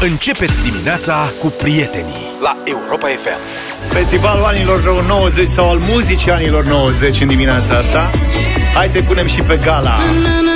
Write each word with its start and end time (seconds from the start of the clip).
Începeți 0.00 0.62
dimineața 0.62 1.32
cu 1.40 1.46
prietenii 1.46 2.14
la 2.42 2.56
Europa 2.64 3.06
FM. 3.06 3.38
Festivalul 3.92 4.44
anilor 4.44 5.04
90 5.08 5.48
sau 5.50 5.70
al 5.70 5.78
muzicii 5.78 6.30
anilor 6.30 6.64
90 6.64 7.20
în 7.20 7.28
dimineața 7.28 7.76
asta. 7.76 8.10
Hai 8.74 8.88
să-i 8.88 9.02
punem 9.02 9.26
și 9.26 9.40
pe 9.40 9.58
gala. 9.64 9.96
My 9.96 10.04
lover's 10.04 10.46
got 10.46 10.55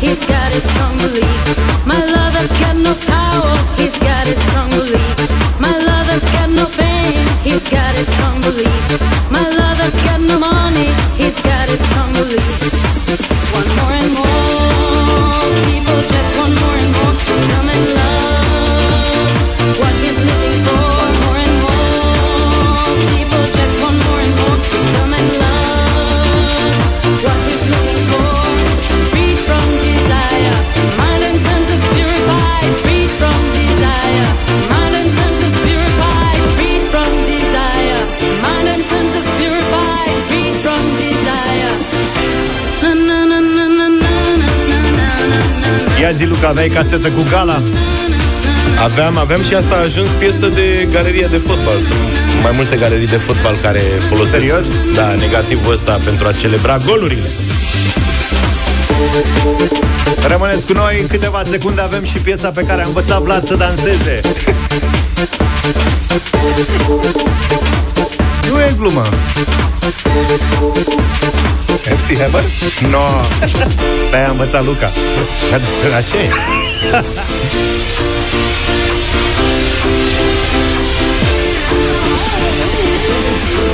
he's 0.00 0.24
got 0.26 0.52
his 0.52 0.64
strong 0.64 0.96
beliefs. 0.98 1.58
My 1.84 1.98
lover's 2.06 2.50
got 2.60 2.76
no 2.76 2.94
power, 2.94 3.56
he's 3.76 3.98
got 7.68 7.96
his 7.96 8.08
strong 8.08 8.40
belief. 8.40 9.30
My 9.30 9.48
lover 9.48 9.90
can 10.04 10.26
no 10.26 10.40
power, 10.40 10.67
na. 46.40 46.46
Ia 46.46 46.46
zi, 46.46 46.46
Luca, 46.46 46.48
aveai 46.48 46.68
casetă 46.68 47.08
cu 47.08 47.22
gala? 47.30 47.60
Aveam, 48.84 49.18
aveam 49.18 49.42
și 49.42 49.54
asta 49.54 49.74
a 49.74 49.82
ajuns 49.82 50.10
piesă 50.10 50.46
de 50.46 50.88
galerie 50.92 51.26
de 51.30 51.36
fotbal. 51.36 51.80
Sunt 51.82 51.98
mai 52.42 52.52
multe 52.54 52.76
galerii 52.76 53.06
de 53.06 53.16
fotbal 53.16 53.56
care 53.62 53.80
folosesc 54.08 54.30
Serios? 54.30 54.66
Da, 54.94 55.14
negativul 55.14 55.72
ăsta 55.72 56.00
pentru 56.04 56.26
a 56.26 56.32
celebra 56.32 56.76
golurile. 56.86 57.28
Rămâneți 60.28 60.66
cu 60.66 60.72
noi, 60.72 61.00
în 61.00 61.06
câteva 61.06 61.42
secunde 61.44 61.80
avem 61.80 62.04
și 62.04 62.18
piesa 62.18 62.48
pe 62.48 62.62
care 62.62 62.82
a 62.82 62.86
învățat 62.86 63.22
Vlad 63.22 63.44
să 63.44 63.54
danseze. 63.54 64.20
Nu 68.68 68.74
e 68.74 68.76
glumă. 68.78 69.04
MC 71.90 72.18
Hammer? 72.18 72.42
No. 72.90 73.04
Pe 74.10 74.16
aia 74.16 74.26
a 74.26 74.30
învățat 74.30 74.64
Luca. 74.64 74.90
Așa 75.96 76.16
e. 76.16 76.28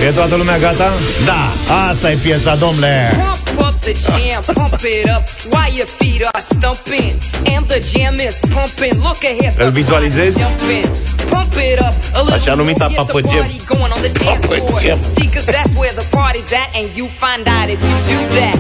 E 0.07 0.11
toată 0.11 0.35
lumea 0.35 0.59
gata? 0.59 0.93
Da, 1.25 1.53
asta 1.91 2.11
e 2.11 2.15
piesa, 2.15 2.55
domnule. 2.55 3.34
Pump 3.85 3.97
up 3.97 4.01
the 4.01 4.19
jam, 4.19 4.43
pump 4.43 4.85
it 4.85 5.09
up 5.11 5.29
while 5.53 5.71
your 5.71 5.87
feet 5.87 6.23
are 6.25 6.41
stumping. 6.41 7.13
And 7.47 7.69
the 7.69 7.81
jam 7.81 8.19
is 8.19 8.41
pumping. 8.41 8.95
Look 9.03 9.23
ahead. 9.25 9.55
Îl 9.59 9.71
vizualizezi? 9.71 10.39
Jumping. 10.39 10.87
Pump 11.31 11.55
it 11.57 11.81
up 11.81 11.95
a 12.15 12.19
little 12.23 12.35
Așa 12.35 12.55
numita 12.55 12.87
more, 12.89 12.97
get 12.97 13.07
Papă 13.07 13.21
the 13.21 13.29
Jam. 13.29 13.39
party 13.45 13.65
going 13.67 13.93
on 13.93 14.01
the 14.03 14.13
dance 14.25 14.47
Papă 14.47 14.55
floor. 14.55 14.81
Jam. 14.81 14.99
See, 15.17 15.29
cause 15.35 15.45
that's 15.53 15.73
where 15.79 15.95
the 16.01 16.07
party's 16.17 16.53
at, 16.53 16.69
and 16.79 16.87
you 16.97 17.07
find 17.23 17.47
out 17.57 17.69
if 17.75 17.81
you 17.89 17.97
do 18.13 18.19
that. 18.39 18.59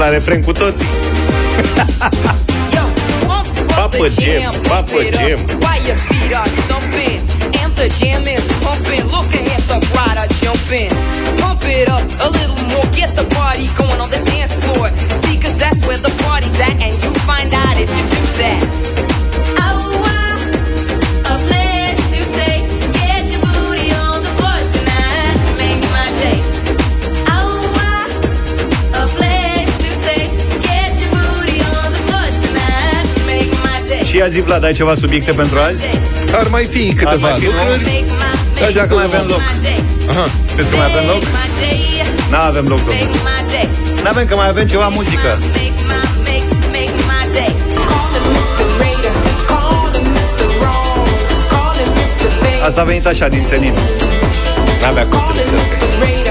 La 0.00 0.08
refren 0.08 0.42
cu 0.42 0.52
toții. 0.52 0.86
Yo, 2.74 2.84
pump 3.26 3.46
up 3.46 3.76
Papa 3.78 3.96
the 3.96 4.08
Jam, 4.22 4.40
jam, 4.40 4.54
Papa 4.70 4.92
pump 4.92 5.06
it 5.06 5.14
up 5.14 5.20
Jam. 5.20 5.38
While 5.64 5.82
your 5.88 5.98
feet 6.08 6.32
are 6.40 6.50
stumping 6.60 7.20
and 7.60 7.72
the 7.80 7.88
jam 7.98 8.22
is 8.34 8.44
pumping. 8.64 9.04
Look 9.14 9.30
ahead, 9.40 9.62
the 9.72 9.78
crowd 9.90 10.16
are 10.22 10.30
jumping. 10.40 10.90
Pump 11.40 11.62
it 11.78 11.88
up 11.96 12.04
a 12.26 12.28
little 12.36 12.60
more, 12.72 12.86
get 12.98 13.10
the 13.20 13.26
party 13.36 13.66
going 13.80 14.00
on 14.04 14.10
the 14.16 14.22
dance 14.30 14.54
floor. 14.62 14.86
See, 15.22 15.36
cause 15.42 15.56
that's 15.62 15.80
where 15.86 16.00
the 16.06 16.12
party's 16.24 16.58
at, 16.66 16.76
and 16.86 16.94
you 17.02 17.10
ia 34.20 34.28
zi, 34.28 34.40
Vlad, 34.40 34.64
ai 34.64 34.72
ceva 34.72 34.94
subiecte 34.94 35.32
pentru 35.32 35.58
azi? 35.58 35.84
Ar 36.40 36.48
mai 36.48 36.64
fi 36.64 36.94
câteva 36.94 37.28
mai 37.28 37.40
fi 37.40 37.46
lucruri. 37.46 38.04
Așa 38.66 38.86
că 38.86 38.94
mai 38.94 39.04
avem 39.04 39.24
loc. 39.28 39.42
Aha. 40.10 40.26
Crezi 40.54 40.70
că 40.70 40.76
mai 40.76 40.86
avem 40.92 41.06
loc? 41.12 41.22
N-avem 42.30 42.66
loc, 42.68 42.78
domnule. 42.78 43.10
N-avem, 44.02 44.26
că 44.26 44.34
mai 44.34 44.48
avem 44.48 44.66
ceva 44.66 44.88
muzică. 44.88 45.38
Asta 52.66 52.80
a 52.80 52.84
venit 52.84 53.06
așa, 53.06 53.28
din 53.28 53.44
senin. 53.50 53.74
N-avea 54.80 55.06
cum 55.06 55.20
să 55.20 55.30
lipsească. 55.34 56.29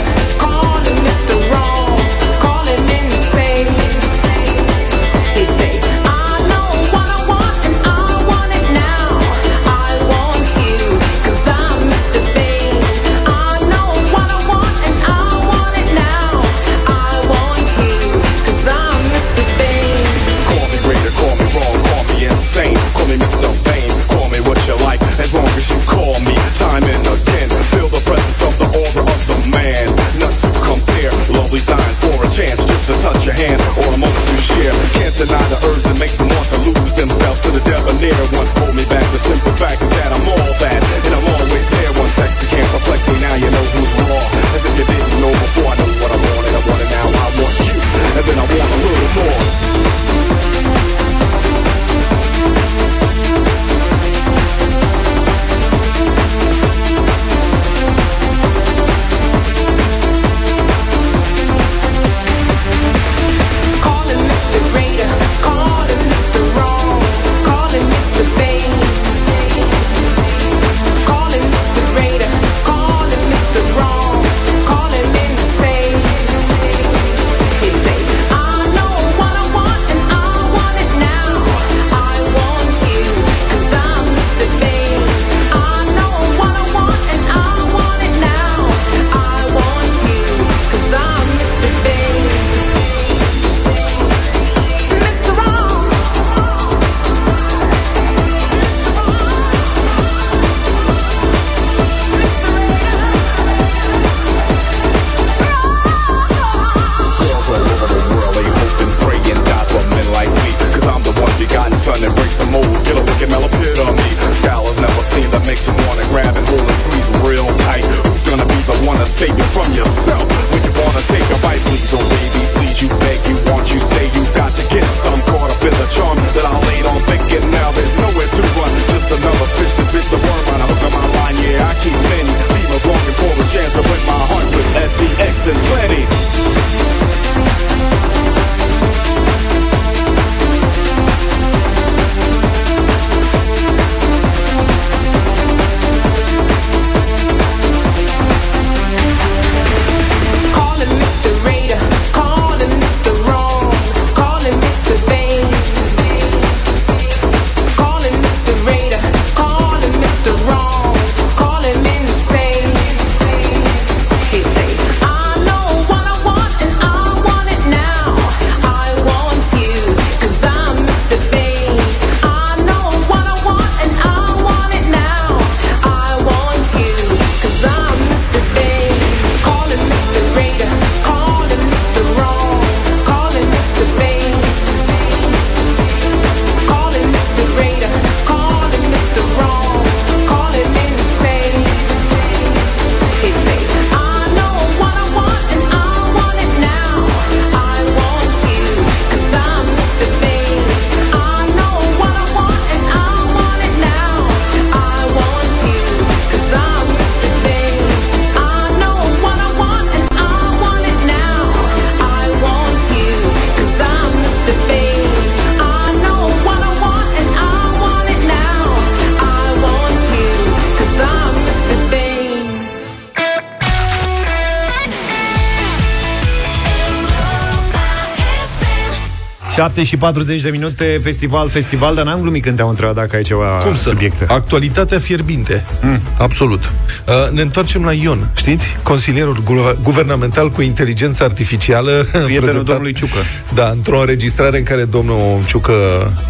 7 229.69 229.83
și 229.83 229.97
40 229.97 230.41
de 230.41 230.49
minute, 230.49 230.99
festival, 231.03 231.49
festival, 231.49 231.95
dar 231.95 232.05
n-am 232.05 232.21
glumit 232.21 232.43
când 232.43 232.55
te-am 232.55 232.69
întrebat 232.69 232.95
dacă 232.95 233.15
ai 233.15 233.21
ceva 233.23 233.45
Cum 233.47 233.75
să 233.75 233.81
subiecte. 233.89 234.25
nu? 234.29 234.35
Actualitatea 234.35 234.99
fierbinte. 234.99 235.63
Mm. 235.81 236.01
Absolut. 236.17 236.71
Uh, 237.07 237.31
ne 237.31 237.41
întoarcem 237.41 237.83
la 237.83 237.93
Ion, 237.93 238.29
știți? 238.35 238.65
Consilierul 238.83 239.41
gu- 239.43 239.77
guvernamental 239.83 240.49
cu 240.49 240.61
inteligență 240.61 241.23
artificială. 241.23 242.07
prezentat- 242.39 242.63
domnului 242.65 242.93
Ciucă. 242.93 243.17
Da, 243.53 243.69
într-o 243.69 243.99
înregistrare 243.99 244.57
în 244.57 244.63
care 244.63 244.83
domnul 244.83 245.43
Ciucă 245.45 245.73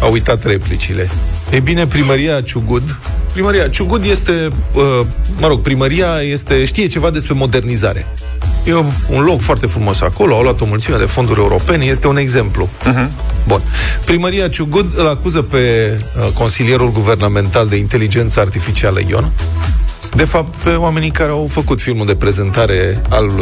a 0.00 0.06
uitat 0.06 0.44
replicile. 0.44 1.08
E 1.50 1.60
bine, 1.60 1.86
primăria 1.86 2.40
Ciugud 2.40 2.96
Primăria 3.32 3.68
Ciugud 3.68 4.04
este, 4.04 4.32
uh, 4.74 5.00
mă 5.38 5.46
rog, 5.46 5.60
primăria 5.60 6.06
este, 6.32 6.64
știe 6.64 6.86
ceva 6.86 7.10
despre 7.10 7.34
modernizare. 7.34 8.06
E 8.64 8.74
un 8.74 8.90
un 9.08 9.22
loc 9.22 9.40
foarte 9.40 9.66
frumos 9.66 10.00
acolo, 10.00 10.34
au 10.34 10.42
luat 10.42 10.60
o 10.60 10.64
mulțime 10.64 10.96
de 10.96 11.04
fonduri 11.04 11.40
europene, 11.40 11.84
este 11.84 12.06
un 12.06 12.16
exemplu. 12.16 12.68
Uh-huh. 12.68 13.08
Bun. 13.46 13.60
Primăria 14.04 14.48
Ciugud 14.48 14.92
îl 14.96 15.08
acuză 15.08 15.42
pe 15.42 15.58
uh, 16.16 16.32
consilierul 16.34 16.92
guvernamental 16.92 17.68
de 17.68 17.76
inteligență 17.76 18.40
artificială 18.40 19.00
Ion, 19.08 19.32
de 20.14 20.24
fapt, 20.24 20.54
pe 20.54 20.70
oamenii 20.70 21.10
care 21.10 21.30
au 21.30 21.46
făcut 21.50 21.80
filmul 21.80 22.06
de 22.06 22.14
prezentare 22.14 23.02
al 23.08 23.26
uh, 23.26 23.34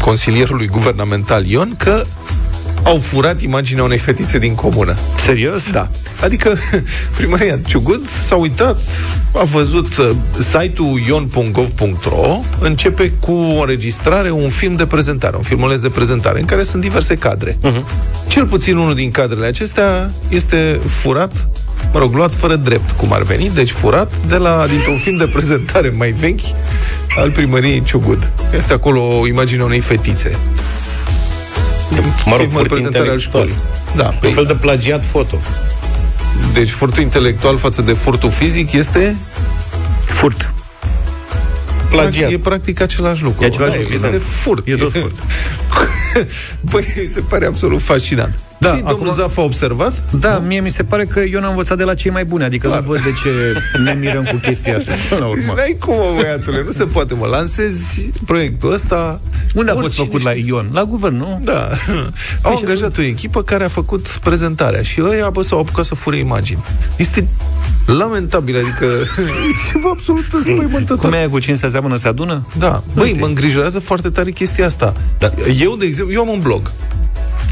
consilierului 0.00 0.66
guvernamental 0.66 1.46
Ion, 1.46 1.74
că 1.76 2.04
au 2.82 2.98
furat 2.98 3.40
imaginea 3.40 3.84
unei 3.84 3.98
fetițe 3.98 4.38
din 4.38 4.54
comună. 4.54 4.96
Serios? 5.24 5.70
Da. 5.70 5.88
Adică 6.22 6.54
primăria 7.16 7.58
Ciugud 7.66 8.08
s-a 8.26 8.34
uitat, 8.34 8.78
a 9.34 9.44
văzut 9.44 9.96
uh, 9.96 10.10
site-ul 10.38 11.00
ion.gov.ro 11.08 12.38
începe 12.60 13.12
cu 13.20 13.32
o 13.32 13.60
înregistrare, 13.60 14.30
un 14.30 14.48
film 14.48 14.76
de 14.76 14.86
prezentare, 14.86 15.36
un 15.36 15.42
filmuleț 15.42 15.80
de 15.80 15.88
prezentare, 15.88 16.40
în 16.40 16.46
care 16.46 16.62
sunt 16.62 16.82
diverse 16.82 17.14
cadre. 17.14 17.52
Uh-huh. 17.52 17.82
Cel 18.28 18.46
puțin 18.46 18.76
unul 18.76 18.94
din 18.94 19.10
cadrele 19.10 19.46
acestea 19.46 20.12
este 20.28 20.80
furat 20.86 21.48
mă 21.92 21.98
rog, 21.98 22.14
luat 22.14 22.34
fără 22.34 22.56
drept, 22.56 22.90
cum 22.90 23.12
ar 23.12 23.22
veni, 23.22 23.50
deci 23.54 23.70
furat 23.70 24.12
de 24.28 24.36
la, 24.36 24.66
dintr-un 24.66 24.96
film 24.96 25.16
de 25.16 25.30
prezentare 25.32 25.92
mai 25.96 26.10
vechi 26.10 26.40
al 27.16 27.30
primăriei 27.30 27.82
Ciugud. 27.82 28.30
Este 28.56 28.72
acolo 28.72 29.18
o 29.18 29.26
imagine 29.26 29.62
a 29.62 29.64
unei 29.64 29.80
fetițe. 29.80 30.38
Mă 32.00 32.36
rog, 32.36 32.38
Film 32.38 32.48
de 32.48 32.54
furt 32.54 32.68
prezentare 32.68 33.08
al 33.08 33.14
intelectual. 33.14 33.18
școlii. 33.18 33.54
Da, 33.96 34.08
Un 34.08 34.16
păi, 34.20 34.32
fel 34.32 34.44
de 34.44 34.54
plagiat 34.54 35.04
foto. 35.06 35.40
deci 36.52 36.70
furtul 36.70 37.02
intelectual 37.02 37.56
față 37.56 37.82
de 37.82 37.92
furtul 37.92 38.30
fizic 38.30 38.72
este 38.72 39.16
Furt. 40.04 40.54
Plagiat. 41.90 42.30
E 42.30 42.38
practic 42.38 42.80
același 42.80 43.22
lucru. 43.22 43.42
E 43.44 43.46
același 43.46 43.70
Da, 43.72 43.78
lucru, 43.78 43.94
Este 43.94 44.10
da. 44.10 44.16
furt. 44.18 44.66
E 44.66 44.74
tot 44.74 44.92
furt. 44.92 45.12
Băi, 46.60 46.94
mi 47.00 47.06
se 47.06 47.20
pare 47.20 47.46
absolut 47.46 47.82
fascinant. 47.82 48.38
Da, 48.62 48.74
și 48.74 48.82
domnul 48.82 49.08
acum- 49.08 49.22
Zaf 49.22 49.36
a 49.38 49.42
observat? 49.42 50.02
Da, 50.10 50.38
mie 50.46 50.60
mi 50.60 50.70
se 50.70 50.82
pare 50.82 51.04
că 51.04 51.20
eu 51.20 51.40
n-am 51.40 51.50
învățat 51.50 51.76
de 51.76 51.84
la 51.84 51.94
cei 51.94 52.10
mai 52.10 52.24
buni, 52.24 52.44
adică 52.44 52.66
Clar. 52.68 52.80
nu 52.80 52.86
văd 52.86 53.00
de 53.02 53.10
ce 53.22 53.28
ne 53.84 53.92
mirăm 54.00 54.24
cu 54.24 54.36
chestia 54.36 54.76
asta. 54.76 54.92
Până 55.08 55.20
la 55.20 55.26
urmă. 55.26 55.52
N-ai 55.56 55.76
cum, 55.80 55.94
mă, 55.94 56.12
băiatule, 56.20 56.62
nu 56.64 56.70
se 56.70 56.84
poate, 56.84 57.14
mă. 57.14 57.26
Lansezi 57.26 58.10
proiectul 58.26 58.72
ăsta. 58.72 59.20
Unde 59.54 59.70
a 59.70 59.74
fost 59.74 59.84
oricine 59.84 60.06
făcut 60.06 60.22
la 60.22 60.32
Ion? 60.32 60.68
La 60.72 60.84
guvern, 60.84 61.16
nu? 61.16 61.40
Da. 61.44 61.68
Au 62.42 62.56
angajat 62.56 62.98
o 62.98 63.02
echipă 63.02 63.42
care 63.42 63.64
a 63.64 63.68
făcut 63.68 64.06
prezentarea 64.22 64.82
și 64.82 65.02
ăia, 65.02 65.30
bă, 65.30 65.42
s-au 65.42 65.58
apucat 65.58 65.84
să 65.84 65.94
fure 65.94 66.16
imagini. 66.16 66.64
Este 66.96 67.28
lamentabil, 67.86 68.56
adică 68.56 68.84
e 69.48 69.72
ceva 69.72 69.88
absolut 69.92 70.24
înspăimântător. 70.32 70.98
Cum 70.98 71.12
e 71.12 71.16
aia 71.16 71.28
cu 71.28 71.38
cine 71.38 71.54
se 71.56 71.68
seamănă 71.68 71.96
se 71.96 72.08
adună? 72.08 72.46
Da. 72.58 72.82
Băi, 72.94 73.16
mă 73.20 73.26
îngrijorează 73.26 73.78
foarte 73.78 74.08
tare 74.10 74.30
chestia 74.30 74.66
asta. 74.66 74.94
Da. 75.18 75.32
Eu, 75.60 75.76
de 75.76 75.86
exemplu, 75.86 76.14
eu 76.14 76.20
am 76.20 76.28
un 76.28 76.40
blog 76.40 76.70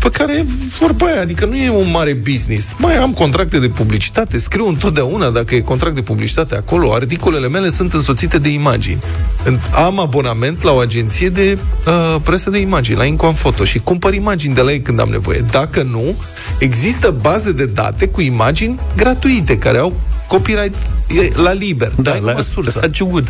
pe 0.01 0.09
care 0.09 0.33
e 0.37 0.45
vorba 0.79 1.07
aia, 1.07 1.21
adică 1.21 1.45
nu 1.45 1.55
e 1.57 1.71
un 1.71 1.91
mare 1.91 2.13
business. 2.13 2.73
Mai 2.77 2.97
am 2.97 3.13
contracte 3.13 3.59
de 3.59 3.69
publicitate, 3.69 4.39
scriu 4.39 4.67
întotdeauna 4.67 5.29
dacă 5.31 5.55
e 5.55 5.61
contract 5.61 5.95
de 5.95 6.03
publicitate 6.03 6.55
acolo, 6.55 6.93
articolele 6.93 7.49
mele 7.49 7.69
sunt 7.69 7.93
însoțite 7.93 8.39
de 8.39 8.49
imagini. 8.49 8.99
În- 9.45 9.59
Am 9.75 9.99
abonament 10.01 10.63
la 10.63 10.73
o 10.73 10.79
agenție 10.79 11.29
de 11.29 11.59
uh, 11.87 12.17
presă 12.23 12.51
de 12.51 12.59
imagini, 12.59 12.97
la 12.97 13.05
Incom 13.05 13.35
Photo 13.35 13.65
și 13.65 13.79
cumpăr 13.79 14.15
imagini 14.15 14.55
de 14.55 14.61
la 14.61 14.73
ei 14.73 14.81
când 14.81 15.01
am 15.01 15.09
nevoie. 15.09 15.45
Dacă 15.51 15.83
nu, 15.83 16.15
există 16.59 17.17
baze 17.21 17.53
de 17.53 17.65
date 17.65 18.07
cu 18.09 18.21
imagini 18.21 18.79
gratuite 18.97 19.59
care 19.59 19.79
au 19.79 19.93
copyright 20.27 20.75
e 21.09 21.41
la 21.43 21.53
liber. 21.53 21.93
Da, 21.97 22.03
Dai 22.11 22.19
numai 22.19 22.45
sursa. 22.53 22.79
la 22.83 22.89
ciugud. 22.89 23.29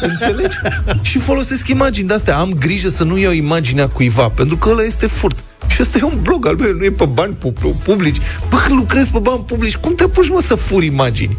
Înțelegi? 0.00 0.56
și 1.10 1.18
folosesc 1.18 1.68
imagini 1.68 2.08
de 2.08 2.14
astea. 2.14 2.36
Am 2.38 2.52
grijă 2.58 2.88
să 2.88 3.04
nu 3.04 3.18
iau 3.18 3.32
imaginea 3.32 3.88
cuiva, 3.88 4.28
pentru 4.28 4.56
că 4.56 4.68
ăla 4.68 4.82
este 4.82 5.06
furt. 5.06 5.38
Și 5.78 5.84
ăsta 5.84 5.98
e 5.98 6.02
un 6.02 6.18
blog 6.22 6.46
al 6.46 6.56
meu, 6.56 6.72
nu 6.72 6.84
e 6.84 6.90
pe 6.90 7.04
bani 7.04 7.34
pu- 7.34 7.76
publici. 7.84 8.16
Bă, 8.50 8.56
când 8.66 8.78
lucrezi 8.78 9.10
pe 9.10 9.18
bani 9.18 9.42
publici, 9.46 9.76
cum 9.76 9.94
te 9.94 10.02
apuci, 10.02 10.28
mă, 10.28 10.40
să 10.40 10.54
furi 10.54 10.86
imagini 10.86 11.36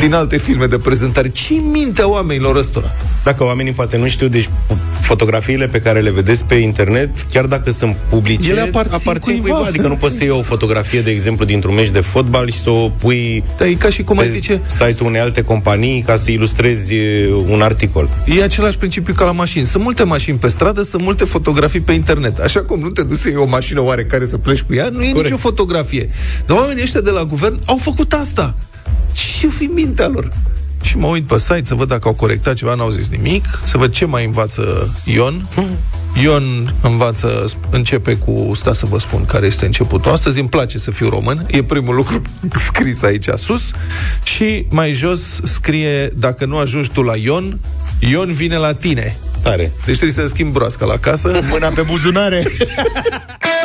din 0.00 0.14
alte 0.14 0.38
filme 0.38 0.66
de 0.66 0.78
prezentare? 0.78 1.28
ce 1.28 1.54
mintea 1.54 2.08
oamenilor 2.08 2.56
ăstora? 2.56 2.92
Dacă 3.24 3.44
oamenii 3.44 3.72
poate 3.72 3.96
nu 3.96 4.08
știu, 4.08 4.28
deci 4.28 4.48
fotografiile 5.00 5.66
pe 5.66 5.80
care 5.80 6.00
le 6.00 6.10
vedeți 6.10 6.44
pe 6.44 6.54
internet, 6.54 7.10
chiar 7.30 7.46
dacă 7.46 7.70
sunt 7.70 7.96
publice, 8.08 8.50
Ele 8.50 8.70
aparțin 8.90 9.20
cuiva. 9.20 9.40
cuiva. 9.42 9.68
Adică 9.68 9.86
nu 9.88 9.94
poți 9.94 10.16
să 10.16 10.22
iei 10.22 10.32
o 10.32 10.42
fotografie, 10.42 11.00
de 11.00 11.10
exemplu, 11.10 11.44
dintr-un 11.44 11.74
meci 11.74 11.88
de 11.88 12.00
fotbal 12.00 12.50
și 12.50 12.60
să 12.60 12.70
o 12.70 12.88
pui 12.88 13.44
Dar 13.58 13.68
e 13.68 13.72
ca 13.72 13.88
și 13.88 14.02
cum 14.02 14.18
ai 14.18 14.24
pe 14.24 14.30
zice, 14.30 14.60
site-ul 14.66 15.08
unei 15.08 15.20
alte 15.20 15.42
companii 15.42 16.02
ca 16.06 16.16
să 16.16 16.30
ilustrezi 16.30 16.94
e, 16.94 17.32
un 17.48 17.60
articol. 17.60 18.08
E 18.36 18.42
același 18.42 18.78
principiu 18.78 19.14
ca 19.14 19.24
la 19.24 19.32
mașini. 19.32 19.66
Sunt 19.66 19.82
multe 19.82 20.02
mașini 20.02 20.38
pe 20.38 20.48
stradă, 20.48 20.82
sunt 20.82 21.02
multe 21.02 21.24
fotografii 21.24 21.80
pe 21.80 21.92
internet. 21.92 22.38
Așa 22.38 22.62
cum 22.62 22.80
nu 22.80 22.88
te 22.88 23.02
duci 23.02 23.18
să 23.18 23.28
iei 23.28 23.36
o 23.36 23.46
mașină 23.46 23.82
oarecare 23.82 24.26
să 24.26 24.38
pleci 24.38 24.60
cu 24.62 24.74
ea, 24.74 24.88
nu 24.92 25.02
e 25.02 25.06
Corect. 25.10 25.22
nicio 25.22 25.36
fotografie. 25.36 26.10
Dar 26.46 26.56
oamenii 26.56 26.82
ăștia 26.82 27.00
de 27.00 27.10
la 27.10 27.24
guvern 27.24 27.60
au 27.64 27.76
făcut 27.76 28.12
asta. 28.12 28.54
Ce 29.12 29.48
fi 29.48 29.64
mintea 29.64 30.06
lor? 30.06 30.32
Și 30.80 30.96
mă 30.96 31.06
uit 31.06 31.26
pe 31.26 31.38
site 31.38 31.62
să 31.64 31.74
văd 31.74 31.88
dacă 31.88 32.08
au 32.08 32.14
corectat 32.14 32.54
ceva, 32.54 32.74
n-au 32.74 32.90
zis 32.90 33.08
nimic, 33.08 33.44
să 33.64 33.78
văd 33.78 33.92
ce 33.92 34.04
mai 34.04 34.24
învață 34.24 34.94
Ion. 35.04 35.48
Ion 36.22 36.74
învață, 36.82 37.44
începe 37.70 38.16
cu, 38.16 38.52
sta 38.54 38.72
să 38.72 38.86
vă 38.86 38.98
spun 38.98 39.24
care 39.24 39.46
este 39.46 39.64
începutul. 39.64 40.12
Astăzi 40.12 40.38
îmi 40.38 40.48
place 40.48 40.78
să 40.78 40.90
fiu 40.90 41.08
român, 41.08 41.46
e 41.50 41.62
primul 41.62 41.94
lucru 41.94 42.22
scris 42.66 43.02
aici 43.02 43.28
sus. 43.36 43.62
Și 44.22 44.66
mai 44.70 44.92
jos 44.92 45.20
scrie, 45.42 46.06
dacă 46.06 46.44
nu 46.44 46.56
ajungi 46.56 46.90
tu 46.90 47.02
la 47.02 47.16
Ion, 47.16 47.58
Ion 47.98 48.32
vine 48.32 48.56
la 48.56 48.72
tine. 48.74 49.16
Tare. 49.42 49.72
Deci 49.86 49.96
trebuie 49.96 50.26
să 50.26 50.32
schimb 50.34 50.52
broasca 50.52 50.86
la 50.86 50.96
casă. 50.96 51.40
Mâna 51.48 51.68
pe 51.68 51.82
buzunare. 51.82 52.46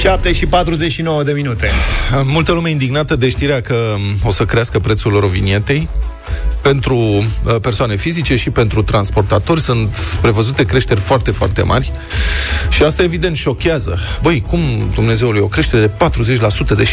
7 0.00 0.32
și 0.32 0.46
49 0.46 1.22
de 1.22 1.32
minute. 1.32 1.70
Multă 2.24 2.52
lume 2.52 2.70
indignată 2.70 3.16
de 3.16 3.28
știrea 3.28 3.60
că 3.60 3.94
m, 3.98 4.26
o 4.26 4.30
să 4.30 4.44
crească 4.44 4.78
prețul 4.78 5.20
rovinietei 5.20 5.88
pentru 6.62 6.96
uh, 6.96 7.24
persoane 7.62 7.96
fizice 7.96 8.36
și 8.36 8.50
pentru 8.50 8.82
transportatori 8.82 9.60
sunt 9.60 9.88
prevăzute 10.20 10.64
creșteri 10.64 11.00
foarte, 11.00 11.30
foarte 11.30 11.62
mari 11.62 11.92
și 12.80 12.86
asta 12.86 13.02
evident 13.02 13.36
șochează. 13.36 13.98
Băi, 14.22 14.44
cum 14.46 14.58
Dumnezeule, 14.94 15.38
o 15.38 15.46
creștere 15.46 15.86
de 15.86 15.90
40%, 16.64 16.76
de 16.76 16.84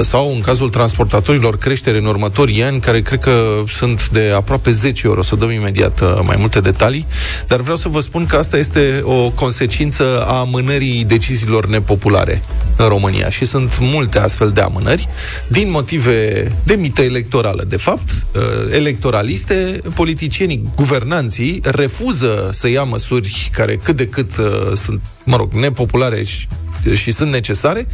sau 0.00 0.32
în 0.34 0.40
cazul 0.40 0.70
transportatorilor 0.70 1.58
creștere 1.58 1.98
în 1.98 2.04
următorii 2.04 2.62
ani, 2.62 2.80
care 2.80 3.00
cred 3.00 3.18
că 3.18 3.62
sunt 3.68 4.08
de 4.08 4.32
aproape 4.34 4.70
10 4.70 5.08
ori. 5.08 5.18
O 5.18 5.22
să 5.22 5.36
dăm 5.36 5.50
imediat 5.50 6.00
uh, 6.00 6.18
mai 6.22 6.36
multe 6.38 6.60
detalii, 6.60 7.06
dar 7.46 7.60
vreau 7.60 7.76
să 7.76 7.88
vă 7.88 8.00
spun 8.00 8.26
că 8.26 8.36
asta 8.36 8.56
este 8.56 9.00
o 9.04 9.30
consecință 9.30 10.24
a 10.26 10.38
amânării 10.38 11.04
deciziilor 11.04 11.66
nepopulare 11.66 12.42
în 12.76 12.88
România 12.88 13.30
și 13.30 13.44
sunt 13.44 13.78
multe 13.80 14.18
astfel 14.18 14.50
de 14.50 14.60
amânări 14.60 15.08
din 15.48 15.70
motive 15.70 16.52
de 16.64 16.74
mită 16.74 17.02
electorală, 17.02 17.64
de 17.68 17.76
fapt, 17.76 18.10
uh, 18.10 18.42
electoraliste, 18.70 19.80
politicienii, 19.94 20.62
guvernanții 20.76 21.60
refuză 21.62 22.50
să 22.52 22.68
ia 22.68 22.82
măsuri 22.82 23.50
care 23.52 23.76
cât 23.82 23.96
de 23.96 24.06
cât 24.06 24.36
uh, 24.36 24.72
sunt, 24.74 25.00
mă 25.24 25.36
rog, 25.36 25.52
nepopulare 25.52 26.24
și 26.24 26.48
și 26.92 27.12
sunt 27.12 27.30
necesare, 27.30 27.86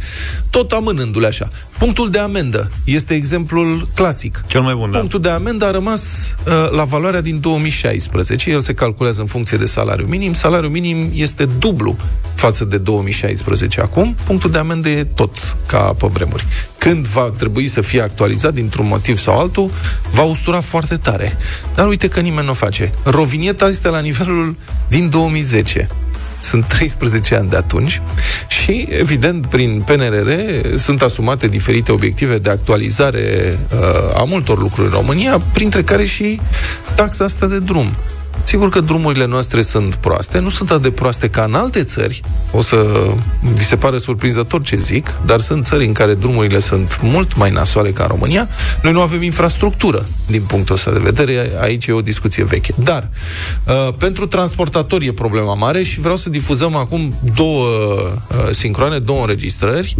tot 0.49 0.71
amânându-le 0.71 1.27
așa. 1.27 1.47
Punctul 1.77 2.09
de 2.09 2.19
amendă 2.19 2.71
este 2.85 3.13
exemplul 3.13 3.87
clasic. 3.95 4.43
Cel 4.47 4.61
mai 4.61 4.75
bun, 4.75 4.91
da. 4.91 4.97
Punctul 4.97 5.21
de 5.21 5.29
amendă 5.29 5.65
a 5.65 5.71
rămas 5.71 6.01
uh, 6.47 6.69
la 6.71 6.83
valoarea 6.83 7.21
din 7.21 7.39
2016. 7.39 8.49
El 8.49 8.59
se 8.59 8.73
calculează 8.73 9.21
în 9.21 9.27
funcție 9.27 9.57
de 9.57 9.65
salariu 9.65 10.05
minim. 10.05 10.33
Salariul 10.33 10.71
minim 10.71 11.11
este 11.13 11.45
dublu 11.45 11.97
față 12.35 12.65
de 12.65 12.77
2016 12.77 13.81
acum. 13.81 14.15
Punctul 14.23 14.51
de 14.51 14.57
amendă 14.57 14.89
e 14.89 15.03
tot 15.03 15.55
ca 15.65 15.95
pe 15.97 16.07
vremuri. 16.07 16.45
Când 16.77 17.05
va 17.05 17.33
trebui 17.37 17.67
să 17.67 17.81
fie 17.81 18.01
actualizat 18.01 18.53
dintr-un 18.53 18.87
motiv 18.87 19.17
sau 19.17 19.39
altul, 19.39 19.71
va 20.11 20.23
ustura 20.23 20.59
foarte 20.59 20.97
tare. 20.97 21.37
Dar 21.75 21.87
uite 21.87 22.07
că 22.07 22.19
nimeni 22.19 22.45
nu 22.45 22.51
o 22.51 22.55
face. 22.55 22.89
Rovinieta 23.03 23.67
este 23.67 23.87
la 23.87 23.99
nivelul 23.99 24.55
din 24.87 25.09
2010 25.09 25.87
sunt 26.41 26.65
13 26.65 27.35
ani 27.35 27.49
de 27.49 27.55
atunci 27.55 28.01
și, 28.47 28.87
evident, 28.89 29.45
prin 29.45 29.83
PNRR 29.85 30.29
sunt 30.77 31.01
asumate 31.01 31.47
diferite 31.47 31.91
obiective 31.91 32.37
de 32.37 32.49
actualizare 32.49 33.57
uh, 33.73 34.19
a 34.19 34.23
multor 34.23 34.59
lucruri 34.59 34.87
în 34.87 34.93
România, 34.93 35.41
printre 35.53 35.83
care 35.83 36.05
și 36.05 36.39
taxa 36.95 37.23
asta 37.23 37.47
de 37.47 37.59
drum. 37.59 37.95
Sigur 38.43 38.69
că 38.69 38.79
drumurile 38.79 39.25
noastre 39.25 39.61
sunt 39.61 39.95
proaste, 39.95 40.39
nu 40.39 40.49
sunt 40.49 40.71
atât 40.71 40.81
de 40.81 40.91
proaste 40.91 41.29
ca 41.29 41.43
în 41.43 41.53
alte 41.53 41.83
țări. 41.83 42.21
O 42.51 42.61
să 42.61 43.07
vi 43.53 43.63
se 43.63 43.75
pare 43.75 43.97
surprinzător 43.97 44.61
ce 44.61 44.75
zic, 44.75 45.13
dar 45.25 45.39
sunt 45.39 45.65
țări 45.65 45.85
în 45.85 45.93
care 45.93 46.13
drumurile 46.13 46.59
sunt 46.59 46.99
mult 47.01 47.35
mai 47.35 47.51
nasoale 47.51 47.89
ca 47.89 48.03
în 48.03 48.09
România. 48.09 48.49
Noi 48.83 48.91
nu 48.91 49.01
avem 49.01 49.21
infrastructură 49.21 50.05
din 50.27 50.41
punctul 50.41 50.75
ăsta 50.75 50.91
de 50.91 50.99
vedere, 50.99 51.51
aici 51.59 51.87
e 51.87 51.91
o 51.91 52.01
discuție 52.01 52.43
veche. 52.43 52.73
Dar 52.83 53.09
uh, 53.67 53.93
pentru 53.97 54.25
transportatori 54.25 55.05
e 55.05 55.13
problema 55.13 55.53
mare 55.53 55.83
și 55.83 55.99
vreau 55.99 56.15
să 56.15 56.29
difuzăm 56.29 56.75
acum 56.75 57.13
două 57.35 57.65
uh, 57.67 58.49
sincroane, 58.51 58.99
două 58.99 59.19
înregistrări 59.19 59.95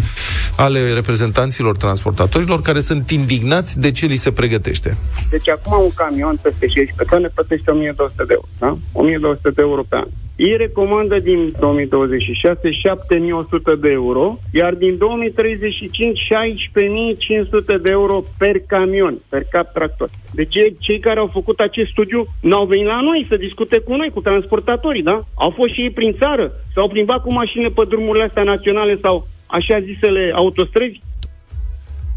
ale 0.55 0.93
reprezentanților 0.93 1.77
transportatorilor 1.77 2.62
care 2.62 2.79
sunt 2.79 3.10
indignați 3.10 3.79
de 3.79 3.91
ce 3.91 4.05
li 4.05 4.15
se 4.15 4.31
pregătește. 4.31 4.98
Deci 5.29 5.50
acum 5.50 5.83
un 5.83 5.93
camion 5.93 6.39
peste 6.41 6.67
16 6.67 7.03
tone 7.10 7.27
plătește 7.27 7.71
1200 7.71 8.24
de 8.24 8.30
euro, 8.31 8.47
da? 8.59 8.77
1200 8.91 9.50
de 9.50 9.61
euro 9.61 9.83
pe 9.89 9.95
an. 9.95 10.07
Ei 10.35 10.57
recomandă 10.57 11.19
din 11.19 11.53
2026 11.59 12.71
7100 12.71 13.75
de 13.75 13.89
euro, 13.91 14.38
iar 14.51 14.73
din 14.73 14.97
2035 14.97 16.19
16500 16.19 17.77
de 17.77 17.89
euro 17.89 18.23
per 18.38 18.59
camion, 18.67 19.17
per 19.29 19.43
cap 19.51 19.73
tractor. 19.73 20.09
Deci 20.31 20.55
ei- 20.55 20.75
cei 20.79 21.00
care 21.00 21.19
au 21.19 21.29
făcut 21.33 21.59
acest 21.59 21.89
studiu 21.89 22.27
n-au 22.39 22.65
venit 22.65 22.85
la 22.85 23.01
noi 23.01 23.25
să 23.29 23.35
discute 23.38 23.79
cu 23.79 23.95
noi, 23.95 24.09
cu 24.13 24.21
transportatorii, 24.21 25.03
da? 25.03 25.25
Au 25.33 25.50
fost 25.50 25.73
și 25.73 25.81
ei 25.81 25.91
prin 25.91 26.15
țară, 26.19 26.51
s-au 26.73 26.88
plimbat 26.88 27.21
cu 27.21 27.33
mașinile 27.33 27.69
pe 27.69 27.83
drumurile 27.88 28.25
astea 28.25 28.43
naționale 28.43 29.00
sau 29.01 29.27
așa 29.45 29.79
zisele 29.79 30.31
autostrăzi. 30.35 31.01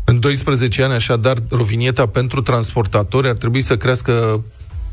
În 0.07 0.21
12 0.21 0.83
ani, 0.83 0.93
așadar, 0.93 1.37
rovinieta 1.51 2.07
pentru 2.07 2.41
transportatori 2.41 3.29
ar 3.29 3.37
trebui 3.37 3.61
să 3.61 3.77
crească 3.77 4.45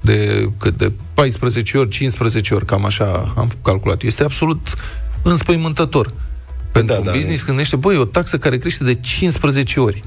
de, 0.01 0.49
cât, 0.59 0.77
de 0.77 0.91
14 1.13 1.77
ori, 1.77 1.89
15 1.89 2.53
ori, 2.53 2.65
cam 2.65 2.85
așa 2.85 3.33
am 3.37 3.51
calculat. 3.63 4.01
Este 4.01 4.23
absolut 4.23 4.73
înspăimântător. 5.21 6.13
Pentru 6.71 6.93
Da, 6.93 6.99
un 6.99 7.05
da. 7.05 7.11
business 7.11 7.45
gândește, 7.45 7.75
băi, 7.75 7.97
o 7.97 8.05
taxă 8.05 8.37
care 8.37 8.57
crește 8.57 8.83
de 8.83 8.93
15 8.93 9.79
ori. 9.79 10.03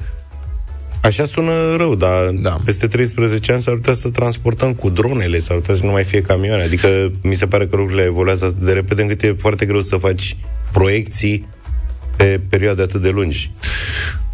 Așa 1.03 1.25
sună 1.25 1.77
rău, 1.77 1.95
dar 1.95 2.27
Da. 2.27 2.51
da. 2.51 2.57
peste 2.65 2.87
13 2.87 3.53
ani 3.53 3.63
s-ar 3.63 3.75
putea 3.75 3.95
să 3.95 4.09
transportăm 4.11 4.73
cu 4.75 4.91
dronele, 4.91 5.39
s-ar 5.39 5.57
putea 5.57 5.75
să 5.75 5.85
nu 5.85 5.91
mai 5.91 6.05
fie 6.05 6.21
camioane. 6.23 6.63
Adică 6.63 7.13
mi 7.23 7.35
se 7.35 7.47
pare 7.47 7.67
că 7.67 7.77
lucrurile 7.77 8.05
evoluează 8.05 8.45
atât 8.45 8.63
de 8.67 8.73
repede 8.73 9.03
încât 9.03 9.23
e 9.23 9.35
foarte 9.39 9.67
greu 9.67 9.81
să 9.81 9.97
faci 9.97 10.37
proiecții 10.73 11.47
pe 12.17 12.41
perioade 12.49 12.83
atât 12.83 13.03
de 13.03 13.09
lungi. 13.11 13.51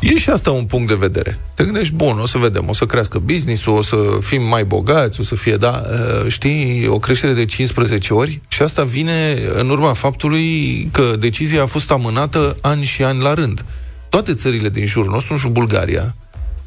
E 0.00 0.19
și 0.19 0.30
asta 0.30 0.50
un 0.50 0.64
punct 0.64 0.88
de 0.88 0.95
vedere. 0.95 1.38
Te 1.54 1.64
gândești, 1.64 1.95
bun, 1.95 2.19
o 2.19 2.26
să 2.26 2.38
vedem, 2.38 2.69
o 2.69 2.73
să 2.73 2.87
crească 2.87 3.19
business-ul, 3.19 3.76
o 3.76 3.83
să 3.83 3.97
fim 4.21 4.42
mai 4.42 4.64
bogați, 4.64 5.21
o 5.21 5.23
să 5.23 5.35
fie, 5.35 5.57
da, 5.57 5.83
uh, 5.90 6.30
știi, 6.33 6.87
o 6.87 6.99
creștere 6.99 7.33
de 7.33 7.45
15 7.45 8.14
ori 8.14 8.40
și 8.49 8.62
asta 8.62 8.83
vine 8.85 9.38
în 9.54 9.71
urma 9.71 9.92
faptului 9.92 10.88
că 10.92 11.16
decizia 11.19 11.62
a 11.62 11.66
fost 11.66 11.90
amânată 11.90 12.57
ani 12.61 12.85
și 12.85 13.02
ani 13.02 13.23
la 13.23 13.35
rând. 13.35 13.64
Toate 14.09 14.35
țările 14.35 14.69
din 14.69 14.87
jurul 14.87 15.11
nostru, 15.11 15.33
nu 15.33 15.38
știu 15.38 15.50
Bulgaria, 15.50 16.14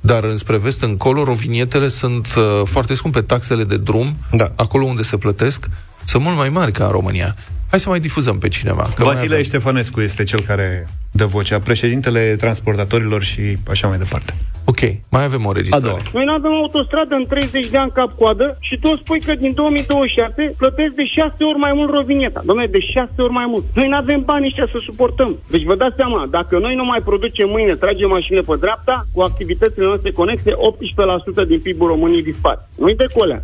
dar 0.01 0.23
înspre 0.23 0.57
vest 0.57 0.81
încolo, 0.81 1.23
rovinietele 1.23 1.87
sunt 1.87 2.27
uh, 2.37 2.61
foarte 2.63 2.93
scumpe, 2.93 3.21
taxele 3.21 3.63
de 3.63 3.77
drum, 3.77 4.15
Da. 4.31 4.51
acolo 4.55 4.85
unde 4.85 5.03
se 5.03 5.17
plătesc, 5.17 5.69
sunt 6.05 6.23
mult 6.23 6.37
mai 6.37 6.49
mari 6.49 6.71
ca 6.71 6.85
în 6.85 6.91
România. 6.91 7.35
Hai 7.73 7.81
să 7.81 7.89
mai 7.89 7.99
difuzăm 7.99 8.37
pe 8.37 8.47
cineva. 8.47 8.83
Că 8.95 9.03
mai 9.03 9.13
Vasile 9.13 9.33
avem. 9.33 9.43
Ștefănescu 9.43 10.01
este 10.01 10.23
cel 10.23 10.41
care 10.41 10.87
dă 11.11 11.25
vocea, 11.25 11.59
președintele 11.59 12.35
transportatorilor 12.35 13.23
și 13.23 13.41
așa 13.67 13.87
mai 13.87 13.97
departe. 13.97 14.33
Ok, 14.65 14.79
mai 15.15 15.23
avem 15.23 15.45
o 15.45 15.49
A 15.49 15.53
registrare. 15.53 15.83
doua. 15.83 15.99
Noi 16.13 16.25
nu 16.25 16.33
avem 16.33 16.51
autostradă 16.51 17.15
în 17.15 17.25
30 17.25 17.69
de 17.69 17.77
ani 17.77 17.91
cap-coadă 17.91 18.57
și 18.59 18.75
tu 18.77 18.95
spui 19.03 19.19
că 19.21 19.33
din 19.35 19.53
2027 19.53 20.53
plătesc 20.57 20.93
de 20.93 21.05
6 21.05 21.43
ori 21.49 21.57
mai 21.65 21.73
mult 21.73 21.89
rovinieta. 21.97 22.41
Dom'le, 22.49 22.69
de 22.69 22.79
6 22.79 23.09
ori 23.17 23.33
mai 23.39 23.45
mult. 23.47 23.63
Noi 23.73 23.87
nu 23.87 23.95
avem 23.95 24.21
bani 24.31 24.45
ăștia 24.45 24.67
să 24.71 24.77
suportăm. 24.89 25.37
Deci 25.53 25.63
vă 25.63 25.75
dați 25.75 25.95
seama, 25.95 26.27
dacă 26.29 26.57
noi 26.59 26.75
nu 26.75 26.85
mai 26.85 27.01
producem 27.09 27.49
mâine, 27.49 27.73
tragem 27.75 28.09
mașinile 28.09 28.43
pe 28.49 28.55
dreapta, 28.59 29.05
cu 29.13 29.21
activitățile 29.21 29.85
noastre 29.85 30.11
conexe, 30.11 30.51
18% 30.51 31.47
din 31.47 31.59
PIB-ul 31.59 31.87
României 31.87 32.23
dispar. 32.23 32.57
Nu-i 32.77 32.95
de 32.95 33.05
colea. 33.17 33.43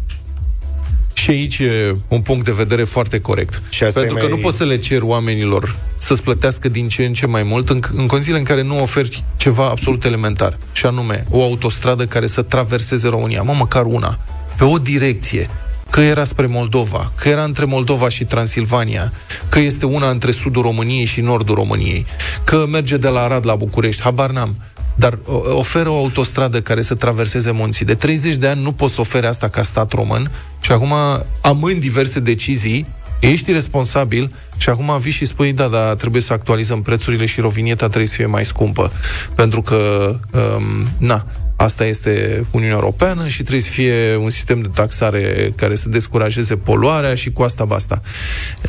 Și 1.19 1.29
aici 1.29 1.57
e 1.57 1.95
un 2.07 2.21
punct 2.21 2.45
de 2.45 2.51
vedere 2.51 2.83
foarte 2.83 3.19
corect. 3.19 3.61
Și 3.69 3.83
asta 3.83 3.99
Pentru 3.99 4.17
e 4.17 4.21
că 4.21 4.27
mai- 4.27 4.35
nu 4.38 4.43
poți 4.43 4.57
să 4.57 4.63
le 4.63 4.77
cer 4.77 5.01
oamenilor 5.01 5.75
să-ți 5.97 6.23
plătească 6.23 6.69
din 6.69 6.88
ce 6.88 7.05
în 7.05 7.13
ce 7.13 7.25
mai 7.27 7.43
mult 7.43 7.69
în, 7.69 7.79
în 7.95 8.07
condițiile 8.07 8.38
în 8.38 8.43
care 8.43 8.63
nu 8.63 8.81
oferi 8.81 9.23
ceva 9.38 9.69
absolut 9.69 10.03
elementar. 10.03 10.57
Și 10.71 10.85
anume, 10.85 11.25
o 11.29 11.43
autostradă 11.43 12.05
care 12.05 12.27
să 12.27 12.41
traverseze 12.41 13.07
România, 13.07 13.41
mă, 13.41 13.53
măcar 13.57 13.85
una, 13.85 14.19
pe 14.57 14.63
o 14.63 14.77
direcție, 14.77 15.49
că 15.89 16.01
era 16.01 16.23
spre 16.23 16.45
Moldova, 16.45 17.11
că 17.15 17.29
era 17.29 17.43
între 17.43 17.65
Moldova 17.65 18.09
și 18.09 18.25
Transilvania, 18.25 19.13
că 19.49 19.59
este 19.59 19.85
una 19.85 20.09
între 20.09 20.31
sudul 20.31 20.61
României 20.61 21.05
și 21.05 21.21
nordul 21.21 21.55
României, 21.55 22.05
că 22.43 22.65
merge 22.71 22.97
de 22.97 23.07
la 23.07 23.19
Arad 23.21 23.45
la 23.45 23.55
București, 23.55 24.01
habar 24.01 24.29
n-am. 24.29 24.55
Dar 25.00 25.20
o- 25.25 25.41
oferă 25.58 25.89
o 25.89 25.98
autostradă 25.98 26.62
care 26.62 26.82
să 26.82 26.96
traverseze 26.96 27.51
munții. 27.51 27.86
De 27.86 27.96
30 27.96 28.36
de 28.36 28.48
ani 28.48 28.62
nu 28.62 28.72
poți 28.72 28.94
să 28.94 29.01
ofere 29.01 29.27
asta 29.27 29.48
ca 29.50 29.63
stat 29.63 29.91
român 29.94 30.32
și 30.60 30.72
acum 30.72 30.94
amând 31.41 31.79
diverse 31.79 32.20
decizii, 32.20 32.86
ești 33.20 33.51
responsabil 33.51 34.34
și 34.58 34.70
acum 34.70 35.00
vii 35.00 35.12
și 35.12 35.25
spui, 35.25 35.53
da, 35.53 35.68
da, 35.68 35.96
trebuie 35.96 36.22
să 36.22 36.34
actualizăm 36.34 36.82
prețurile 36.82 37.25
și 37.25 37.41
rovinieta 37.41 37.88
trebuie 37.88 38.08
să 38.08 38.15
fie 38.15 38.25
mai 38.25 38.46
scumpă. 38.46 38.91
Pentru 39.36 39.62
că, 39.62 40.15
um, 40.34 40.88
na, 40.98 41.25
asta 41.62 41.86
este 41.86 42.46
Uniunea 42.51 42.75
Europeană 42.75 43.28
și 43.28 43.39
trebuie 43.42 43.62
să 43.62 43.70
fie 43.70 44.16
un 44.16 44.30
sistem 44.30 44.62
de 44.62 44.70
taxare 44.74 45.54
care 45.56 45.75
să 45.75 45.89
descurajeze 45.89 46.56
poluarea 46.56 47.16
și 47.16 47.32
cu 47.32 47.42
asta 47.42 47.66
basta. 47.66 48.00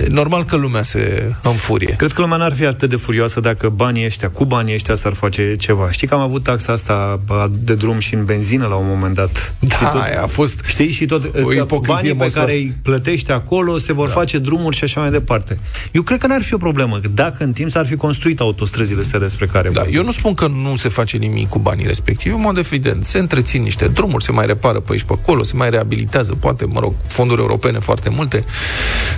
E, 0.00 0.06
Normal 0.08 0.44
că 0.44 0.56
lumea 0.56 0.82
se 0.82 1.32
înfurie. 1.42 1.94
Cred 1.98 2.12
că 2.12 2.20
lumea 2.20 2.36
n-ar 2.36 2.52
fi 2.52 2.64
atât 2.66 2.88
de 2.88 2.96
furioasă 2.96 3.40
dacă 3.40 3.68
banii 3.68 4.04
ăștia, 4.04 4.28
cu 4.30 4.44
banii 4.44 4.74
ăștia 4.74 4.94
s-ar 4.94 5.12
face 5.12 5.54
ceva. 5.58 5.90
Știi 5.90 6.06
că 6.06 6.14
am 6.14 6.20
avut 6.20 6.42
taxa 6.42 6.72
asta 6.72 7.20
bă, 7.26 7.50
de 7.64 7.74
drum 7.74 7.98
și 7.98 8.14
în 8.14 8.24
benzină 8.24 8.66
la 8.66 8.74
un 8.74 8.86
moment 8.88 9.14
dat. 9.14 9.52
Da, 9.58 9.74
Și 9.76 9.82
tot- 9.92 10.02
aia 10.02 10.22
a 10.22 10.26
fost 10.26 10.60
Știi? 10.66 10.90
Și 10.90 11.06
tot 11.06 11.24
O 11.24 11.28
că 11.46 11.54
ipocrizie 11.54 11.94
banii 11.94 12.10
pe 12.10 12.16
monstruoasă. 12.16 12.50
care 12.52 12.52
îi 12.52 12.74
plătești 12.82 13.30
acolo 13.30 13.78
se 13.78 13.92
vor 13.92 14.06
da. 14.06 14.12
face 14.12 14.38
drumuri 14.38 14.76
și 14.76 14.84
așa 14.84 15.00
mai 15.00 15.10
departe. 15.10 15.58
Eu 15.92 16.02
cred 16.02 16.18
că 16.18 16.26
n-ar 16.26 16.42
fi 16.42 16.54
o 16.54 16.58
problemă. 16.58 16.98
că 17.02 17.08
Dacă 17.14 17.44
în 17.44 17.52
timp 17.52 17.70
s-ar 17.70 17.86
fi 17.86 17.96
construit 17.96 18.40
autostrăzile 18.40 19.00
astea 19.00 19.18
despre 19.18 19.46
care 19.46 19.68
Da, 19.68 19.80
vorbim. 19.80 19.98
eu 19.98 20.04
nu 20.04 20.12
spun 20.12 20.34
că 20.34 20.46
nu 20.46 20.76
se 20.76 20.88
face 20.88 21.16
nimic 21.16 21.48
cu 21.48 21.58
banii 21.58 21.86
respectivi. 21.86 22.34
În 22.34 22.40
mod 22.40 22.54
evident, 22.80 22.90
evident, 22.90 23.04
se 23.04 23.18
întrețin 23.18 23.62
niște 23.62 23.88
drumuri, 23.88 24.24
se 24.24 24.32
mai 24.32 24.46
repară 24.46 24.80
pe 24.80 24.92
aici 24.92 25.02
pe 25.02 25.12
acolo, 25.12 25.42
se 25.42 25.52
mai 25.56 25.70
reabilitează, 25.70 26.34
poate, 26.34 26.64
mă 26.64 26.80
rog, 26.80 26.94
fonduri 27.06 27.40
europene 27.40 27.78
foarte 27.78 28.10
multe, 28.10 28.40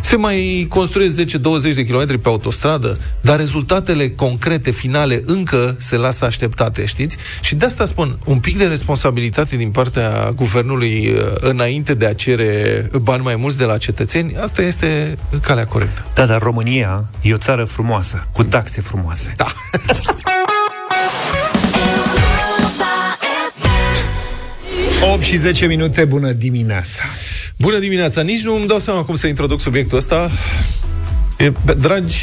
se 0.02 0.16
mai 0.16 0.66
construiesc 0.68 1.20
10-20 1.20 1.74
de 1.74 1.84
kilometri 1.84 2.18
pe 2.18 2.28
autostradă, 2.28 2.98
dar 3.20 3.38
rezultatele 3.38 4.10
concrete, 4.10 4.70
finale, 4.70 5.20
încă 5.24 5.76
se 5.78 5.96
lasă 5.96 6.24
așteptate, 6.24 6.84
știți? 6.86 7.16
Și 7.40 7.54
de 7.54 7.64
asta 7.64 7.84
spun, 7.84 8.18
un 8.24 8.38
pic 8.38 8.58
de 8.58 8.66
responsabilitate 8.66 9.56
din 9.56 9.70
partea 9.70 10.32
guvernului 10.34 11.08
uh, 11.08 11.20
înainte 11.40 11.94
de 11.94 12.06
a 12.06 12.14
cere 12.14 12.90
bani 13.02 13.22
mai 13.22 13.36
mulți 13.36 13.58
de 13.58 13.64
la 13.64 13.78
cetățeni, 13.78 14.36
asta 14.36 14.62
este 14.62 15.18
calea 15.42 15.66
corectă. 15.66 16.04
Da, 16.14 16.26
dar 16.26 16.42
România 16.42 17.08
e 17.20 17.32
o 17.32 17.36
țară 17.36 17.64
frumoasă, 17.64 18.26
cu 18.32 18.42
taxe 18.42 18.80
frumoase. 18.80 19.34
Da. 19.36 19.46
8 25.10 25.22
și 25.22 25.36
10 25.36 25.66
minute, 25.66 26.04
bună 26.04 26.32
dimineața! 26.32 27.02
Bună 27.58 27.78
dimineața! 27.78 28.20
Nici 28.22 28.42
nu 28.42 28.54
îmi 28.54 28.66
dau 28.66 28.78
seama 28.78 29.04
cum 29.04 29.14
să 29.14 29.26
introduc 29.26 29.60
subiectul 29.60 29.98
ăsta. 29.98 30.30
E, 31.38 31.52
dragi 31.78 32.16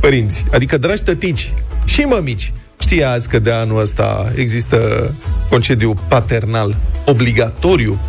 părinți, 0.00 0.44
adică 0.52 0.78
dragi 0.78 1.02
tătici 1.02 1.52
și 1.84 2.00
mămici, 2.00 2.52
știați 2.80 3.28
că 3.28 3.38
de 3.38 3.52
anul 3.52 3.80
ăsta 3.80 4.32
există 4.34 5.10
concediu 5.50 5.94
paternal 6.08 6.76
obligatoriu 7.04 8.00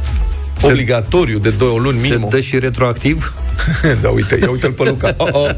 obligatoriu 0.61 1.37
de 1.39 1.53
două 1.57 1.79
luni 1.79 1.97
Se 1.99 2.07
minim. 2.07 2.27
dă 2.29 2.39
și 2.39 2.59
retroactiv? 2.59 3.33
da, 4.01 4.09
uite, 4.09 4.37
ia 4.41 4.49
uite-l 4.49 4.71
pe 4.71 4.83
Luca. 4.83 5.13
Oh, 5.17 5.27
oh. 5.31 5.49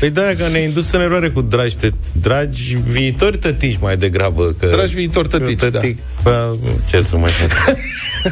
Păi 0.00 0.10
da, 0.10 0.22
că 0.38 0.48
ne-a 0.50 0.62
indus 0.62 0.92
în 0.92 1.00
eroare 1.00 1.28
cu 1.28 1.40
dragi, 1.40 1.76
tă- 1.76 1.94
dragi 2.20 2.76
viitori 2.88 3.36
tătici 3.38 3.78
mai 3.80 3.96
degrabă. 3.96 4.54
Că 4.60 4.66
Dragi 4.66 4.94
viitori 4.94 5.28
tătici, 5.28 5.60
da. 5.70 5.80
Bă, 6.22 6.54
ce 6.88 7.00
să 7.00 7.16
mai 7.16 7.30
fac? 7.30 7.76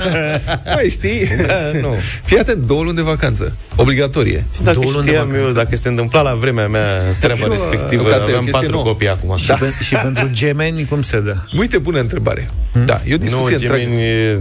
Mai 0.74 0.88
știi? 0.90 1.26
Da, 1.46 1.78
nu. 1.80 1.94
Fii 2.24 2.38
atent, 2.38 2.66
două 2.66 2.82
luni 2.82 2.96
de 2.96 3.02
vacanță. 3.02 3.56
Obligatorie. 3.76 4.44
Și 4.54 4.62
dacă 4.62 4.78
Două 4.78 4.92
luni 4.92 5.04
de 5.04 5.10
știam 5.10 5.28
eu, 5.34 5.34
vacanță. 5.40 5.52
dacă 5.62 5.76
se 5.76 5.88
întâmpla 5.88 6.20
la 6.20 6.34
vremea 6.34 6.68
mea 6.68 6.86
treaba 7.20 7.46
Nu, 7.46 7.50
respectivă, 7.52 8.02
că 8.02 8.14
asta 8.14 8.22
e 8.22 8.24
o 8.24 8.26
aveam 8.28 8.40
chestie 8.42 8.52
patru 8.60 8.70
nouă. 8.72 8.84
copii 8.84 9.08
acum. 9.08 9.36
Și, 9.36 9.52
pe, 9.58 9.72
și 9.84 9.94
pentru 9.94 10.28
gemeni, 10.32 10.84
cum 10.84 11.02
se 11.02 11.20
dă? 11.20 11.36
Uite, 11.58 11.78
bună 11.78 11.98
întrebare. 12.00 12.46
Da, 12.84 13.00
e 13.06 13.12
o 13.14 13.16
Nu, 13.16 13.22
discuție 13.24 13.54
întreagă. 13.54 13.78
gemeni, 13.78 14.02
e 14.02 14.38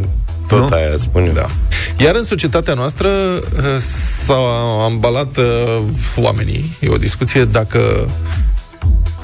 tot 0.47 0.59
Nu? 0.59 0.67
aia, 0.75 0.93
spun 0.97 1.25
eu. 1.25 1.31
Da. 1.33 1.49
Iar 1.97 2.15
în 2.15 2.23
societatea 2.23 2.73
noastră 2.73 3.07
uh, 3.07 3.75
s-au 4.25 4.83
ambalat 4.83 5.37
uh, 5.37 5.83
oamenii. 6.15 6.77
E 6.79 6.89
o 6.89 6.97
discuție 6.97 7.45
dacă 7.45 8.07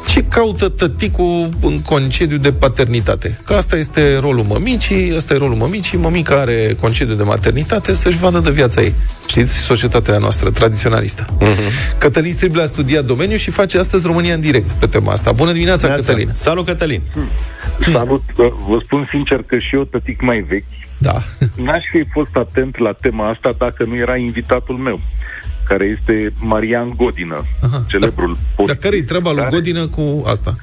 ce 0.08 0.24
caută 0.24 0.70
tăticul 0.70 1.50
în 1.62 1.82
concediu 1.82 2.38
de 2.38 2.52
paternitate. 2.52 3.40
Că 3.46 3.54
asta 3.54 3.78
este 3.78 4.18
rolul 4.18 4.44
mămicii, 4.44 5.16
asta 5.16 5.34
e 5.34 5.38
rolul 5.38 5.56
mămicii, 5.56 5.98
mămica 5.98 6.36
are 6.40 6.76
concediu 6.80 7.14
de 7.14 7.24
maternitate 7.24 7.94
să-și 7.94 8.18
vadă 8.18 8.40
de 8.40 8.52
viața 8.52 8.82
ei. 8.82 8.94
Știți, 9.26 9.58
societatea 9.58 10.18
noastră 10.18 10.50
tradiționalistă. 10.50 11.26
Uh-huh. 11.26 11.98
Cătălin 11.98 12.34
Striblea 12.34 12.64
a 12.64 12.68
studiat 12.68 13.06
domeniul 13.06 13.38
și 13.38 13.50
face 13.50 13.78
astăzi 13.78 14.06
România 14.06 14.34
în 14.34 14.42
direct 14.42 14.70
pe 14.70 14.86
tema 14.86 15.12
asta. 15.12 15.32
Bună 15.32 15.52
dimineața, 15.52 15.88
Cătălin! 15.88 16.30
Salut, 16.32 16.66
Cătălin! 16.66 17.02
Salut, 17.80 18.24
vă 18.68 18.80
spun 18.84 19.08
sincer 19.10 19.44
că 19.46 19.58
și 19.58 19.76
eu, 19.76 19.84
tătic 19.84 20.22
mai 20.22 20.46
vechi, 20.50 20.64
Da. 21.02 21.24
n-aș 21.66 21.84
fi 21.92 22.06
fost 22.12 22.36
atent 22.36 22.78
la 22.78 22.94
tema 23.02 23.30
asta 23.30 23.54
dacă 23.58 23.84
nu 23.84 23.96
era 23.96 24.16
invitatul 24.18 24.76
meu, 24.76 25.00
care 25.66 25.86
este 26.00 26.34
Marian 26.40 26.94
Godină, 26.96 27.42
Aha. 27.62 27.86
celebrul 27.88 28.38
Dar 28.66 28.76
care-i 28.76 29.02
treaba 29.04 29.32
lui 29.32 29.46
Godină 29.50 29.88
cu 29.88 30.24
asta? 30.26 30.54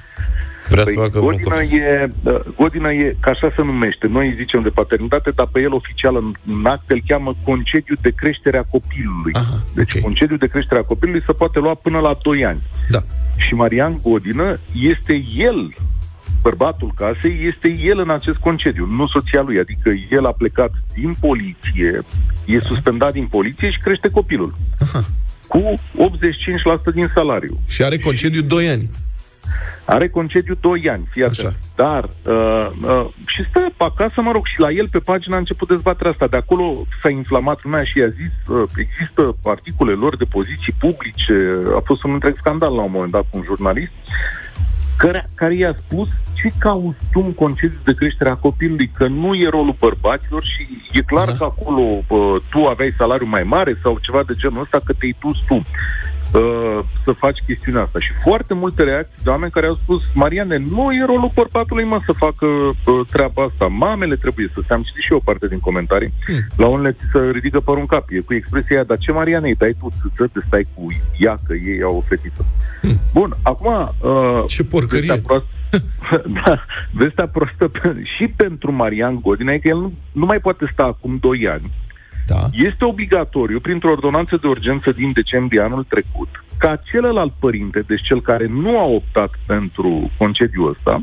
Vrea 0.68 0.84
să 0.84 0.92
Păi, 0.94 1.02
facă 1.02 1.18
Godină 1.18 1.54
muncă. 1.60 1.74
e, 1.74 2.08
uh, 2.22 2.40
Godină 2.56 2.92
e, 2.92 3.16
ca 3.20 3.30
așa 3.30 3.52
se 3.56 3.62
numește, 3.62 4.06
noi 4.06 4.26
îi 4.26 4.34
zicem 4.34 4.62
de 4.62 4.68
paternitate, 4.68 5.30
dar 5.30 5.48
pe 5.52 5.60
el 5.60 5.72
oficial 5.72 6.16
în, 6.16 6.32
în 6.58 6.66
act 6.66 6.90
îl 6.90 7.02
cheamă 7.06 7.36
concediu 7.44 7.94
de 8.00 8.10
creștere 8.10 8.58
a 8.58 8.62
copilului. 8.70 9.32
Aha, 9.32 9.62
deci 9.74 9.94
ok. 9.94 10.02
concediu 10.02 10.36
de 10.36 10.46
creștere 10.46 10.80
a 10.80 10.84
copilului 10.84 11.22
se 11.26 11.32
poate 11.32 11.58
lua 11.58 11.74
până 11.74 11.98
la 11.98 12.18
2 12.22 12.44
ani. 12.44 12.62
Da. 12.88 13.00
Și 13.36 13.54
Marian 13.54 13.98
Godină 14.02 14.56
este 14.72 15.24
el, 15.36 15.74
bărbatul 16.42 16.92
casei, 16.96 17.46
este 17.46 17.68
el 17.80 17.98
în 17.98 18.10
acest 18.10 18.36
concediu, 18.36 18.86
nu 18.86 19.06
soția 19.06 19.40
lui. 19.40 19.58
Adică 19.58 19.90
el 20.10 20.26
a 20.26 20.32
plecat 20.32 20.70
din 20.94 21.16
poliție, 21.20 22.02
e 22.44 22.60
suspendat 22.60 23.12
din 23.12 23.26
poliție 23.26 23.70
și 23.70 23.78
crește 23.78 24.10
copilul. 24.10 24.54
Aha. 24.80 25.04
Cu 25.46 25.74
85% 26.90 26.94
din 26.94 27.10
salariu. 27.14 27.60
Și 27.68 27.82
are 27.82 27.98
concediu 27.98 28.42
2 28.42 28.68
ani. 28.68 28.90
Are 29.84 30.08
concediu 30.08 30.54
2 30.60 30.88
ani, 30.88 31.08
fii 31.10 31.22
atent. 31.22 31.46
Așa. 31.46 31.54
Dar, 31.74 32.04
uh, 32.04 32.70
uh, 32.82 33.06
și 33.26 33.44
stă 33.48 33.60
pe 33.76 33.84
acasă, 33.84 34.20
mă 34.20 34.32
rog, 34.32 34.46
și 34.46 34.60
la 34.60 34.70
el 34.70 34.88
pe 34.88 34.98
pagină 34.98 35.34
a 35.34 35.38
început 35.38 35.68
dezbaterea 35.68 36.12
asta. 36.12 36.26
De 36.26 36.36
acolo 36.36 36.86
s-a 37.02 37.08
inflamat 37.08 37.58
lumea 37.62 37.84
și 37.84 37.98
i-a 37.98 38.08
zis, 38.08 38.54
uh, 38.54 38.68
există 38.76 39.36
articole 39.44 39.92
lor 39.92 40.16
de 40.16 40.24
poziții 40.24 40.74
publice, 40.78 41.34
a 41.76 41.80
fost 41.84 42.02
un 42.02 42.12
întreg 42.12 42.36
scandal 42.36 42.74
la 42.74 42.82
un 42.82 42.90
moment 42.92 43.12
dat 43.12 43.26
cu 43.30 43.36
un 43.36 43.42
jurnalist, 43.44 43.92
care, 44.96 45.28
care 45.34 45.54
i-a 45.54 45.74
spus 45.78 46.08
ce 46.42 46.48
cauți 46.58 46.98
tu 47.12 47.20
în 47.24 47.34
concediu 47.34 47.78
de 47.84 47.94
creștere 47.94 48.30
a 48.30 48.34
copilului, 48.34 48.90
că 48.94 49.06
nu 49.06 49.34
e 49.34 49.48
rolul 49.48 49.76
bărbaților 49.78 50.42
și 50.44 50.68
e 50.92 51.00
clar 51.02 51.26
Da. 51.26 51.32
că 51.38 51.44
acolo 51.44 51.80
uh, 51.80 52.36
tu 52.50 52.64
aveai 52.66 52.90
salariu 52.96 53.26
mai 53.26 53.42
mare 53.42 53.78
sau 53.82 53.98
ceva 54.02 54.22
de 54.26 54.34
genul 54.36 54.60
ăsta, 54.62 54.80
că 54.84 54.92
te-ai 54.92 55.16
dus 55.20 55.36
tu 55.46 55.54
uh, 55.54 56.78
să 57.04 57.12
faci 57.12 57.38
chestiunea 57.46 57.82
asta. 57.82 57.98
Și 58.00 58.12
foarte 58.22 58.54
multe 58.54 58.82
reacții 58.82 59.22
de 59.22 59.30
oameni 59.30 59.50
care 59.52 59.66
au 59.66 59.74
spus, 59.82 60.02
Mariane, 60.14 60.56
nu 60.70 60.92
e 60.92 61.04
rolul 61.06 61.30
bărbatului, 61.34 61.84
mă, 61.84 62.00
să 62.06 62.12
facă 62.12 62.46
uh, 62.46 63.06
treaba 63.10 63.42
asta. 63.42 63.66
Mamele 63.66 64.16
trebuie 64.16 64.50
să 64.54 64.60
se 64.66 64.72
am 64.72 64.82
citit 64.82 65.02
și 65.02 65.12
eu 65.12 65.16
o 65.16 65.20
parte 65.24 65.46
din 65.48 65.60
comentarii. 65.60 66.12
Hmm. 66.26 66.36
La 66.56 66.66
unele 66.66 66.92
ți 66.92 67.04
se 67.12 67.18
ridică 67.32 67.60
părul 67.60 67.80
în 67.80 67.86
cap. 67.86 68.04
E 68.10 68.20
cu 68.20 68.34
expresia 68.34 68.76
aia, 68.76 68.84
dar 68.84 68.98
ce 68.98 69.12
Mariane 69.12 69.48
îi 69.48 69.54
dai 69.54 69.74
tu 69.80 69.92
să 70.16 70.26
te 70.32 70.40
stai 70.46 70.66
cu 70.74 70.86
ea, 71.18 71.38
că 71.46 71.54
ei 71.54 71.82
au 71.82 71.96
o 71.96 72.00
fetiță. 72.08 72.44
Bun, 73.12 73.36
acum... 73.42 73.94
Uh, 74.00 74.44
Ce 74.46 74.64
porcărie. 74.64 75.00
vestea 75.06 75.20
proastă- 75.26 75.48
da, 76.44 76.64
vestea 76.92 77.26
proastă 77.26 77.68
pe- 77.68 78.02
și 78.16 78.28
pentru 78.36 78.72
Marian 78.72 79.20
Godina 79.20 79.52
e 79.52 79.58
că 79.58 79.68
el 79.68 79.76
nu, 79.76 79.92
nu 80.12 80.26
mai 80.26 80.38
poate 80.38 80.70
sta 80.72 80.82
acum 80.82 81.16
2 81.20 81.48
ani. 81.48 81.70
Da. 82.26 82.48
Este 82.52 82.84
obligatoriu, 82.84 83.60
printr-o 83.60 83.90
ordonanță 83.90 84.36
de 84.36 84.46
urgență 84.46 84.92
din 84.92 85.12
decembrie 85.12 85.60
anul 85.60 85.84
trecut, 85.84 86.28
ca 86.58 86.80
celălalt 86.90 87.32
părinte, 87.38 87.80
deci 87.86 88.02
cel 88.02 88.20
care 88.20 88.46
nu 88.46 88.78
a 88.78 88.84
optat 88.84 89.30
pentru 89.46 90.10
concediul 90.18 90.68
ăsta, 90.68 91.02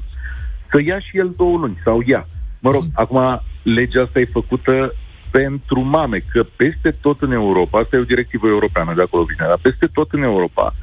să 0.72 0.82
ia 0.82 1.00
și 1.00 1.18
el 1.18 1.34
două 1.38 1.58
luni, 1.58 1.82
sau 1.84 2.04
ia. 2.06 2.28
Mă 2.60 2.72
rog, 2.72 2.84
acum 2.94 3.42
legea 3.64 4.02
asta 4.02 4.20
e 4.20 4.30
făcută 4.32 4.94
pentru 5.32 5.80
mame, 5.80 6.24
că 6.32 6.46
peste 6.56 6.92
tot 7.02 7.22
în 7.22 7.32
Europa, 7.32 7.80
asta 7.80 7.96
e 7.96 8.00
o 8.00 8.14
directivă 8.14 8.48
europeană, 8.48 8.94
de 8.94 9.02
acolo 9.02 9.24
vine, 9.24 9.46
dar 9.48 9.60
peste 9.62 9.88
tot 9.94 10.12
în 10.12 10.22
Europa, 10.22 10.76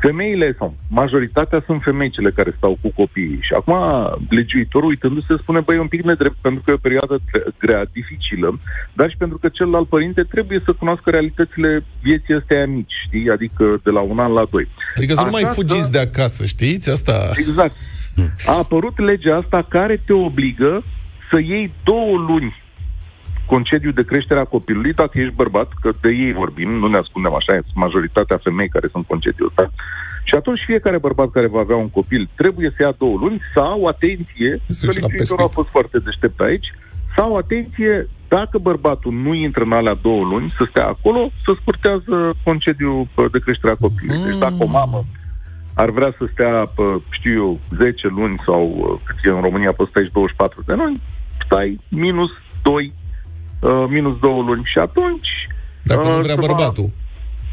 femeile, 0.00 0.54
sau 0.58 0.76
majoritatea 0.88 1.62
sunt 1.66 1.82
femei 1.82 2.10
cele 2.10 2.30
care 2.30 2.54
stau 2.56 2.78
cu 2.82 2.92
copiii. 2.94 3.38
Și 3.40 3.52
acum 3.52 3.74
legiuitorul 4.28 4.88
uitându-se 4.88 5.34
spune, 5.40 5.60
băi, 5.60 5.76
e 5.76 5.80
un 5.80 5.86
pic 5.94 6.02
nedrept, 6.02 6.36
pentru 6.40 6.62
că 6.62 6.70
e 6.70 6.74
o 6.74 6.86
perioadă 6.88 7.18
tre- 7.30 7.44
grea, 7.58 7.84
dificilă, 7.92 8.60
dar 8.92 9.10
și 9.10 9.16
pentru 9.16 9.38
că 9.38 9.48
celălalt 9.48 9.88
părinte 9.88 10.22
trebuie 10.22 10.60
să 10.64 10.72
cunoască 10.72 11.10
realitățile 11.10 11.84
vieții 12.02 12.34
astea 12.34 12.66
mici, 12.66 12.92
știi? 13.06 13.30
Adică 13.30 13.80
de 13.84 13.90
la 13.90 14.00
un 14.00 14.18
an 14.18 14.32
la 14.32 14.44
doi. 14.50 14.68
Adică 14.96 15.14
să 15.14 15.22
nu 15.22 15.30
mai 15.30 15.42
Așa 15.42 15.52
fugiți 15.52 15.90
că- 15.90 15.96
de 15.96 15.98
acasă, 15.98 16.44
știți? 16.44 16.90
Asta... 16.90 17.30
Exact. 17.34 17.74
A 18.46 18.52
apărut 18.56 18.98
legea 18.98 19.36
asta 19.36 19.66
care 19.68 20.02
te 20.06 20.12
obligă 20.12 20.84
să 21.30 21.38
iei 21.40 21.72
două 21.84 22.16
luni 22.28 22.62
concediu 23.52 23.90
de 23.90 24.08
creștere 24.10 24.40
a 24.40 24.52
copilului 24.54 24.92
dacă 24.92 25.14
ești 25.20 25.40
bărbat, 25.42 25.68
că 25.80 25.90
de 26.00 26.10
ei 26.24 26.32
vorbim, 26.32 26.70
nu 26.70 26.88
ne 26.88 26.96
ascundem 26.96 27.34
așa, 27.34 27.52
sunt 27.52 27.84
majoritatea 27.86 28.40
femei 28.46 28.68
care 28.68 28.88
sunt 28.94 29.06
concediul 29.06 29.48
ăsta. 29.50 29.64
Și 30.24 30.34
atunci 30.34 30.68
fiecare 30.70 30.98
bărbat 30.98 31.30
care 31.30 31.46
va 31.46 31.60
avea 31.60 31.76
un 31.76 31.90
copil 31.90 32.28
trebuie 32.34 32.72
să 32.76 32.82
ia 32.82 32.94
două 32.98 33.16
luni 33.20 33.40
sau, 33.54 33.86
atenție, 33.86 34.50
Se 34.66 34.80
că 34.80 34.86
duce 34.86 35.00
la 35.00 35.06
legiuitorul 35.06 35.44
a 35.44 35.48
pescuit. 35.48 35.58
fost 35.58 35.68
foarte 35.68 35.98
deștept 35.98 36.40
aici, 36.40 36.68
sau, 37.16 37.36
atenție, 37.36 38.08
dacă 38.28 38.58
bărbatul 38.58 39.12
nu 39.12 39.34
intră 39.34 39.62
în 39.64 39.72
alea 39.72 39.98
două 40.02 40.24
luni, 40.24 40.54
să 40.58 40.64
stea 40.70 40.86
acolo, 40.86 41.30
să 41.44 41.52
scurtează 41.60 42.36
concediul 42.44 43.06
pă, 43.14 43.28
de 43.32 43.38
creștere 43.38 43.72
a 43.72 43.82
copilului. 43.86 44.24
Deci 44.24 44.38
dacă 44.38 44.58
o 44.58 44.66
mamă 44.66 45.00
ar 45.82 45.90
vrea 45.90 46.14
să 46.18 46.24
stea, 46.32 46.54
pă, 46.74 47.00
știu 47.10 47.32
eu, 47.42 47.60
10 47.76 48.08
luni 48.08 48.42
sau 48.46 48.62
uh, 48.76 49.00
cât 49.04 49.16
e 49.24 49.36
în 49.36 49.40
România, 49.40 49.72
poți 49.72 49.90
stai 49.90 50.04
și 50.04 50.12
24 50.12 50.62
de 50.66 50.72
luni, 50.72 51.00
stai 51.44 51.80
minus 51.88 52.30
2, 52.62 52.92
uh, 53.60 53.84
minus 53.88 54.18
2 54.18 54.30
luni 54.46 54.62
și 54.72 54.78
atunci... 54.78 55.28
Dacă 55.82 56.02
nu 56.02 56.16
uh, 56.16 56.22
vrea 56.22 56.34
se 56.34 56.40
va- 56.40 56.46
bărbatul. 56.46 56.90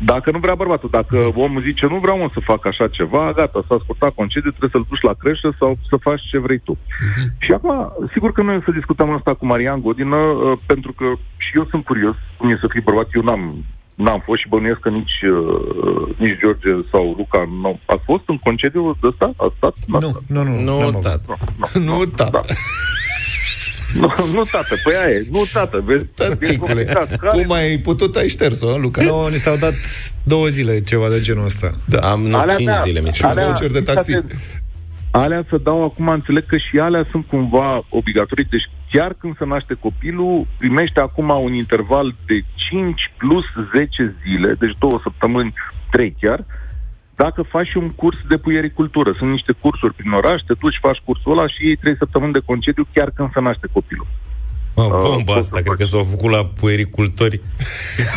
Dacă 0.06 0.32
nu 0.32 0.40
vrea 0.40 0.56
bărbatul, 0.56 0.90
dacă 0.92 1.18
omul 1.36 1.62
zice 1.62 1.86
nu 1.86 1.98
vreau 2.00 2.18
mă 2.18 2.30
să 2.34 2.40
fac 2.52 2.66
așa 2.66 2.88
ceva, 2.88 3.32
gata, 3.36 3.66
s-a 3.68 3.78
scurtat 3.84 4.12
concediu, 4.14 4.50
trebuie 4.50 4.70
să-l 4.74 4.86
duci 4.90 5.02
la 5.10 5.14
creșă 5.22 5.56
sau 5.60 5.78
să 5.90 5.96
faci 6.08 6.22
ce 6.32 6.38
vrei 6.40 6.60
tu. 6.68 6.78
Și 7.40 7.52
acum, 7.52 7.94
sigur 8.14 8.32
că 8.32 8.42
noi 8.42 8.56
o 8.56 8.62
să 8.66 8.72
discutăm 8.72 9.10
asta 9.10 9.34
cu 9.34 9.46
Marian 9.46 9.82
Godină, 9.82 10.16
uh, 10.16 10.58
pentru 10.66 10.92
că 10.94 11.06
și 11.38 11.52
eu 11.58 11.66
sunt 11.70 11.84
curios 11.86 12.16
cum 12.38 12.50
e 12.50 12.58
să 12.62 12.68
fii 12.70 12.82
bărbat. 12.82 13.08
Eu 13.14 13.22
n-am, 13.22 13.64
n-am 13.96 14.22
fost 14.26 14.40
și 14.42 14.48
bănuiesc 14.50 14.80
că 14.80 14.90
nici, 14.90 15.18
uh, 15.36 16.16
nici 16.18 16.40
George 16.42 16.72
sau 16.92 17.14
Luca 17.18 17.42
nu. 17.62 17.80
Ați 17.86 18.04
fost 18.06 18.24
în 18.28 18.38
concediu 18.38 18.98
de 19.02 19.08
ăsta? 19.08 19.28
Ați 19.38 19.56
stat? 19.58 19.76
N-ați 19.88 20.06
Nu, 20.06 20.10
stat? 20.12 20.24
nu, 20.28 20.42
nu. 20.44 20.56
Nu, 20.68 20.78
n-am 20.80 20.88
avut. 20.88 21.02
tată. 21.02 21.38
Nu, 21.88 21.98
tată. 22.16 22.40
Nu, 22.50 22.52
nu 22.52 23.05
tată, 24.52 24.76
păi 24.84 24.94
aia 24.96 25.10
e. 25.16 25.26
Nu 25.32 25.44
tată, 25.54 25.82
vezi? 25.86 26.06
E 26.40 26.58
complicat. 26.58 27.16
Care- 27.16 27.42
Cum 27.44 27.52
ai 27.52 27.78
putut, 27.78 28.16
ai 28.16 28.28
șters-o, 28.28 28.78
Luca? 28.78 29.02
Nu, 29.04 29.28
ni 29.28 29.36
s-au 29.38 29.56
dat 29.60 29.74
două 30.24 30.48
zile, 30.48 30.80
ceva 30.82 31.10
de 31.10 31.20
genul 31.22 31.46
ăsta. 31.46 31.72
Da. 31.86 32.00
Am 32.00 32.22
nu, 32.22 32.38
Alea, 32.38 32.56
5 32.56 32.68
da. 32.68 32.74
zile, 32.74 33.02
mi 33.02 33.12
se 33.12 33.16
Și 33.18 33.26
un 33.26 33.30
pare. 33.34 33.46
voucher 33.46 33.72
de 33.72 33.82
taxi. 33.82 34.20
Alea 35.12 35.46
să 35.50 35.58
dau 35.64 35.84
acum, 35.84 36.08
înțeleg 36.10 36.46
că 36.46 36.58
și 36.58 36.80
alea 36.80 37.08
sunt 37.12 37.26
cumva 37.28 37.86
obligatorii, 37.90 38.48
deci 38.50 38.70
chiar 38.92 39.14
când 39.20 39.38
se 39.38 39.46
naște 39.46 39.74
copilul, 39.80 40.46
primește 40.58 41.00
acum 41.00 41.30
un 41.30 41.54
interval 41.54 42.16
de 42.26 42.34
5 42.56 43.14
plus 43.18 43.44
10 43.76 44.16
zile, 44.24 44.56
deci 44.60 44.76
două 44.80 45.00
săptămâni, 45.04 45.54
trei 45.92 46.16
chiar, 46.22 46.46
dacă 47.16 47.42
faci 47.42 47.68
și 47.68 47.78
un 47.78 47.90
curs 47.90 48.18
de 48.28 48.38
puiericultură. 48.38 49.14
Sunt 49.18 49.30
niște 49.30 49.52
cursuri 49.52 49.94
prin 49.94 50.12
oraș, 50.12 50.42
te 50.42 50.54
duci, 50.54 50.78
faci 50.82 51.02
cursul 51.06 51.32
ăla 51.32 51.48
și 51.48 51.66
iei 51.66 51.76
trei 51.76 51.96
săptămâni 51.98 52.34
de 52.34 52.46
concediu 52.46 52.88
chiar 52.94 53.12
când 53.16 53.30
se 53.34 53.40
naște 53.40 53.68
copilul. 53.72 54.08
Mă, 54.76 54.98
bomba 55.02 55.34
Uh, 55.34 55.40
asta, 55.40 55.60
cred 55.62 55.78
că 55.78 55.86
s-au 55.86 56.04
făcut 56.04 56.32
la 56.32 56.46
puericultori. 56.46 57.42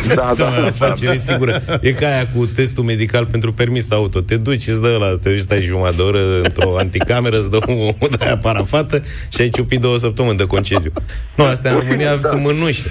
Da, 0.07 0.13
da, 0.15 0.25
Seama, 0.35 0.55
da, 0.55 0.65
afacere 0.65 1.15
sigură. 1.15 1.61
E 1.81 1.91
ca 1.91 2.07
aia 2.07 2.27
cu 2.35 2.45
testul 2.45 2.83
medical 2.83 3.25
pentru 3.25 3.53
permis 3.53 3.91
auto. 3.91 4.21
Te 4.21 4.37
duci, 4.37 4.67
îți 4.67 4.81
dă 4.81 4.97
la, 4.99 5.17
te 5.17 5.29
duci, 5.29 5.39
stai 5.39 5.59
jumătate 5.59 5.95
de 5.95 6.01
oră 6.01 6.41
într-o 6.43 6.77
anticameră, 6.77 7.37
îți 7.37 7.49
dă 7.49 7.57
o, 7.65 7.71
o 8.05 8.07
de 8.07 8.25
aia 8.25 8.37
parafată 8.37 8.99
și 9.33 9.41
ai 9.41 9.49
ciupit 9.49 9.79
două 9.79 9.97
săptămâni 9.97 10.37
de 10.37 10.45
concediu. 10.45 10.91
Nu, 11.35 11.43
astea 11.43 11.71
în 11.71 11.79
România 11.79 12.15
Da. 12.15 12.19
sunt 12.19 12.41
mânuși. 12.41 12.83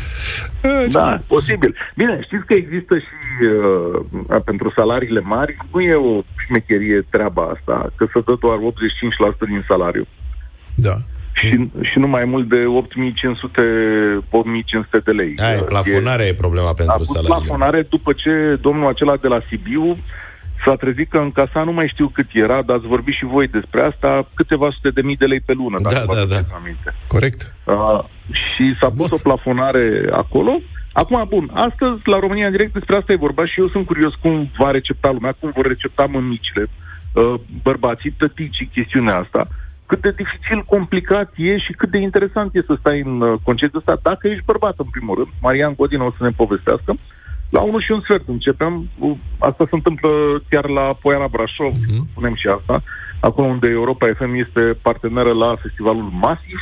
Da, 0.91 1.23
posibil. 1.27 1.75
Bine, 1.97 2.21
știți 2.25 2.47
că 2.47 2.55
există 2.55 2.99
și 2.99 3.15
uh, 4.29 4.41
pentru 4.45 4.73
salariile 4.77 5.21
mari, 5.21 5.57
nu 5.73 5.81
e 5.81 5.95
o 5.95 6.23
șmecherie 6.47 7.07
treaba 7.11 7.43
asta, 7.57 7.93
că 7.97 8.07
se 8.13 8.21
dă 8.27 8.35
doar 8.41 8.57
85% 9.37 9.39
din 9.47 9.65
salariu. 9.69 10.07
Da. 10.75 10.97
Și, 11.39 11.71
și 11.91 11.99
nu 11.99 12.07
mai 12.07 12.25
mult 12.25 12.49
de 12.49 12.65
8500, 12.67 13.61
8500 14.31 14.99
de 15.05 15.11
lei. 15.11 15.33
Aia, 15.37 15.59
Uh, 15.61 15.67
plafonarea 15.69 16.27
e 16.27 16.35
problema 16.35 16.69
a 16.69 16.73
pentru 16.73 16.95
pus 16.97 17.07
salariile. 17.07 17.37
plafonare 17.39 17.87
după 17.89 18.13
ce 18.13 18.33
domnul 18.61 18.89
acela 18.89 19.17
de 19.17 19.29
la 19.29 19.41
Sibiu 19.49 19.97
s-a 20.65 20.75
trezit 20.75 21.11
că 21.11 21.19
în 21.19 21.33
casa 21.33 21.63
nu 21.63 21.73
mai 21.73 21.89
știu 21.93 22.09
cât 22.09 22.27
era, 22.33 22.63
dar 22.63 22.77
ați 22.77 22.87
vorbit 22.87 23.15
și 23.15 23.25
voi 23.25 23.47
despre 23.49 23.81
asta, 23.83 24.29
câteva 24.35 24.69
sute 24.75 24.91
de 24.91 25.03
mii 25.03 25.17
de 25.17 25.25
lei 25.27 25.41
pe 25.41 25.53
lună, 25.53 25.77
dacă 25.83 25.95
Da, 25.95 26.03
vă 26.07 26.15
da, 26.15 26.21
aduceți 26.21 26.49
da. 26.49 26.57
aminte. 26.57 26.95
Corect. 27.07 27.55
Uh, 27.65 28.01
și 28.43 28.65
s-a 28.81 28.87
pus 28.89 28.95
Frumos. 29.07 29.13
o 29.13 29.27
plafonare 29.29 30.09
acolo. 30.13 30.61
Acum, 30.93 31.25
bun, 31.29 31.51
astăzi 31.55 32.01
la 32.05 32.19
România 32.19 32.47
în 32.47 32.51
direct 32.57 32.73
despre 32.73 32.97
asta 32.97 33.13
e 33.13 33.27
vorba 33.27 33.47
și 33.47 33.61
eu 33.61 33.69
sunt 33.69 33.87
curios 33.87 34.15
cum 34.15 34.51
va 34.59 34.71
recepta 34.71 35.11
lumea, 35.11 35.37
cum 35.41 35.51
vor 35.55 35.67
recepta 35.67 36.05
mămicile, 36.05 36.67
uh, 37.13 37.35
bărbații, 37.63 38.11
tăticii, 38.19 38.71
chestiunea 38.75 39.17
asta. 39.17 39.49
Cât 39.91 40.01
de 40.01 40.15
dificil, 40.21 40.61
complicat 40.75 41.29
e 41.37 41.59
și 41.59 41.73
cât 41.73 41.91
de 41.91 41.99
interesant 41.99 42.55
e 42.55 42.71
să 42.71 42.75
stai 42.81 43.01
în 43.01 43.21
uh, 43.21 43.39
concediul 43.43 43.83
ăsta, 43.83 44.01
dacă 44.03 44.29
ești 44.29 44.49
bărbat, 44.51 44.75
în 44.79 44.91
primul 44.95 45.15
rând. 45.15 45.29
Marian 45.41 45.75
Godin 45.75 46.01
o 46.01 46.11
să 46.19 46.23
ne 46.25 46.39
povestească. 46.43 46.91
La 47.51 47.61
1 47.61 47.79
și 47.81 47.91
un 47.93 48.01
sfert 48.01 48.29
începem. 48.29 48.73
Uh, 48.99 49.17
Asta 49.39 49.65
se 49.65 49.75
întâmplă 49.75 50.11
chiar 50.49 50.69
la 50.69 50.87
Poiana 51.03 51.29
Brașov, 51.35 51.73
uh-huh. 51.73 52.11
spunem 52.11 52.35
și 52.35 52.47
asta, 52.59 52.83
acolo 53.21 53.47
unde 53.47 53.69
Europa 53.69 54.07
FM 54.19 54.33
este 54.45 54.63
parteneră 54.83 55.33
la 55.33 55.57
festivalul 55.63 56.09
Masiv 56.25 56.61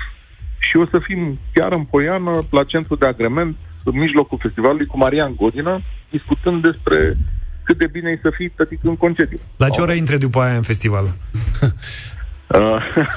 și 0.58 0.76
o 0.76 0.86
să 0.92 0.98
fim 0.98 1.38
chiar 1.52 1.72
în 1.72 1.84
Poiană, 1.84 2.32
la 2.50 2.64
centru 2.64 2.94
de 2.96 3.06
agrement, 3.06 3.56
în 3.84 3.98
mijlocul 3.98 4.38
festivalului, 4.42 4.86
cu 4.86 4.98
Marian 4.98 5.34
Godină, 5.34 5.80
discutând 6.10 6.62
despre 6.62 7.16
cât 7.62 7.78
de 7.78 7.86
bine 7.86 8.10
e 8.10 8.18
să 8.22 8.30
fii 8.36 8.48
tătic 8.48 8.78
în 8.82 8.96
concediu. 8.96 9.38
La 9.56 9.68
ce 9.68 9.80
oră 9.80 9.92
intre 9.92 10.16
după 10.16 10.40
aia 10.40 10.56
în 10.56 10.62
festival? 10.62 11.04
Uh, 12.54 12.76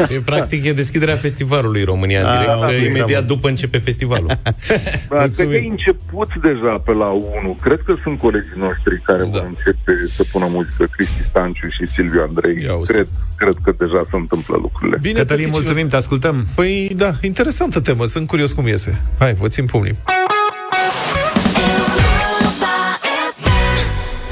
E, 0.16 0.22
practic, 0.26 0.66
e 0.66 0.74
deschiderea 0.74 1.16
festivalului 1.16 1.84
România 1.84 2.20
în 2.20 2.26
Ah, 2.26 2.32
direct, 2.40 2.60
da, 2.60 2.66
că 2.66 2.72
da, 2.72 2.86
imediat 2.86 3.20
da. 3.22 3.26
după 3.34 3.48
începe 3.48 3.78
festivalul. 3.78 4.28
Da, 5.10 5.18
cred 5.36 5.48
că 5.48 5.56
e 5.56 5.68
început 5.70 6.30
deja 6.42 6.82
pe 6.86 6.92
la 6.92 7.06
1. 7.44 7.58
Cred 7.62 7.80
că 7.86 7.94
sunt 8.04 8.20
colegii 8.20 8.58
noștri 8.58 9.02
care 9.02 9.20
da. 9.24 9.30
vor 9.30 9.46
începe 9.48 9.94
să 10.16 10.24
pună 10.32 10.46
muzică, 10.50 10.86
Cristi 10.96 11.22
Stanciu 11.22 11.68
și 11.70 11.92
Silviu 11.94 12.22
Andrei. 12.28 12.64
Ia 12.64 12.76
uite. 12.76 12.94
Cred, 12.94 13.08
cred 13.36 13.56
că 13.64 13.72
deja 13.78 14.02
se 14.10 14.16
întâmplă 14.16 14.58
lucrurile. 14.62 14.98
Bine, 15.02 15.20
Cătălin, 15.20 15.28
tăticilor. 15.44 15.62
mulțumim, 15.62 15.88
te 15.88 15.96
ascultăm. 15.96 16.46
Păi, 16.56 16.92
da, 16.96 17.12
interesantă 17.22 17.80
temă, 17.80 18.06
sunt 18.06 18.28
curios 18.28 18.52
cum 18.52 18.68
iese. 18.68 19.02
Hai, 19.20 19.34
vă 19.34 19.48
țin 19.48 19.66
pumnii. 19.66 19.96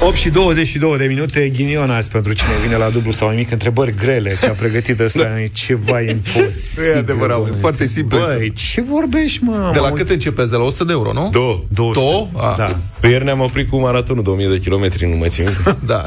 8 0.08 0.16
și 0.16 0.30
22 0.30 0.98
de 0.98 1.06
minute, 1.06 1.50
ghinion 1.50 1.90
azi 1.90 2.10
pentru 2.10 2.34
cine 2.34 2.50
vine 2.64 2.76
la 2.76 2.90
dublu 2.90 3.12
sau 3.12 3.30
nimic, 3.30 3.52
întrebări 3.52 3.96
grele, 3.96 4.38
ce-a 4.42 4.52
pregătit 4.52 5.00
ăsta, 5.00 5.24
da. 5.24 5.42
e 5.42 5.48
ceva 5.48 6.02
imposibil. 6.02 6.56
Nu 6.78 6.84
e 6.84 6.96
adevărat, 6.98 7.42
băi. 7.42 7.52
e 7.56 7.60
foarte 7.60 7.88
simplu. 7.88 8.20
Băi, 8.20 8.52
ce 8.52 8.82
vorbești, 8.82 9.44
mă? 9.44 9.70
De 9.74 9.80
la 9.80 9.88
Mă 9.88 9.96
cât 9.96 10.10
începeți? 10.10 10.50
De 10.50 10.56
la 10.56 10.64
100 10.64 10.84
de 10.84 10.92
euro, 10.92 11.14
nu? 11.14 11.30
Două. 11.32 11.64
200. 11.68 12.00
Două? 12.00 12.28
Ah. 12.36 12.58
Da. 12.58 12.80
Păi 13.00 13.12
ieri 13.12 13.24
ne-am 13.24 13.40
oprit 13.40 13.70
cu 13.70 13.78
maratonul 13.78 14.24
de 14.24 14.30
1000 14.30 14.50
de 14.50 14.58
kilometri, 14.58 15.10
nu 15.10 15.16
mă 15.16 15.28
țin 15.28 15.46
minte. 15.46 15.78
Da. 15.94 16.04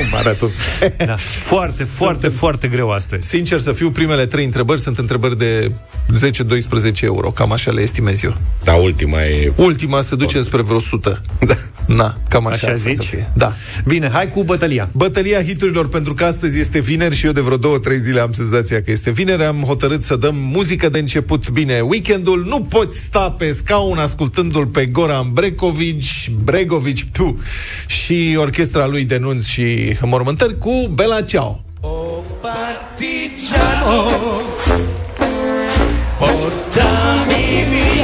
Un 0.00 0.08
maraton. 0.12 0.50
Da. 1.06 1.16
Foarte, 1.16 1.84
foarte, 1.84 2.28
foarte 2.28 2.68
greu 2.68 2.90
astăzi. 2.90 3.28
Sincer 3.28 3.60
să 3.60 3.72
fiu, 3.72 3.90
primele 3.90 4.26
trei 4.26 4.44
întrebări 4.44 4.80
sunt 4.80 4.98
întrebări 4.98 5.38
de 5.38 5.70
10-12 6.12 7.00
euro, 7.00 7.30
cam 7.30 7.52
așa 7.52 7.70
le 7.70 7.80
estimez 7.80 8.22
eu. 8.22 8.36
Da, 8.64 8.74
ultima 8.74 9.22
e... 9.22 9.52
Ultima 9.56 10.00
se 10.00 10.14
duce 10.14 10.42
spre 10.42 10.62
vreo 10.62 10.76
100. 10.76 11.20
Da. 11.46 11.56
Na, 11.86 12.16
cam 12.28 12.46
așa. 12.46 12.54
Așa 12.54 12.66
ar 12.66 12.72
trebui 12.72 12.92
zici? 12.92 13.04
Să 13.04 13.10
fie. 13.10 13.30
Da. 13.34 13.52
Bine, 13.86 14.08
hai 14.12 14.28
cu 14.28 14.44
bătălia. 14.44 14.88
Bătălia 14.92 15.42
hiturilor, 15.42 15.88
pentru 15.88 16.14
că 16.14 16.24
astăzi 16.24 16.58
este 16.58 16.80
vineri 16.80 17.14
și 17.14 17.26
eu 17.26 17.32
de 17.32 17.40
vreo 17.40 17.56
două, 17.56 17.78
trei 17.78 17.98
zile 17.98 18.20
am 18.20 18.32
senzația 18.32 18.82
că 18.82 18.90
este 18.90 19.10
vineri, 19.10 19.44
am 19.44 19.62
hotărât 19.66 20.02
să 20.02 20.16
dăm 20.16 20.34
muzică 20.34 20.88
de 20.88 20.98
început 20.98 21.50
bine. 21.50 21.80
Weekendul 21.80 22.44
nu 22.46 22.60
poți 22.60 22.98
sta 22.98 23.30
pe 23.30 23.50
scaun 23.50 23.98
ascultându-l 23.98 24.66
pe 24.66 24.86
Goran 24.86 25.32
Bregovic, 25.32 26.28
Bregovic 26.44 27.12
tu, 27.12 27.40
și 27.86 28.36
orchestra 28.38 28.86
lui 28.86 29.04
Denunț 29.04 29.46
și 29.46 29.96
mormântări 30.00 30.58
cu 30.58 30.90
Bela 30.94 31.20
Ciao. 31.20 31.64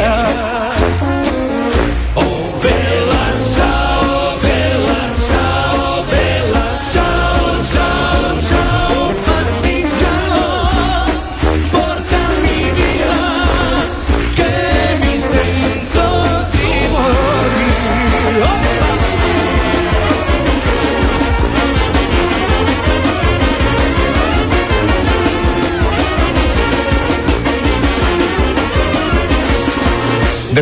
De 0.05 0.54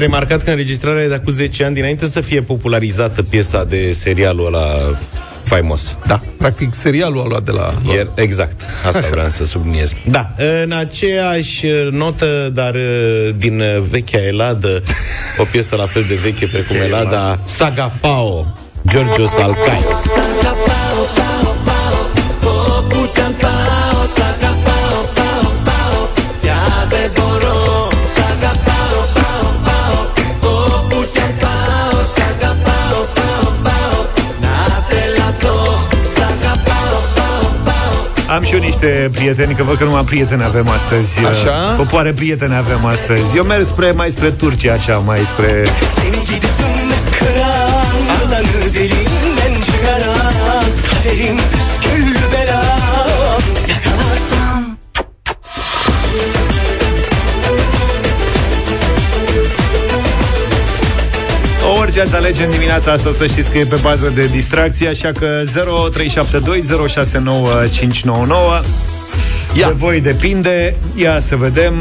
remarcat 0.03 0.43
că 0.43 0.51
înregistrarea 0.51 1.03
e 1.03 1.09
de 1.09 1.15
acum 1.15 1.33
10 1.33 1.65
ani, 1.65 1.75
dinainte 1.75 2.07
să 2.07 2.21
fie 2.21 2.43
popularizată 2.43 3.23
piesa 3.23 3.65
de 3.65 3.93
serialul 3.93 4.47
ăla 4.47 4.99
faimos. 5.43 5.97
Da, 6.07 6.21
practic 6.39 6.75
serialul 6.75 7.21
a 7.21 7.27
luat 7.29 7.43
de 7.43 7.51
la... 7.51 7.75
Ier, 7.95 8.11
exact, 8.15 8.61
asta 8.87 9.01
vreau 9.11 9.29
să 9.29 9.45
subliniez. 9.45 9.93
Da, 10.05 10.33
în 10.63 10.73
aceeași 10.73 11.67
notă, 11.91 12.51
dar 12.55 12.75
uh, 12.75 13.35
din 13.37 13.61
uh, 13.61 13.83
vechea 13.91 14.19
Eladă, 14.27 14.83
o 15.39 15.45
piesă 15.51 15.77
la 15.77 15.87
fel 15.87 16.05
de 16.09 16.15
veche 16.15 16.47
precum 16.47 16.77
Elada, 16.77 17.39
Saga 17.45 17.93
Pao, 18.01 18.59
Giorgio 18.87 19.27
Salcais. 19.27 20.13
Am 38.35 38.43
și 38.43 38.55
eu 38.55 38.61
niște 38.61 39.11
prieteni, 39.13 39.55
că 39.55 39.63
văd 39.63 39.77
că 39.77 39.85
numai 39.85 40.03
prieteni 40.03 40.43
avem 40.45 40.69
astăzi. 40.69 41.19
Așa? 41.25 41.75
Popoare 41.77 42.13
prieteni 42.13 42.55
avem 42.55 42.85
astăzi. 42.85 43.37
Eu 43.37 43.45
merg 43.45 43.65
spre, 43.65 43.91
mai 43.91 44.11
spre 44.11 44.31
Turcia, 44.31 44.73
așa, 44.73 44.97
mai 44.97 45.19
spre... 45.19 45.63
Seni 45.95 46.25
gidip 46.25 46.59
kıran 47.19 47.93
Ardını 48.15 48.75
derinden 48.75 49.55
çıkaran 49.65 50.65
Kaderim 50.89 51.39
Orice 61.95 62.07
ați 62.07 62.17
alege 62.23 62.45
în 62.45 62.51
dimineața 62.51 62.93
asta 62.93 63.11
să 63.11 63.27
știți 63.27 63.51
că 63.51 63.59
e 63.59 63.65
pe 63.65 63.79
bază 63.83 64.13
de 64.15 64.27
distracție, 64.27 64.89
așa 64.89 65.13
că 65.13 65.43
0372069599 65.43 65.47
Ia. 69.59 69.67
De 69.67 69.73
voi 69.75 70.01
depinde, 70.01 70.75
ia 70.97 71.19
să 71.21 71.37
vedem 71.37 71.75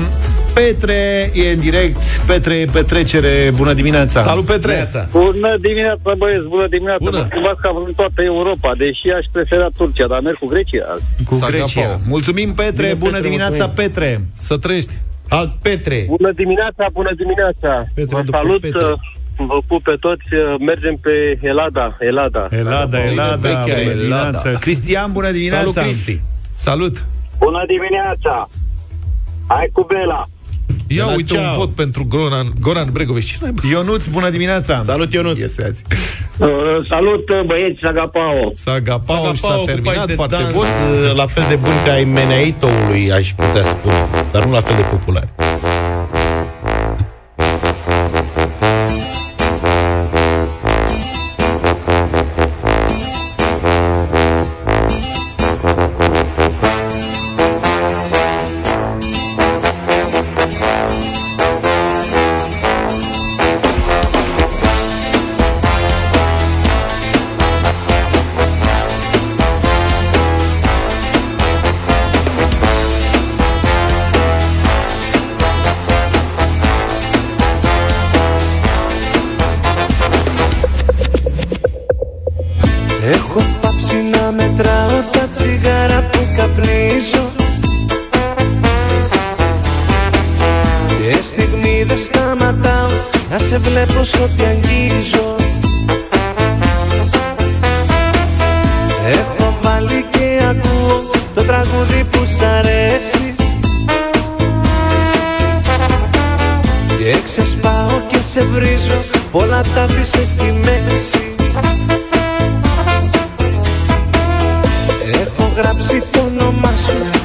Petre 0.53 1.31
e 1.33 1.51
în 1.51 1.59
direct. 1.59 2.01
Petre 2.27 2.53
e 2.53 2.65
petrecere. 2.65 3.51
Bună 3.55 3.73
dimineața! 3.73 4.21
Salut, 4.21 4.45
Petre! 4.45 4.73
Neața. 4.73 5.07
Bună 5.11 5.57
dimineața, 5.61 6.13
băieți, 6.17 6.47
bună 6.47 6.67
dimineața. 6.67 7.03
Bună. 7.03 7.17
Mă 7.17 7.27
scuzați 7.31 7.61
că 7.61 7.67
am 7.67 7.79
vrut 7.83 7.95
toată 7.95 8.21
Europa, 8.21 8.73
deși 8.77 9.09
aș 9.17 9.25
prefera 9.31 9.67
Turcia, 9.77 10.07
dar 10.07 10.19
merg 10.19 10.37
cu 10.37 10.45
Grecia 10.45 10.85
azi. 10.93 11.03
Cu 11.25 11.33
Saga 11.33 11.51
Grecia. 11.51 11.87
Pau. 11.87 11.99
Mulțumim, 12.07 12.53
Petre. 12.53 12.85
Bine, 12.85 12.93
Bună 12.93 13.11
Petre, 13.11 13.27
dimineața, 13.27 13.65
mulțumim. 13.65 13.91
Petre. 13.91 14.21
Să 14.33 14.57
trăiești. 14.57 14.93
Alt 15.27 15.51
Petre. 15.61 16.05
Bună 16.07 16.31
dimineața, 16.31 16.83
bună 16.93 17.11
dimineața. 17.21 17.71
Petre 17.93 18.15
Vă 18.15 18.21
după 18.21 18.39
salut, 18.41 18.61
Petre. 18.61 18.95
Uh, 19.39 19.45
vă 19.47 19.57
pup 19.67 19.83
pe 19.83 19.95
toți, 19.99 20.23
uh, 20.33 20.55
mergem 20.59 20.95
pe 21.01 21.39
Elada, 21.41 21.95
Elada. 21.99 22.47
Elada, 22.51 22.85
Bine, 22.97 23.11
Elada, 23.11 23.35
vechea 23.35 23.61
bună 23.63 23.79
Elada. 23.79 23.93
dimineața. 23.93 24.49
Cristian, 24.59 25.11
bună 25.11 25.31
dimineața. 25.31 25.71
Salut, 25.71 25.75
Cristi. 25.75 26.21
Salut! 26.55 27.05
Bună 27.37 27.63
dimineața. 27.67 28.49
Hai 29.47 29.69
cu 29.71 29.83
Bela. 29.83 30.25
Ia 30.87 31.05
la 31.05 31.15
uite 31.15 31.37
un 31.37 31.43
ceau. 31.43 31.55
vot 31.57 31.69
pentru 31.75 32.05
Goran, 32.09 32.45
Goran 32.61 32.89
Bregovici. 32.91 33.25
Ce 33.31 33.37
n-ai, 33.41 33.51
bă? 33.51 33.61
Ionuț, 33.71 34.05
bună 34.05 34.29
dimineața. 34.29 34.81
Salut, 34.83 35.13
Ionuț. 35.13 35.39
Iese 35.39 35.63
azi. 35.63 35.83
Uh, 36.37 36.47
salut, 36.89 37.29
uh, 37.29 37.41
băieți, 37.45 37.79
Sagapao. 37.83 38.51
Saga 38.55 38.99
Pau 38.99 39.33
și 39.33 39.39
s-a 39.41 39.47
Agapau 39.47 39.59
cu 39.59 39.65
terminat 39.65 39.93
pași 39.95 40.05
de 40.07 40.13
foarte 40.13 40.35
dans, 40.35 40.51
bun. 40.53 40.65
uh, 41.09 41.15
La 41.15 41.25
fel 41.25 41.45
de 41.49 41.55
bun 41.55 41.71
ca 41.85 41.91
ai 41.91 42.03
Meneaitoului, 42.03 43.11
aș 43.11 43.31
putea 43.33 43.63
spune, 43.63 44.05
dar 44.31 44.45
nu 44.45 44.51
la 44.51 44.61
fel 44.61 44.75
de 44.75 44.81
popular. 44.81 45.27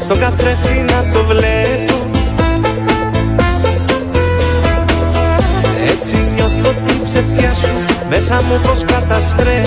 Σου 0.07 0.13
στο 0.13 0.21
καθρέφτη 0.21 0.85
να 0.93 1.13
το 1.13 1.25
βλέπω. 1.25 1.95
Έτσι 5.91 6.17
νιώθω 6.35 6.71
την 6.87 7.05
ψευτιά 7.05 7.55
σου. 7.55 7.73
Μέσα 8.11 8.43
μου 8.43 8.61
πως 8.63 8.85
καταστρέφω 8.85 9.66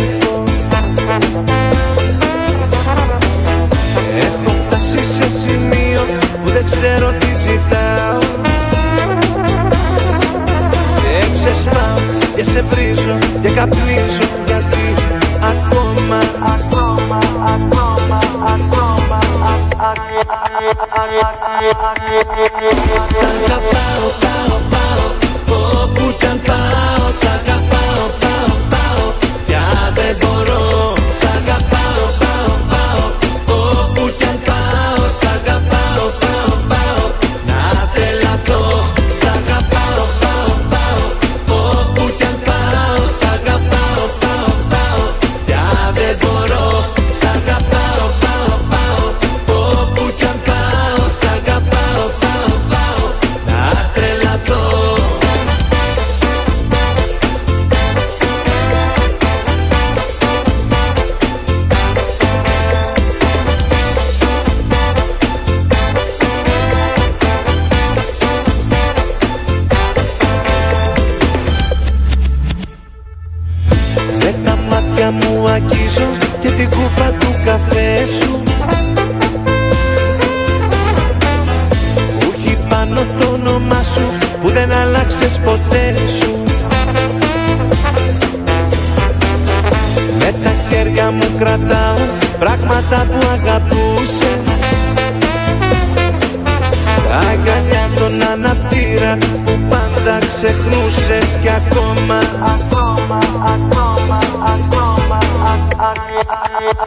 Saca 106.70 106.86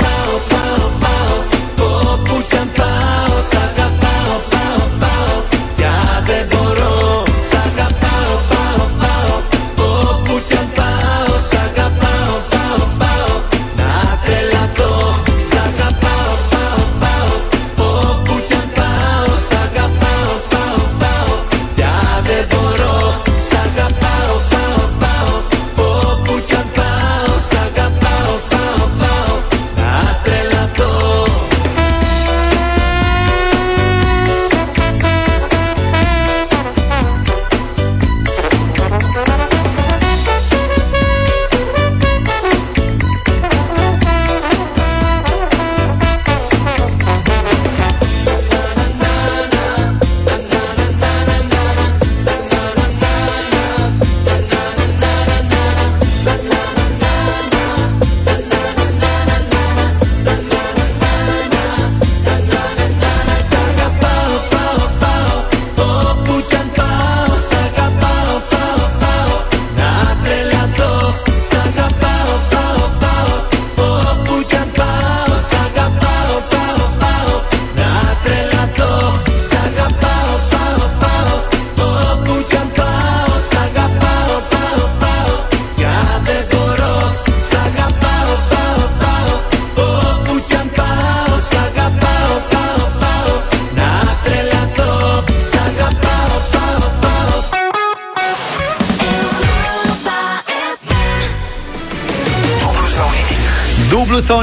pao, 0.00 0.40
pao, 0.50 0.90
pao, 1.00 1.44
popul 1.76 2.42
campao, 2.50 3.40
saca 3.40 3.87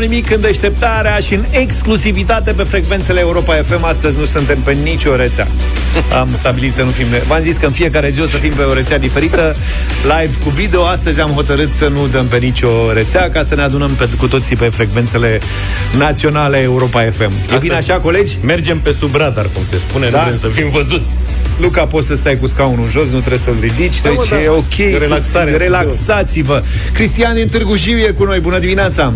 nimic 0.08 0.32
în 0.32 0.42
deșteptarea 0.42 1.18
și 1.20 1.34
în 1.34 1.46
exclusivitate 1.50 2.52
pe 2.52 2.64
frecvențele 2.64 3.20
Europa 3.20 3.54
FM. 3.54 3.84
Astăzi 3.84 4.18
nu 4.18 4.26
suntem 4.26 4.58
pe 4.64 4.72
nicio 4.72 5.16
rețea. 5.16 5.48
Am 6.20 6.28
stabilit 6.34 6.74
să 6.74 6.82
nu 6.84 6.90
fim... 6.90 7.06
V-am 7.28 7.40
zis 7.40 7.58
că 7.58 7.66
în 7.66 7.72
fiecare 7.72 8.10
zi 8.10 8.22
o 8.22 8.26
să 8.26 8.38
fim 8.38 8.52
pe 8.54 8.62
o 8.64 8.74
rețea 8.74 8.98
diferită, 8.98 9.56
live 10.04 10.34
cu 10.44 10.50
video. 10.50 10.86
Astăzi 10.86 11.20
am 11.20 11.30
hotărât 11.30 11.74
să 11.74 11.88
nu 11.88 12.08
dăm 12.08 12.26
pe 12.26 12.38
nicio 12.38 12.92
rețea 12.94 13.30
ca 13.30 13.44
să 13.44 13.56
ne 13.56 13.62
adunăm 13.62 13.92
pe, 13.92 14.10
cu 14.18 14.28
toții 14.28 14.56
pe 14.56 14.66
frecvențele 14.66 15.40
naționale 15.98 16.58
Europa 16.58 17.02
FM. 17.02 17.22
E 17.22 17.30
Astăzi 17.44 17.62
bine 17.62 17.76
așa, 17.76 18.00
colegi? 18.00 18.38
Mergem 18.44 18.80
pe 18.80 18.92
sub 18.92 19.16
radar, 19.16 19.50
cum 19.54 19.64
se 19.66 19.78
spune, 19.78 20.10
Da. 20.10 20.18
nu 20.18 20.24
vrem 20.24 20.38
să 20.38 20.48
fim 20.48 20.70
văzuți. 20.70 21.16
Luca, 21.60 21.86
poți 21.86 22.08
să 22.08 22.16
stai 22.16 22.38
cu 22.40 22.48
scaunul 22.48 22.90
jos, 22.90 23.12
nu 23.12 23.20
trebuie 23.20 23.40
să-l 23.44 23.56
ridici, 23.60 24.02
Da, 24.02 24.10
mă, 24.10 24.16
deci 24.20 24.30
da. 24.30 24.42
e 24.42 24.48
ok. 24.48 24.98
Relaxare, 25.00 25.52
să- 25.52 25.58
Relaxați-vă. 25.58 26.64
Cristian 26.94 27.36
din 27.36 27.48
Târgu 27.48 27.76
Jiu 27.76 27.98
e 27.98 28.14
cu 28.18 28.24
noi. 28.24 28.40
Bună 28.40 28.60
dimineața! 28.60 29.14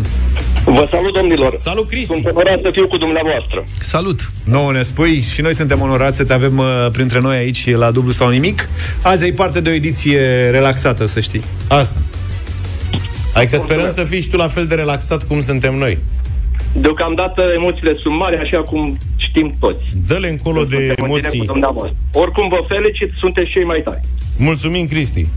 Vă 0.65 0.88
salut, 0.91 1.13
domnilor! 1.13 1.54
Salut, 1.58 1.88
Cristi! 1.88 2.06
Sunt 2.06 2.26
onorat 2.26 2.62
să 2.62 2.69
fiu 2.72 2.88
cu 2.88 2.98
dumneavoastră. 2.98 3.63
Salut! 3.80 4.32
Nouă 4.43 4.72
ne 4.72 4.82
spui 4.82 5.22
și 5.22 5.41
noi 5.41 5.54
suntem 5.56 5.82
onorați 5.82 6.17
să 6.17 6.24
te 6.24 6.34
avem 6.34 6.58
uh, 6.58 6.65
printre 6.91 7.19
noi 7.19 7.38
aici 7.38 7.69
la 7.76 7.91
dublu 7.91 8.12
sau 8.12 8.30
nimic. 8.30 8.69
Azi 9.02 9.24
ai 9.24 9.32
parte 9.32 9.62
de 9.62 9.69
o 9.69 9.74
ediție 9.74 10.50
relaxată, 10.50 11.06
să 11.06 11.19
știi. 11.19 11.41
Asta. 11.67 11.98
Hai 13.34 13.48
că 13.48 13.58
sperăm 13.58 13.91
să 13.91 14.04
fii 14.04 14.22
și 14.22 14.30
tu 14.30 14.38
la 14.38 14.48
fel 14.48 14.65
de 14.65 14.76
relaxat 14.76 15.24
cum 15.28 15.41
suntem 15.41 15.76
noi. 15.76 15.98
Deocamdată 16.74 17.41
emoțiile 17.56 17.95
sunt 17.98 18.15
mari, 18.15 18.38
așa 18.38 18.62
cum 18.62 18.95
știm 19.15 19.52
toți. 19.60 19.84
Dă-le 20.08 20.30
încolo 20.30 20.63
de 20.63 20.76
Suntem 20.76 21.04
în 21.04 21.10
direct 21.10 21.24
emoții. 21.24 21.39
cu 21.39 21.45
dumneavoastră. 21.45 21.95
Oricum 22.13 22.48
vă 22.48 22.60
felicit, 22.67 23.12
sunteți 23.17 23.50
cei 23.50 23.63
mai 23.63 23.82
tari. 23.84 24.00
Mulțumim, 24.38 24.86
Cristi. 24.88 25.28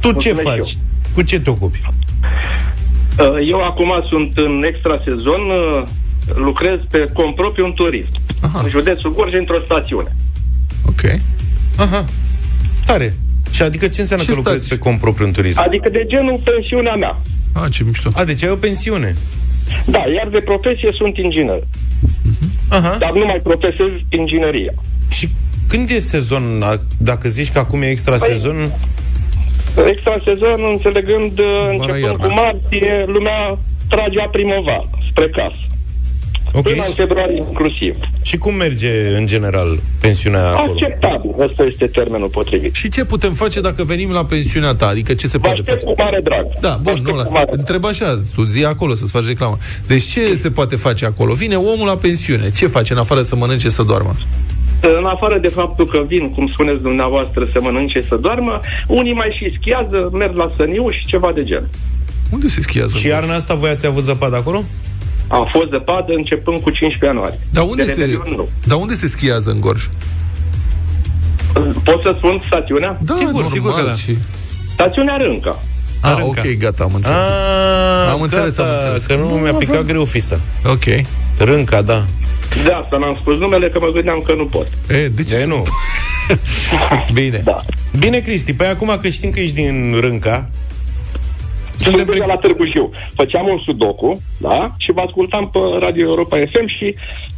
Tu 0.00 0.12
ce 0.12 0.32
Mulțumesc 0.32 0.42
faci? 0.42 0.66
și 0.66 0.76
Cu 1.14 1.22
ce 1.22 1.40
te 1.40 1.50
ocupi? 1.50 1.80
Uh, 3.18 3.48
Eu 3.48 3.60
acum 3.64 3.90
sunt 4.08 4.32
în 4.36 4.64
extra 4.66 5.00
sezon, 5.04 5.40
uh, 5.50 5.82
lucrez 6.34 6.78
pe 6.90 7.04
compropriu 7.12 7.64
un 7.64 7.72
turism. 7.72 8.12
Aha. 8.40 8.60
În 8.64 8.68
județul 8.70 9.14
Gorj, 9.14 9.34
într-o 9.34 9.60
stațiune. 9.64 10.16
Ok. 10.86 11.20
Aha. 11.76 12.04
Tare. 12.84 13.14
Și 13.50 13.62
adică 13.62 13.88
ce 13.88 14.00
înseamnă 14.00 14.24
Ce 14.24 14.30
că 14.30 14.36
lucrezi 14.36 14.64
stați? 14.64 14.80
pe 14.80 14.88
compropriu 14.88 15.26
în 15.26 15.32
turism? 15.32 15.60
Adică 15.60 15.88
de 15.88 16.04
genul 16.06 16.40
pensiunea 16.44 16.94
mea. 16.94 17.18
Ah, 17.52 17.70
ce 17.70 17.84
mișto. 17.84 18.10
A, 18.14 18.24
deci 18.24 18.42
ai 18.44 18.50
o 18.50 18.56
pensiune. 18.56 19.16
Da, 19.86 19.98
iar 20.16 20.28
de 20.28 20.38
profesie 20.40 20.90
sunt 20.92 21.16
inginer. 21.16 21.58
Aha. 22.68 22.96
Dar 22.98 23.12
nu 23.12 23.24
mai 23.24 23.40
profesez 23.42 23.86
ingineria. 24.10 24.72
Și 25.10 25.28
când 25.68 25.90
e 25.90 25.98
sezon? 25.98 26.62
A- 26.62 26.80
Dacă 26.98 27.28
zici 27.28 27.50
că 27.52 27.58
acum 27.58 27.82
e 27.82 27.86
extra 27.90 28.16
Păi, 28.16 28.28
sezon, 28.32 28.56
Extra 29.86 30.16
sezon, 30.24 30.60
înțelegând, 30.72 31.38
uh, 31.38 31.68
începând 31.70 32.02
iarna. 32.02 32.26
cu 32.26 32.32
martie, 32.32 33.04
lumea 33.06 33.58
trage 33.88 34.20
a 34.20 34.28
primăvară, 34.28 34.88
spre 35.10 35.28
casă. 35.28 35.56
ok. 36.52 36.62
Până 36.62 36.82
în 36.86 36.92
februarie 36.94 37.36
inclusiv. 37.36 37.94
Și 38.22 38.36
cum 38.38 38.54
merge 38.54 38.90
în 39.16 39.26
general 39.26 39.78
pensiunea 40.00 40.48
acolo? 40.48 40.70
Acceptabil, 40.72 41.30
ăsta 41.38 41.64
este 41.64 41.86
termenul 41.86 42.28
potrivit. 42.28 42.74
Și 42.74 42.88
ce 42.88 43.04
putem 43.04 43.32
face 43.32 43.60
dacă 43.60 43.84
venim 43.84 44.10
la 44.12 44.24
pensiunea 44.24 44.74
ta? 44.74 44.86
Adică 44.86 45.14
ce 45.14 45.26
se 45.26 45.38
Vă 45.38 45.42
poate 45.46 45.58
aștept 45.60 45.82
face? 45.82 45.94
cu 45.94 46.02
mare 46.02 46.18
drag. 46.22 46.46
Da, 46.60 46.68
Vă 46.70 46.78
bun, 46.82 46.92
aștept 46.92 47.06
nu, 47.06 47.12
cu 47.12 47.16
la, 47.16 47.28
mare 47.30 47.44
drag. 47.44 47.58
întreb 47.58 47.84
așa, 47.84 48.18
tu 48.34 48.44
zi 48.44 48.64
acolo 48.64 48.94
să-ți 48.94 49.12
faci 49.12 49.26
reclamă. 49.26 49.58
Deci 49.86 50.02
ce 50.04 50.34
se 50.34 50.50
poate 50.50 50.76
face 50.76 51.04
acolo? 51.04 51.32
Vine 51.32 51.54
omul 51.56 51.86
la 51.86 51.96
pensiune, 51.96 52.50
ce 52.50 52.66
face 52.66 52.92
în 52.92 52.98
afară 52.98 53.22
să 53.22 53.36
mănânce, 53.36 53.68
să 53.68 53.82
doarmă? 53.82 54.14
În 54.80 55.04
afară 55.04 55.38
de 55.38 55.48
faptul 55.48 55.86
că 55.86 55.98
vin, 56.06 56.30
cum 56.34 56.50
spuneți 56.52 56.82
dumneavoastră, 56.82 57.48
să 57.52 57.58
mănânce, 57.62 58.00
să 58.00 58.16
doarmă, 58.16 58.60
unii 58.86 59.12
mai 59.14 59.36
și 59.38 59.56
schiază, 59.60 60.08
merg 60.12 60.36
la 60.36 60.50
săniu 60.56 60.90
și 60.90 61.06
ceva 61.06 61.32
de 61.34 61.44
gen. 61.44 61.68
Unde 62.30 62.48
se 62.48 62.60
schiază? 62.60 62.96
Și 62.96 63.06
iarna 63.06 63.34
asta 63.34 63.54
voi 63.54 63.70
ați 63.70 63.86
avut 63.86 64.02
zăpadă 64.02 64.36
acolo? 64.36 64.62
A 65.28 65.48
fost 65.52 65.68
zăpadă 65.70 66.12
începând 66.12 66.56
cu 66.62 66.70
15 66.70 67.04
ianuarie. 67.04 67.38
Dar 67.52 67.64
unde, 67.64 67.82
de 67.82 67.88
se, 67.92 67.94
Revelion, 68.00 68.22
nu. 68.36 68.48
dar 68.64 68.78
unde 68.78 68.94
se 68.94 69.06
schiază 69.06 69.50
în 69.50 69.60
Gorj? 69.60 69.88
Pot 71.84 72.00
să 72.02 72.14
spun 72.16 72.42
stațiunea? 72.46 72.98
Da, 73.02 73.14
Sigur, 73.14 73.32
normal, 73.32 73.50
sigur 73.50 73.74
că 73.74 73.82
da. 73.82 73.94
Și... 73.94 74.16
Stațiunea 74.72 75.16
Rânca. 75.16 75.62
Ah, 76.00 76.14
Rânca. 76.18 76.40
ok, 76.44 76.56
gata, 76.58 76.84
am 76.84 76.94
înțeles. 76.94 77.16
Ah, 77.16 78.10
Am 78.12 78.20
înțeles, 78.22 78.56
gata, 78.56 78.68
am 78.70 78.76
înțeles. 78.78 79.06
Că 79.06 79.14
nu 79.14 79.26
mi-a 79.26 79.52
picat 79.52 79.84
greu 79.84 80.04
fisa. 80.04 80.40
Ok. 80.64 80.84
E, 80.84 81.04
Rânca, 81.38 81.82
da. 81.82 82.04
De 82.64 82.72
asta 82.72 82.96
n-am 82.96 83.16
spus 83.20 83.34
numele, 83.38 83.68
că 83.68 83.78
mă 83.80 83.90
gândeam 83.92 84.22
că 84.26 84.34
nu 84.34 84.46
pot. 84.46 84.66
de 84.86 85.24
ce? 85.24 85.36
De 85.36 85.44
nu. 85.44 85.62
Bine. 87.18 87.40
Da. 87.44 87.60
Bine, 87.98 88.18
Cristi, 88.18 88.54
păi 88.54 88.66
acum 88.66 88.98
că 89.02 89.08
știm 89.08 89.30
că 89.30 89.40
ești 89.40 89.54
din 89.54 89.96
Rânca, 90.00 90.48
Sunt 91.76 91.94
Suntem 91.94 92.04
de 92.04 92.10
pre- 92.10 92.26
la 92.26 92.36
Târgu 92.36 92.64
Jiu. 92.64 92.90
Făceam 93.14 93.48
un 93.48 93.58
sudoku, 93.64 94.22
da? 94.36 94.74
Și 94.78 94.92
vă 94.92 95.00
ascultam 95.00 95.50
pe 95.50 95.58
Radio 95.80 96.06
Europa 96.06 96.36
FM 96.36 96.66
și, 96.78 96.94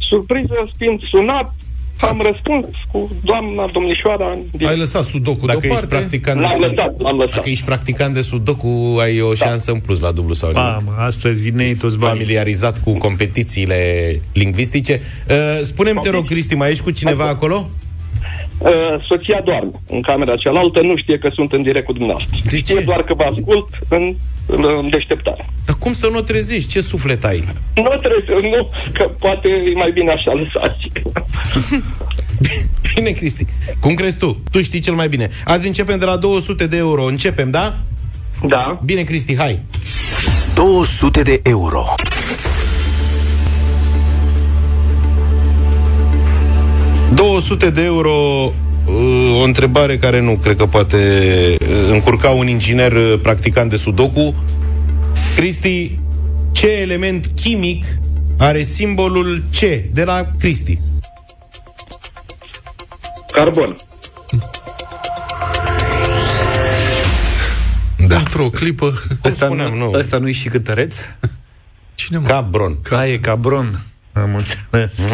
surpriză, 0.09 0.69
fiind 0.77 1.01
sunat, 1.11 1.53
am 1.99 2.21
răspuns 2.31 2.65
cu 2.91 3.11
doamna 3.23 3.69
domnișoara 3.73 4.31
în 4.31 4.39
direct. 4.51 4.69
Ai 4.71 4.77
lăsat 4.77 5.03
sudoku 5.03 5.45
dacă 5.45 5.57
ești 5.61 5.67
deoparte. 5.67 5.95
practicant 5.95 6.39
de 6.39 6.45
L-am 6.45 6.51
sud- 6.57 6.67
lăsat, 6.69 6.99
l-am 6.99 7.17
lăsat. 7.17 7.35
Dacă 7.35 7.49
ești 7.49 7.65
practicant 7.65 8.13
de 8.13 8.21
sudoku, 8.21 8.97
ai 8.99 9.21
o 9.21 9.33
șansă 9.33 9.71
în 9.71 9.79
plus 9.79 9.99
la 9.99 10.11
dublu 10.11 10.33
sau 10.33 10.49
nimic. 10.51 10.63
Pam, 10.85 10.95
astăzi 10.97 11.49
ne 11.49 11.63
iei 11.63 11.75
toți 11.75 11.97
banii. 11.97 12.13
familiarizat 12.17 12.79
cu 12.83 12.91
competițiile 12.97 14.19
lingvistice. 14.33 15.01
Uh, 15.29 15.35
spune-mi, 15.63 15.99
te 16.01 16.09
rog, 16.09 16.25
Cristi, 16.25 16.55
mai 16.55 16.69
ești 16.71 16.83
cu 16.83 16.91
cineva 16.91 17.27
acolo? 17.27 17.69
Uh, 18.61 18.71
soția 19.07 19.41
doarme 19.45 19.71
în 19.89 20.01
camera 20.01 20.35
cealaltă, 20.35 20.81
nu 20.81 20.97
știe 20.97 21.17
că 21.17 21.29
sunt 21.33 21.53
în 21.53 21.61
direct 21.61 21.85
cu 21.85 21.93
dumneavoastră. 21.93 22.37
De 22.49 22.57
știe 22.57 22.75
ce? 22.75 22.83
doar 22.83 23.03
că 23.03 23.13
vă 23.13 23.23
ascult 23.23 23.67
în, 23.89 24.15
în 24.47 24.89
deșteptare. 24.89 25.49
Dar 25.65 25.75
cum 25.79 25.93
să 25.93 26.07
nu 26.07 26.17
o 26.17 26.21
trezești? 26.21 26.69
Ce 26.69 26.81
suflet 26.81 27.23
ai? 27.23 27.43
Nu 27.75 27.95
trebuie 27.99 28.23
să, 28.25 28.33
nu, 28.41 28.69
că 28.93 29.03
poate 29.19 29.49
e 29.49 29.75
mai 29.75 29.91
bine 29.91 30.11
așa 30.11 30.31
lăsați. 30.31 30.87
Bine, 32.95 33.09
Cristi. 33.09 33.45
Cum 33.79 33.93
crezi 33.93 34.17
tu? 34.17 34.43
Tu 34.51 34.61
știi 34.61 34.79
cel 34.79 34.93
mai 34.93 35.09
bine. 35.09 35.29
Azi 35.45 35.67
începem 35.67 35.99
de 35.99 36.05
la 36.05 36.17
200 36.17 36.67
de 36.67 36.77
euro. 36.77 37.03
Începem, 37.03 37.51
da? 37.51 37.77
da? 38.47 38.79
Bine, 38.85 39.03
Cristi, 39.03 39.37
hai. 39.37 39.59
200 40.55 41.21
de 41.21 41.39
euro.– 41.43 41.83
200 47.13 47.69
de 47.69 47.83
euro 47.83 48.11
uh, 48.85 49.39
o 49.39 49.43
întrebare 49.43 49.97
care 49.97 50.19
nu 50.19 50.37
cred 50.37 50.55
că 50.55 50.65
poate 50.65 50.97
uh, 51.61 51.67
încurca 51.91 52.29
un 52.29 52.47
inginer 52.47 52.91
uh, 52.91 53.19
practicant 53.21 53.69
de 53.69 53.75
sudoku. 53.75 54.35
Cristi, 55.35 55.99
ce 56.51 56.71
element 56.71 57.31
chimic 57.35 57.85
are 58.37 58.61
simbolul 58.61 59.43
C 59.51 59.59
de 59.93 60.03
la 60.03 60.27
Cristi? 60.39 60.79
Carbon. 63.31 63.77
Da. 68.07 68.17
Într-o 68.17 68.49
clipă. 68.49 68.93
Ăsta, 69.25 69.45
spuneam, 69.45 69.73
nu, 69.73 69.77
nu. 69.77 69.91
ăsta 69.93 70.17
nu-i 70.17 70.31
și 70.31 70.49
cântăreț? 70.49 70.95
Cine 71.95 72.17
mă? 72.17 72.27
Cabron. 72.27 72.81
Ca 72.81 73.07
e 73.07 73.17
cabron. 73.17 73.79
Am 74.13 74.35
înțeles. 74.35 75.07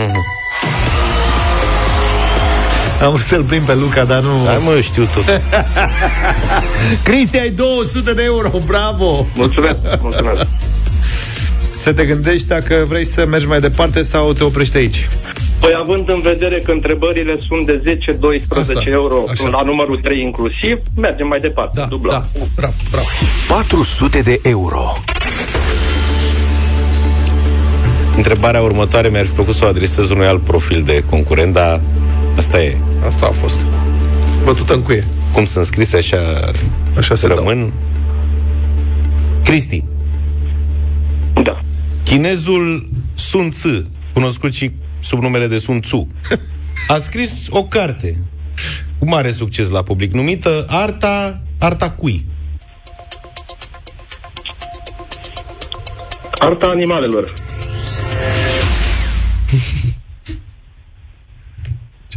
Am 3.01 3.09
vrut 3.09 3.21
să-l 3.25 3.43
prind 3.43 3.63
pe 3.63 3.73
Luca, 3.75 4.03
dar 4.03 4.21
nu... 4.21 4.45
Hai 4.45 4.57
mă, 4.65 4.79
știu 4.81 5.07
tot. 5.13 5.23
Cristi, 7.03 7.39
ai 7.39 7.49
200 7.49 8.13
de 8.13 8.23
euro, 8.23 8.49
bravo! 8.65 9.25
Mulțumesc, 9.35 9.75
mulțumesc. 10.01 10.45
Să 11.73 11.93
te 11.93 12.05
gândești 12.05 12.47
dacă 12.47 12.85
vrei 12.87 13.05
să 13.05 13.25
mergi 13.25 13.47
mai 13.47 13.59
departe 13.59 14.03
sau 14.03 14.33
te 14.33 14.43
oprești 14.43 14.77
aici. 14.77 15.09
Păi 15.59 15.71
având 15.83 16.09
în 16.09 16.21
vedere 16.21 16.59
că 16.65 16.71
întrebările 16.71 17.33
sunt 17.47 17.65
de 17.65 17.97
10-12 18.43 18.59
Asta, 18.59 18.81
euro 18.85 19.23
așa. 19.29 19.47
la 19.49 19.61
numărul 19.61 19.99
3 20.03 20.21
inclusiv, 20.21 20.77
mergem 20.95 21.27
mai 21.27 21.39
departe. 21.39 21.79
Da, 21.79 21.85
dublăm. 21.85 22.25
da, 22.33 22.41
bravo, 22.55 22.73
bravo. 22.91 23.07
400 23.47 24.21
de 24.21 24.39
euro. 24.43 24.81
Întrebarea 28.15 28.61
următoare 28.61 29.07
mi-ar 29.09 29.25
fi 29.25 29.31
plăcut 29.31 29.53
să 29.53 29.65
o 29.65 29.67
adresez 29.67 30.09
unui 30.09 30.25
alt 30.25 30.41
profil 30.43 30.81
de 30.85 31.03
concurent, 31.09 31.53
dar 31.53 31.81
asta 32.37 32.61
e. 32.61 32.77
Asta 33.05 33.25
a 33.25 33.31
fost. 33.31 33.57
Bătută 34.43 34.73
în 34.73 34.81
cuie. 34.81 35.03
Cum 35.33 35.45
sunt 35.45 35.65
scrise, 35.65 35.97
așa, 35.97 36.51
Așa 36.97 37.15
se 37.15 37.27
rămân. 37.27 37.71
Cristi, 39.43 39.83
Da. 41.43 41.57
chinezul 42.03 42.89
Sun 43.13 43.49
Tzu, 43.49 43.89
cunoscut 44.13 44.53
și 44.53 44.71
sub 44.99 45.21
numele 45.21 45.47
de 45.47 45.57
Sun 45.57 45.79
Tzu, 45.79 46.07
a 46.87 46.97
scris 46.97 47.47
o 47.49 47.63
carte 47.63 48.17
cu 48.99 49.05
mare 49.07 49.31
succes 49.31 49.69
la 49.69 49.83
public, 49.83 50.11
numită 50.13 50.65
Arta, 50.69 51.41
Arta 51.59 51.91
cui? 51.91 52.25
Arta 56.39 56.65
animalelor. 56.67 57.33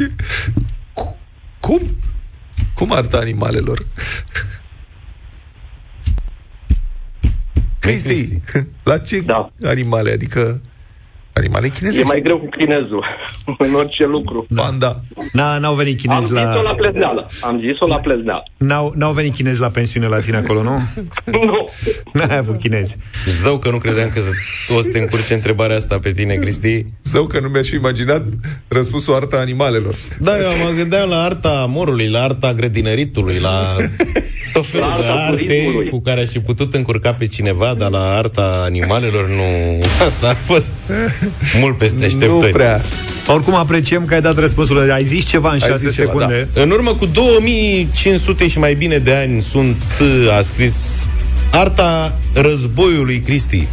Ce? 0.01 0.11
Cu- 0.92 1.16
Cum? 1.61 1.80
Cum 2.74 2.92
arta 2.92 3.18
animalelor? 3.18 3.86
Cristi, 7.78 8.40
la 8.82 8.98
ce 8.98 9.20
Da. 9.20 9.53
animale? 9.64 10.11
Adică 10.12 10.61
animale 11.41 11.66
E 11.66 11.68
chinezești? 11.68 12.07
mai 12.09 12.20
greu 12.22 12.38
cu 12.38 12.49
chinezul 12.59 13.05
în 13.66 13.74
orice 13.74 14.05
lucru. 14.07 14.47
Panda. 14.55 14.97
N-a, 15.32 15.59
n-au 15.59 15.74
venit 15.74 15.93
Am 15.95 16.01
chinezi 16.01 16.26
zis-o 16.26 16.41
la 16.43 16.61
la... 16.62 16.74
plezneală. 16.74 17.28
Am 17.43 17.61
zis-o 17.61 17.86
la 17.86 17.97
plezneală. 17.99 18.43
N-au, 18.57 18.93
n-au 18.97 19.12
venit 19.12 19.34
chinezi 19.34 19.61
la 19.61 19.68
pensiune 19.68 20.07
la 20.07 20.18
tine 20.20 20.36
acolo, 20.36 20.62
nu? 20.62 20.76
Nu. 21.47 21.68
N-ai 22.12 22.36
avut 22.36 22.57
chinezi. 22.59 22.97
Zău 23.43 23.59
că 23.59 23.70
nu 23.70 23.78
credeam 23.78 24.11
că 24.14 24.20
o 24.76 24.80
să 24.80 24.88
te 24.91 24.99
încurce 24.99 25.34
întrebarea 25.34 25.76
asta 25.76 25.99
pe 25.99 26.12
tine, 26.12 26.34
Cristi. 26.34 26.86
Zău 27.05 27.24
că 27.26 27.41
nu 27.41 27.49
mi-aș 27.49 27.68
fi 27.68 27.74
imaginat 27.74 28.22
răspunsul 28.68 29.14
arta 29.14 29.36
animalelor. 29.36 29.95
Da, 30.18 30.36
eu 30.38 30.49
mă 30.64 30.70
gândeam 30.76 31.09
la 31.09 31.22
arta 31.22 31.66
morului, 31.68 32.09
la 32.09 32.22
arta 32.22 32.53
grădinăritului, 32.55 33.38
la 33.38 33.76
tot 34.53 34.66
felul 34.66 34.86
La 34.88 34.96
de 34.96 35.03
arta 35.03 35.22
arte 35.22 35.42
turismului. 35.42 35.88
cu 35.88 36.01
care 36.01 36.20
aș 36.20 36.28
fi 36.28 36.38
putut 36.38 36.74
încurca 36.74 37.12
pe 37.12 37.26
cineva, 37.26 37.74
dar 37.78 37.90
la 37.90 38.14
arta 38.16 38.62
animalelor 38.64 39.28
nu... 39.28 39.78
Asta 40.07 40.28
a 40.28 40.34
fost 40.34 40.72
mult 41.61 41.78
peste 41.78 42.05
așteptări. 42.05 42.30
Nu 42.32 42.48
prea. 42.48 42.80
Oricum 43.26 43.55
apreciem 43.55 44.05
că 44.05 44.14
ai 44.14 44.20
dat 44.20 44.38
răspunsul. 44.38 44.90
Ai 44.90 45.03
zis 45.03 45.24
ceva 45.24 45.48
în 45.48 45.59
Ai 45.62 45.68
6 45.68 45.76
zis 45.76 45.94
ceva, 45.94 46.11
secunde. 46.12 46.48
În 46.55 46.70
urmă 46.70 46.94
cu 46.94 47.07
2500 47.07 48.48
și 48.48 48.59
mai 48.59 48.74
bine 48.74 48.98
de 48.98 49.14
ani 49.14 49.42
sunt 49.42 49.82
a 50.38 50.40
scris 50.42 51.09
Arta 51.51 52.18
războiului 52.34 53.18
Cristi. 53.18 53.66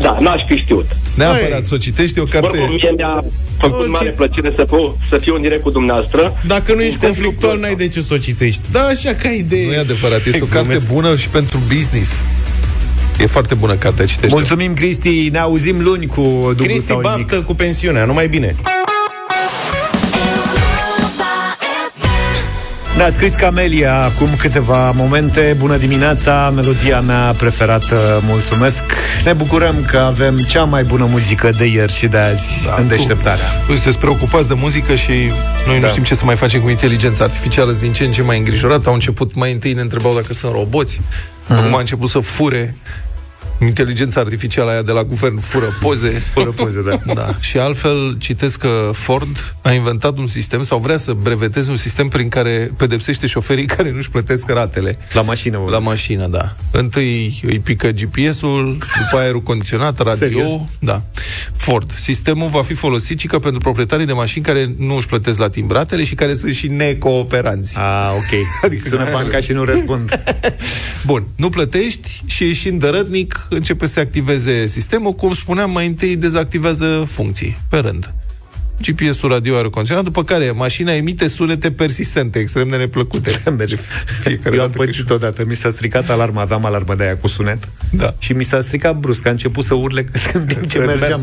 Da, 0.00 0.16
n-aș 0.20 0.40
fi 0.48 0.56
știut. 0.56 0.86
Neapărat 1.14 1.64
să 1.64 1.74
o 1.74 1.76
citești, 1.76 2.18
e 2.18 2.22
o 2.22 2.24
carte... 2.24 2.48
Oricum, 2.48 2.70
mie 2.70 2.92
mi-a 2.96 3.24
făcut 3.58 3.84
Nu, 3.84 3.90
mare 3.90 4.04
ce- 4.04 4.10
plăcere 4.10 4.50
să, 4.56 4.64
fiu, 4.68 4.98
să 5.10 5.18
fiu 5.20 5.34
în 5.34 5.42
direct 5.42 5.62
cu 5.62 5.70
dumneavoastră. 5.70 6.36
Dacă 6.46 6.74
nu 6.74 6.82
ești 6.82 6.98
Pentru 6.98 7.06
conflictual, 7.06 7.52
lucrul 7.52 7.60
n-ai 7.60 7.74
de 7.88 7.88
ce 7.94 8.00
să 8.00 8.14
o 8.14 8.18
citești. 8.18 8.60
Da, 8.70 8.80
așa 8.80 9.14
ca 9.14 9.28
idee. 9.28 9.66
Nu 9.66 9.72
e 9.72 9.78
adevărat, 9.78 10.26
este 10.26 10.38
o 10.42 10.44
carte 10.46 10.60
Glumesc. 10.68 10.90
bună 10.92 11.16
și 11.16 11.28
pentru 11.28 11.58
business. 11.74 12.10
E 13.20 13.26
foarte 13.26 13.54
bună 13.54 13.74
cartea, 13.74 14.04
citește 14.06 14.34
Mulțumim, 14.34 14.74
Cristi. 14.74 15.28
Ne 15.32 15.38
auzim 15.38 15.82
luni 15.82 16.06
cu 16.06 16.20
dublu 16.20 16.54
Cristi 16.64 16.86
sau 16.86 17.00
nimic. 17.00 17.16
baftă 17.16 17.42
cu 17.42 17.54
pensiunea, 17.54 18.04
numai 18.04 18.28
bine. 18.28 18.54
Ne-a 22.96 23.10
scris 23.10 23.34
Camelia 23.34 24.02
acum 24.02 24.28
câteva 24.38 24.90
momente. 24.90 25.54
Bună 25.58 25.76
dimineața, 25.76 26.52
melodia 26.54 27.00
mea 27.00 27.34
preferată, 27.38 28.22
mulțumesc. 28.26 28.82
Ne 29.24 29.32
bucurăm 29.32 29.84
că 29.90 29.98
avem 29.98 30.36
cea 30.36 30.64
mai 30.64 30.84
bună 30.84 31.04
muzică 31.10 31.50
de 31.58 31.64
ieri 31.64 31.92
și 31.92 32.06
de 32.06 32.16
azi 32.16 32.64
Da, 32.64 32.74
în 32.78 32.82
tu- 32.82 32.94
deșteptarea. 32.94 33.44
Nu 33.68 33.74
sunteți 33.74 33.98
preocupați 33.98 34.48
de 34.48 34.54
muzică 34.56 34.94
și 34.94 35.10
noi 35.66 35.80
Da. 35.80 35.86
nu 35.86 35.86
știm 35.86 36.02
ce 36.02 36.14
să 36.14 36.24
mai 36.24 36.36
facem 36.36 36.60
cu 36.60 36.68
inteligența 36.68 37.24
artificială, 37.24 37.70
sunt 37.70 37.82
din 37.82 37.92
ce 37.92 38.04
în 38.04 38.12
ce 38.12 38.22
mai 38.22 38.38
îngrijorat. 38.38 38.86
Au 38.86 38.92
început, 38.92 39.34
mai 39.34 39.52
întâi 39.52 39.72
ne 39.72 39.80
întrebau 39.80 40.14
dacă 40.14 40.32
sunt 40.32 40.52
roboți, 40.52 41.00
Mhm. 41.46 41.58
acum 41.58 41.74
a 41.74 41.78
început 41.78 42.08
să 42.08 42.18
fure 42.18 42.76
inteligența 43.60 44.20
artificială 44.20 44.70
aia 44.70 44.82
de 44.82 44.92
la 44.92 45.04
guvern 45.04 45.38
fură 45.38 45.66
poze. 45.80 46.10
Fără 46.34 46.50
poze, 46.50 46.82
da. 46.82 46.98
Da. 47.14 47.26
Și 47.40 47.58
altfel 47.58 48.16
citesc 48.18 48.58
că 48.58 48.90
Ford 48.92 49.54
a 49.62 49.72
inventat 49.72 50.18
un 50.18 50.26
sistem 50.26 50.62
sau 50.62 50.78
vrea 50.78 50.96
să 50.96 51.12
breveteze 51.12 51.70
un 51.70 51.76
sistem 51.76 52.08
prin 52.08 52.28
care 52.28 52.72
pedepsește 52.76 53.26
șoferii 53.26 53.64
care 53.76 53.90
nu-și 53.90 54.10
plătesc 54.10 54.50
ratele. 54.50 54.98
La 55.12 55.22
mașină, 55.22 55.58
vă 55.58 55.70
La 55.70 55.76
vezi. 55.76 55.88
mașină, 55.88 56.26
da. 56.26 56.56
Întâi 56.70 57.40
îi 57.46 57.58
pică 57.58 57.88
GPS-ul, 57.90 58.78
după 58.98 59.22
aerul 59.22 59.42
condiționat, 59.42 59.98
radio. 59.98 60.14
Serios? 60.16 60.60
Da. 60.78 61.02
Ford. 61.56 61.92
Sistemul 61.96 62.48
va 62.48 62.62
fi 62.62 62.74
folosit 62.74 63.18
și 63.20 63.26
că 63.26 63.38
pentru 63.38 63.60
proprietarii 63.60 64.06
de 64.06 64.12
mașini 64.12 64.44
care 64.44 64.74
nu 64.78 64.96
își 64.96 65.06
plătesc 65.06 65.38
la 65.38 65.48
timp 65.48 65.70
ratele 65.70 66.04
și 66.04 66.14
care 66.14 66.34
sunt 66.34 66.54
și 66.54 66.66
necooperanți. 66.66 67.76
Ah, 67.78 68.10
ok. 68.16 68.40
Adică 68.62 68.88
sună 68.88 69.08
banca 69.12 69.40
și 69.40 69.52
nu 69.52 69.64
răspund. 69.64 70.20
Bun, 71.06 71.26
nu 71.36 71.48
plătești 71.48 72.22
și 72.26 72.44
ieșind 72.44 72.80
dărătnic 72.80 73.43
începe 73.48 73.86
să 73.86 73.92
se 73.92 74.00
activeze 74.00 74.66
sistemul. 74.66 75.12
Cum 75.12 75.34
spuneam, 75.34 75.70
mai 75.70 75.86
întâi 75.86 76.16
dezactivează 76.16 77.04
funcții, 77.06 77.58
pe 77.68 77.76
rând. 77.78 78.12
GPS-ul 78.82 79.28
radio 79.30 79.56
are 79.56 79.68
condiționat, 79.68 80.04
după 80.04 80.24
care 80.24 80.50
mașina 80.50 80.94
emite 80.94 81.28
sunete 81.28 81.70
persistente, 81.70 82.38
extrem 82.38 82.68
de 82.68 82.76
neplăcute. 82.76 83.42
Merge. 83.58 83.76
Fiecare 84.22 84.56
Eu 84.56 84.62
am 84.62 84.66
dată 84.66 84.78
când- 84.78 84.86
pățit 84.90 85.10
odată. 85.10 85.44
Mi 85.46 85.54
s-a 85.54 85.70
stricat 85.70 86.10
alarma, 86.10 86.40
aveam 86.40 86.64
alarmă 86.64 86.94
de 86.94 87.02
aia 87.04 87.16
cu 87.16 87.26
sunet. 87.26 87.68
Da. 87.90 88.14
Și 88.18 88.32
mi 88.32 88.44
s-a 88.44 88.60
stricat 88.60 88.96
brusc, 88.96 89.26
a 89.26 89.30
început 89.30 89.64
să 89.64 89.74
urle 89.74 90.06
în 90.32 90.44
timp 90.46 90.66
ce 90.70 90.78
Revers. 90.78 90.98
mergeam. 91.00 91.20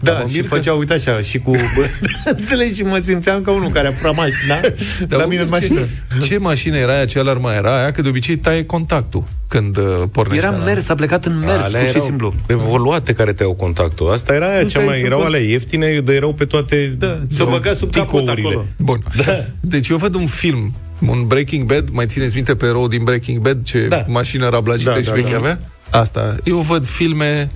Da, 0.00 0.12
Da, 0.12 0.18
mă 0.18 0.28
și 0.28 0.34
mir 0.34 0.42
că- 0.48 0.54
făcea, 0.54 0.72
uite 0.72 0.92
așa, 0.92 1.20
și 1.20 1.38
cu... 1.38 1.50
Înțelegi? 2.36 2.74
Și 2.74 2.82
mă 2.82 2.98
simțeam 2.98 3.42
ca 3.42 3.50
unul 3.50 3.70
care 3.70 3.88
a 3.88 3.92
furat 3.92 4.14
mașina. 4.16 4.60
Dar 5.08 5.18
la 5.18 5.24
mă 5.24 5.28
mine 5.28 5.40
în 5.40 5.48
mir 5.50 5.58
mașină. 5.60 5.80
Ce, 6.20 6.26
ce 6.26 6.38
mașină 6.38 6.76
era 6.76 6.92
aia, 6.94 7.04
ce 7.04 7.18
alarmă 7.18 7.52
era 7.52 7.78
aia, 7.80 7.90
că 7.90 8.02
de 8.02 8.08
obicei 8.08 8.36
taie 8.36 8.64
contactul 8.64 9.24
când 9.48 9.76
uh, 9.76 9.84
pornește. 10.12 10.46
Era 10.46 10.56
la- 10.56 10.64
mers, 10.64 10.88
a 10.88 10.94
plecat 10.94 11.24
în 11.24 11.38
mers, 11.38 11.62
Alea 11.62 11.80
pur 11.80 11.88
și 11.88 11.94
erau 11.94 12.04
simplu. 12.04 12.34
Evoluate 12.46 13.12
care 13.12 13.32
te 13.32 13.42
iau 13.42 13.54
contactul. 13.54 14.10
Asta 14.10 14.34
era 14.34 14.46
aia 14.50 14.62
Nu 14.62 14.68
cea 14.68 14.72
te-ai 14.78 14.84
mai... 14.86 14.94
ținut 14.96 15.10
Erau 15.10 15.22
cont. 15.22 15.34
alea 15.34 15.46
ieftine, 15.48 16.00
dar 16.00 16.14
erau 16.14 16.32
pe 16.32 16.44
toate 16.44 16.94
Da, 16.98 17.20
să 17.30 17.44
băga 17.44 17.74
sub 17.74 17.90
capot 17.92 18.20
ticourile. 18.20 18.48
acolo. 18.48 18.64
Bun. 18.78 19.02
Da. 19.26 19.44
Deci 19.60 19.88
eu 19.88 19.96
văd 19.96 20.14
un 20.14 20.26
film, 20.26 20.74
un 21.08 21.26
Breaking 21.26 21.66
Bad, 21.66 21.88
mai 21.92 22.06
țineți 22.06 22.34
minte 22.34 22.54
pe 22.54 22.66
erou 22.66 22.88
din 22.88 23.04
Breaking 23.04 23.38
Bad, 23.38 23.64
ce 23.64 23.86
Da. 23.88 24.04
mașină 24.08 24.48
rablagită 24.48 24.90
Da, 24.90 24.96
și 24.96 25.02
da, 25.04 25.12
veche 25.12 25.30
da. 25.30 25.36
avea? 25.36 25.58
Asta. 25.90 26.36
Eu 26.44 26.58
văd 26.58 26.86
filme 26.86 27.48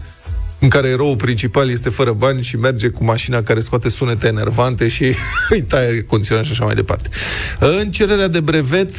în 0.60 0.68
care 0.68 0.88
eroul 0.88 1.16
principal 1.16 1.70
este 1.70 1.88
fără 1.90 2.12
bani 2.12 2.42
și 2.42 2.56
merge 2.56 2.88
cu 2.88 3.04
mașina 3.04 3.42
care 3.42 3.60
scoate 3.60 3.88
sunete 3.88 4.26
enervante 4.26 4.88
și 4.88 5.04
îi 5.50 5.62
taie 5.62 6.02
condiționat 6.02 6.44
și 6.44 6.52
așa 6.52 6.64
mai 6.64 6.74
departe. 6.74 7.08
În 7.58 7.90
cererea 7.90 8.28
de 8.28 8.40
brevet 8.40 8.90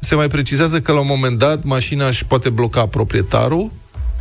se 0.00 0.14
mai 0.14 0.26
precizează 0.28 0.80
că 0.80 0.92
la 0.92 1.00
un 1.00 1.06
moment 1.08 1.38
dat 1.38 1.64
mașina 1.64 2.06
își 2.06 2.24
poate 2.26 2.48
bloca 2.48 2.86
proprietarul, 2.86 3.70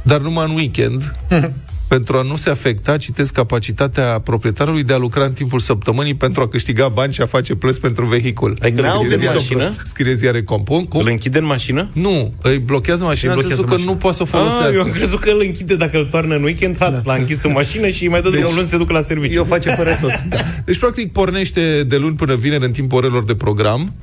dar 0.04 0.22
numai 0.22 0.46
în 0.50 0.56
weekend, 0.56 1.12
pentru 1.88 2.18
a 2.18 2.22
nu 2.22 2.36
se 2.36 2.50
afecta, 2.50 2.98
citesc, 2.98 3.34
capacitatea 3.34 4.20
proprietarului 4.20 4.84
de 4.84 4.94
a 4.94 4.98
lucra 4.98 5.24
în 5.26 5.34
timpul 5.34 5.60
săptămânii 5.60 6.14
pentru 6.16 6.42
a 6.42 6.48
câștiga 6.48 6.88
bani 6.88 7.14
și 7.14 7.22
a 7.22 7.26
face 7.26 7.56
plăți 7.56 7.80
pentru 7.80 8.06
vehicul. 8.06 8.58
Adică 8.62 8.78
Scrie 8.78 8.92
îl 8.92 8.96
închide 8.98 9.18
ziare- 9.18 9.38
în 9.38 9.42
mașină? 9.42 9.76
Scrie 9.84 10.14
ziare 10.14 10.44
Compun. 10.44 10.84
Cum? 10.86 11.00
Îl 11.00 11.08
închide 11.08 11.38
în 11.40 11.46
mașină? 11.46 11.90
Nu, 11.94 12.34
îi 12.42 12.58
blochează 12.58 13.04
mașina 13.04 13.32
Îi 13.34 13.38
în 13.38 13.42
blochează 13.48 13.62
sensul 13.62 13.66
că 13.66 13.72
mașina. 13.72 13.92
nu 13.92 13.98
poate 13.98 14.16
să 14.18 14.24
o 14.24 14.26
Ah, 14.26 14.32
folosească. 14.44 14.76
eu 14.76 14.82
am 14.82 14.90
crezut 14.90 15.20
că 15.20 15.30
îl 15.30 15.42
închide 15.46 15.76
dacă 15.76 15.98
îl 15.98 16.06
toarnă 16.06 16.36
în 16.36 16.44
weekend, 16.44 16.78
hați, 16.80 17.06
l-a 17.08 17.14
închis 17.14 17.44
în 17.44 17.52
mașină 17.52 17.88
și 17.88 18.04
îi 18.04 18.10
mai 18.10 18.22
dă 18.22 18.30
de 18.30 18.34
Deci- 18.36 18.42
două 18.44 18.54
luni 18.54 18.66
să 18.66 18.72
se 18.72 18.78
ducă 18.78 18.94
la 18.94 19.02
serviciu. 19.02 19.34
Eu 19.38 19.44
face 19.44 19.70
fără 19.70 19.98
toți. 20.02 20.26
Deci, 20.66 20.78
practic, 20.80 21.12
pornește 21.12 21.84
de 21.84 21.98
luni 21.98 22.16
până 22.16 22.36
vineri 22.36 22.66
în 22.66 22.72
timpul 22.72 22.98
orelor 22.98 23.24
de 23.26 23.36
program 23.36 23.94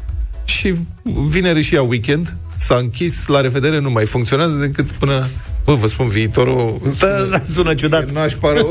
și 0.66 0.74
vineri 1.04 1.62
și 1.62 1.74
ia 1.74 1.82
weekend. 1.82 2.34
S-a 2.58 2.74
închis, 2.74 3.26
la 3.26 3.40
revedere, 3.40 3.80
nu 3.80 3.90
mai 3.90 4.06
funcționează 4.06 4.56
decât 4.56 4.90
până... 4.90 5.28
Bă, 5.64 5.74
vă 5.74 5.86
spun, 5.86 6.08
viitorul... 6.08 6.80
Da, 6.98 7.08
da, 7.30 7.42
sună 7.52 7.74
ciudat. 7.74 8.10
N-aș 8.10 8.32
pară... 8.32 8.60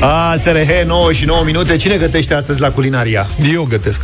A, 0.00 0.36
SRH, 0.36 0.84
9 0.86 1.12
și 1.12 1.24
9 1.24 1.44
minute. 1.44 1.76
Cine 1.76 1.96
gătește 1.96 2.34
astăzi 2.34 2.60
la 2.60 2.70
culinaria? 2.70 3.26
Eu 3.52 3.66
gătesc. 3.68 4.00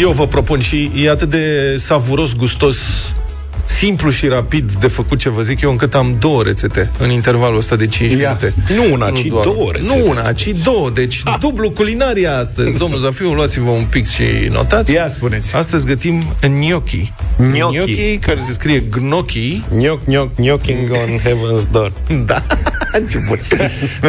Eu 0.00 0.10
vă 0.10 0.26
propun 0.26 0.60
și 0.60 0.90
e 0.96 1.10
atât 1.10 1.30
de 1.30 1.76
savuros, 1.76 2.32
gustos, 2.32 2.76
simplu 3.66 4.10
și 4.10 4.26
rapid 4.26 4.72
de 4.72 4.86
făcut 4.88 5.18
ce 5.18 5.30
vă 5.30 5.42
zic 5.42 5.60
eu, 5.60 5.70
încât 5.70 5.94
am 5.94 6.16
două 6.18 6.42
rețete 6.42 6.90
în 6.98 7.10
intervalul 7.10 7.58
ăsta 7.58 7.76
de 7.76 7.86
5 7.86 8.12
Ia. 8.12 8.16
minute. 8.18 8.54
Nu 8.74 8.92
una, 8.92 9.10
ci 9.10 9.24
doar- 9.24 9.44
două 9.44 9.70
rețete. 9.72 9.98
Nu 9.98 10.08
una, 10.08 10.32
ci 10.32 10.46
două. 10.64 10.90
Deci 10.90 11.22
dublu 11.40 11.70
culinaria 11.70 12.36
astăzi. 12.38 12.76
Domnul 12.78 12.98
Zafiu, 12.98 13.32
luați-vă 13.32 13.70
un 13.70 13.84
pix 13.90 14.10
și 14.10 14.22
notați. 14.50 14.92
Ia 14.92 15.08
spuneți. 15.08 15.54
Astăzi 15.54 15.86
gătim 15.86 16.22
gnocchi. 16.40 17.12
Gnocchi. 17.52 18.18
care 18.18 18.40
se 18.46 18.52
scrie 18.52 18.78
gnocchi. 18.90 19.62
Gnoc, 19.76 20.04
gnoc, 20.04 20.34
knocking 20.34 20.90
on 20.90 21.18
heaven's 21.18 21.70
door. 21.70 21.92
Da, 22.26 22.42
ce 23.10 23.18
bun. 23.28 23.38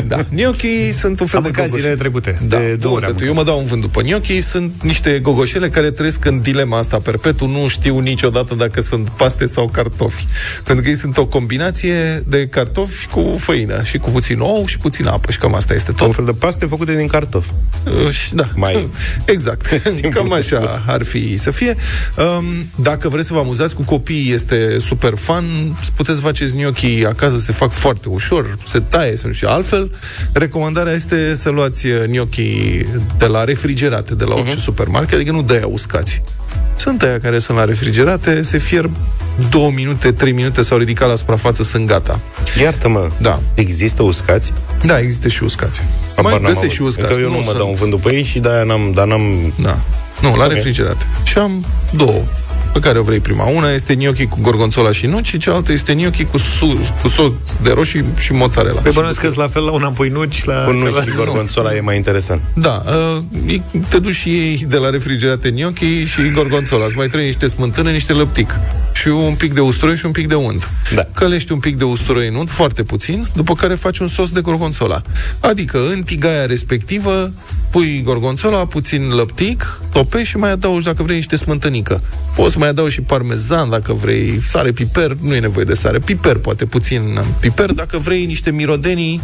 Da. 0.07 0.25
Gnocchi 0.35 0.91
sunt 0.93 1.19
un 1.19 1.25
fel 1.25 1.37
Am 1.39 1.43
de 1.43 1.49
mâncat 1.53 1.65
gogoșe. 1.65 1.81
zilele 1.81 1.95
trecute. 1.99 2.39
Da, 2.47 2.57
de 2.57 2.75
două 2.75 2.93
bun, 2.93 3.03
ori 3.03 3.05
am 3.11 3.17
că 3.17 3.25
eu 3.25 3.33
mă 3.33 3.43
dau 3.43 3.59
un 3.59 3.65
vânt 3.65 3.81
după 3.81 4.01
gnocchi, 4.01 4.41
sunt 4.41 4.71
niște 4.81 5.19
gogoșele 5.21 5.69
care 5.69 5.91
trăiesc 5.91 6.25
în 6.25 6.41
dilema 6.41 6.77
asta 6.77 6.97
perpetu, 6.97 7.45
nu 7.47 7.67
știu 7.67 7.99
niciodată 7.99 8.55
dacă 8.55 8.81
sunt 8.81 9.09
paste 9.09 9.44
sau 9.47 9.69
cartofi. 9.69 10.27
Pentru 10.63 10.83
că 10.83 10.89
ei 10.89 10.95
sunt 10.97 11.17
o 11.17 11.25
combinație 11.25 12.23
de 12.27 12.47
cartofi 12.47 13.07
cu 13.07 13.35
făină 13.39 13.83
și 13.83 13.97
cu 13.97 14.09
puțin 14.09 14.39
ou 14.39 14.65
și 14.65 14.77
puțin 14.77 15.07
apă 15.07 15.31
și 15.31 15.37
cam 15.37 15.53
asta 15.55 15.73
este 15.73 15.91
Un 15.91 15.97
tot. 15.97 16.15
fel 16.15 16.25
de 16.25 16.31
paste 16.31 16.65
făcute 16.65 16.95
din 16.95 17.07
cartofi. 17.07 17.49
Uh, 18.05 18.09
și 18.09 18.33
da, 18.35 18.49
Mai 18.55 18.89
exact. 19.25 19.65
simplu 19.99 20.21
Cam 20.21 20.33
așa 20.33 20.67
spus. 20.67 20.83
ar 20.85 21.03
fi 21.03 21.37
să 21.37 21.51
fie. 21.51 21.75
Um, 22.17 22.43
dacă 22.75 23.09
vreți 23.09 23.27
să 23.27 23.33
vă 23.33 23.39
amuzați 23.39 23.75
cu 23.75 23.81
copiii, 23.81 24.31
este 24.33 24.77
super 24.79 25.13
fan. 25.15 25.45
Puteți 25.95 26.21
face 26.21 26.45
gnocchi 26.45 27.05
acasă, 27.05 27.39
se 27.39 27.51
fac 27.51 27.71
foarte 27.71 28.09
ușor, 28.09 28.57
se 28.67 28.79
taie, 28.79 29.15
sunt 29.15 29.33
și 29.33 29.45
altfel. 29.45 29.91
Recomandarea 30.33 30.93
este 30.93 31.35
să 31.35 31.49
luați 31.49 31.85
uh, 31.85 32.03
gnocchi 32.05 32.81
de 33.17 33.25
la 33.25 33.43
refrigerate, 33.43 34.15
de 34.15 34.23
la 34.23 34.33
orice 34.35 34.55
uh-huh. 34.55 34.59
supermarket, 34.59 35.13
adică 35.13 35.31
nu 35.31 35.41
de 35.43 35.53
aia 35.53 35.67
uscați. 35.67 36.21
Sunt 36.77 37.01
aia 37.01 37.19
care 37.19 37.39
sunt 37.39 37.57
la 37.57 37.65
refrigerate, 37.65 38.41
se 38.41 38.57
fierb 38.57 38.91
două 39.49 39.71
minute, 39.75 40.11
trei 40.11 40.31
minute 40.31 40.61
s-au 40.61 40.77
ridicat 40.77 41.07
la 41.09 41.15
suprafață, 41.15 41.63
sunt 41.63 41.87
gata. 41.87 42.19
Iartă-mă, 42.61 43.07
Da. 43.17 43.39
există 43.53 44.03
uscați? 44.03 44.53
Da, 44.85 44.99
există 44.99 45.27
și 45.27 45.43
uscați. 45.43 45.81
Habar 46.15 46.31
Mai 46.31 46.41
n-am 46.41 46.53
găsești 46.53 46.73
și 46.75 46.81
avut. 46.81 46.91
uscați. 46.91 47.13
Că 47.13 47.19
eu 47.21 47.29
nu, 47.29 47.35
mă 47.35 47.43
sunt- 47.43 47.57
dau 47.57 47.67
un 47.67 47.73
vânt 47.73 47.89
după 47.89 48.09
ei 48.09 48.23
și 48.23 48.39
de-aia 48.39 48.63
n-am, 48.63 48.91
dar 48.95 49.07
n-am... 49.07 49.53
Da. 49.61 49.77
Nu, 50.21 50.35
la 50.35 50.45
Ok. 50.45 50.51
refrigerate. 50.51 51.05
Și 51.23 51.37
am 51.37 51.65
două. 51.95 52.21
Pe 52.75 52.81
care 52.81 52.99
o 52.99 53.03
vrei 53.03 53.19
prima. 53.19 53.43
Una 53.49 53.71
este 53.71 53.95
gnocchi 53.95 54.25
cu 54.25 54.37
gorgonzola 54.41 54.91
și 54.91 55.05
nuci 55.05 55.27
și 55.27 55.37
cealaltă 55.37 55.71
este 55.71 55.93
gnocchi 55.93 56.23
cu, 56.23 56.37
su- 56.37 56.95
cu 57.01 57.07
sos 57.07 57.31
de 57.63 57.71
roșii 57.71 58.05
și 58.17 58.33
mozzarella. 58.33 58.81
Pe 58.81 58.89
bănuiesc 58.93 59.19
că 59.19 59.31
la 59.35 59.47
fel 59.47 59.63
la 59.63 59.71
una 59.71 59.87
pui 59.91 60.09
nuci, 60.09 60.43
la 60.43 60.63
Cu 60.63 60.71
nuci 60.71 60.81
celălalt- 60.81 61.07
și 61.09 61.15
gorgonzola 61.15 61.75
e 61.75 61.79
mai 61.79 61.95
interesant. 61.95 62.41
Da, 62.53 62.83
uh, 63.47 63.59
te 63.89 63.99
duci 63.99 64.13
și 64.13 64.29
iei 64.29 64.65
de 64.67 64.77
la 64.77 64.89
refrigerate 64.89 65.51
gnocchi 65.51 66.03
și 66.03 66.31
gorgonzola. 66.33 66.85
Îți 66.85 66.95
mai 66.95 67.05
trebuie 67.05 67.25
niște 67.27 67.47
smântână, 67.47 67.89
niște 67.89 68.13
lăptic. 68.13 68.59
Și 68.93 69.07
un 69.07 69.33
pic 69.35 69.53
de 69.53 69.59
usturoi 69.61 69.95
și 69.95 70.05
un 70.05 70.11
pic 70.11 70.27
de 70.27 70.35
unt. 70.35 70.69
Da. 70.95 71.07
Călești 71.13 71.51
un 71.51 71.59
pic 71.59 71.77
de 71.77 71.83
usturoi 71.83 72.27
în 72.27 72.35
unt, 72.35 72.49
foarte 72.49 72.83
puțin, 72.83 73.27
după 73.35 73.53
care 73.53 73.75
faci 73.75 73.97
un 73.97 74.07
sos 74.07 74.29
de 74.29 74.41
gorgonzola. 74.41 75.01
Adică 75.39 75.79
în 75.93 76.01
tigaia 76.03 76.45
respectivă 76.45 77.31
pui 77.71 78.01
gorgonzola, 78.03 78.65
puțin 78.65 79.09
lăptic, 79.15 79.79
topești 79.93 80.27
și 80.27 80.37
mai 80.37 80.51
adaugi 80.51 80.85
dacă 80.85 81.03
vrei 81.03 81.15
niște 81.15 81.35
smântânică. 81.35 82.01
Poți 82.35 82.51
să 82.53 82.59
mai 82.65 82.73
adaugi 82.73 82.93
și 82.93 83.01
parmezan 83.01 83.69
dacă 83.69 83.93
vrei, 83.93 84.41
sare, 84.47 84.71
piper, 84.71 85.17
nu 85.21 85.35
e 85.35 85.39
nevoie 85.39 85.65
de 85.65 85.73
sare, 85.73 85.99
piper, 85.99 86.37
poate 86.37 86.65
puțin 86.65 87.19
piper, 87.39 87.71
dacă 87.71 87.97
vrei 87.97 88.25
niște 88.25 88.51
mirodenii, 88.51 89.21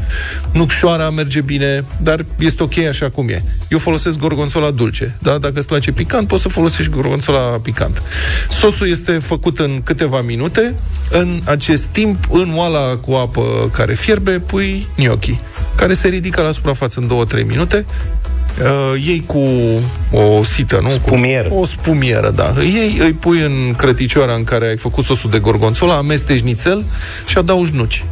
nucșoara 0.53 1.09
merge 1.09 1.41
bine, 1.41 1.85
dar 2.01 2.25
este 2.39 2.63
ok 2.63 2.77
așa 2.77 3.09
cum 3.09 3.29
e. 3.29 3.43
Eu 3.69 3.77
folosesc 3.77 4.17
gorgonzola 4.17 4.71
dulce, 4.71 5.17
da? 5.21 5.37
Dacă 5.37 5.53
îți 5.57 5.67
place 5.67 5.91
picant, 5.91 6.27
poți 6.27 6.41
să 6.41 6.49
folosești 6.49 6.91
gorgonzola 6.91 7.39
picant. 7.39 8.01
Sosul 8.49 8.89
este 8.89 9.11
făcut 9.11 9.59
în 9.59 9.81
câteva 9.83 10.21
minute, 10.21 10.75
în 11.09 11.39
acest 11.45 11.83
timp, 11.83 12.17
în 12.31 12.51
oala 12.55 12.95
cu 12.95 13.11
apă 13.11 13.69
care 13.73 13.93
fierbe, 13.93 14.39
pui 14.39 14.87
gnocchi, 14.97 15.39
care 15.75 15.93
se 15.93 16.07
ridică 16.07 16.41
la 16.41 16.51
suprafață 16.51 16.99
în 16.99 17.27
2-3 17.41 17.45
minute, 17.45 17.85
uh, 18.61 19.03
iei 19.05 19.23
cu 19.25 19.39
o 20.11 20.43
sită, 20.43 20.79
nu? 20.81 20.89
Spumier. 20.89 21.47
Cu 21.47 21.55
o 21.55 21.65
spumieră, 21.65 22.29
da. 22.29 22.53
Îi 22.57 22.73
iei, 22.73 22.97
îi 22.99 23.13
pui 23.13 23.39
în 23.41 23.73
crăticioara 23.77 24.33
în 24.33 24.43
care 24.43 24.67
ai 24.67 24.77
făcut 24.77 25.03
sosul 25.03 25.29
de 25.29 25.39
gorgonzola, 25.39 25.95
amesteci 25.97 26.39
nițel 26.41 26.83
și 27.27 27.37
adaugi 27.37 27.71
nuci. 27.75 28.05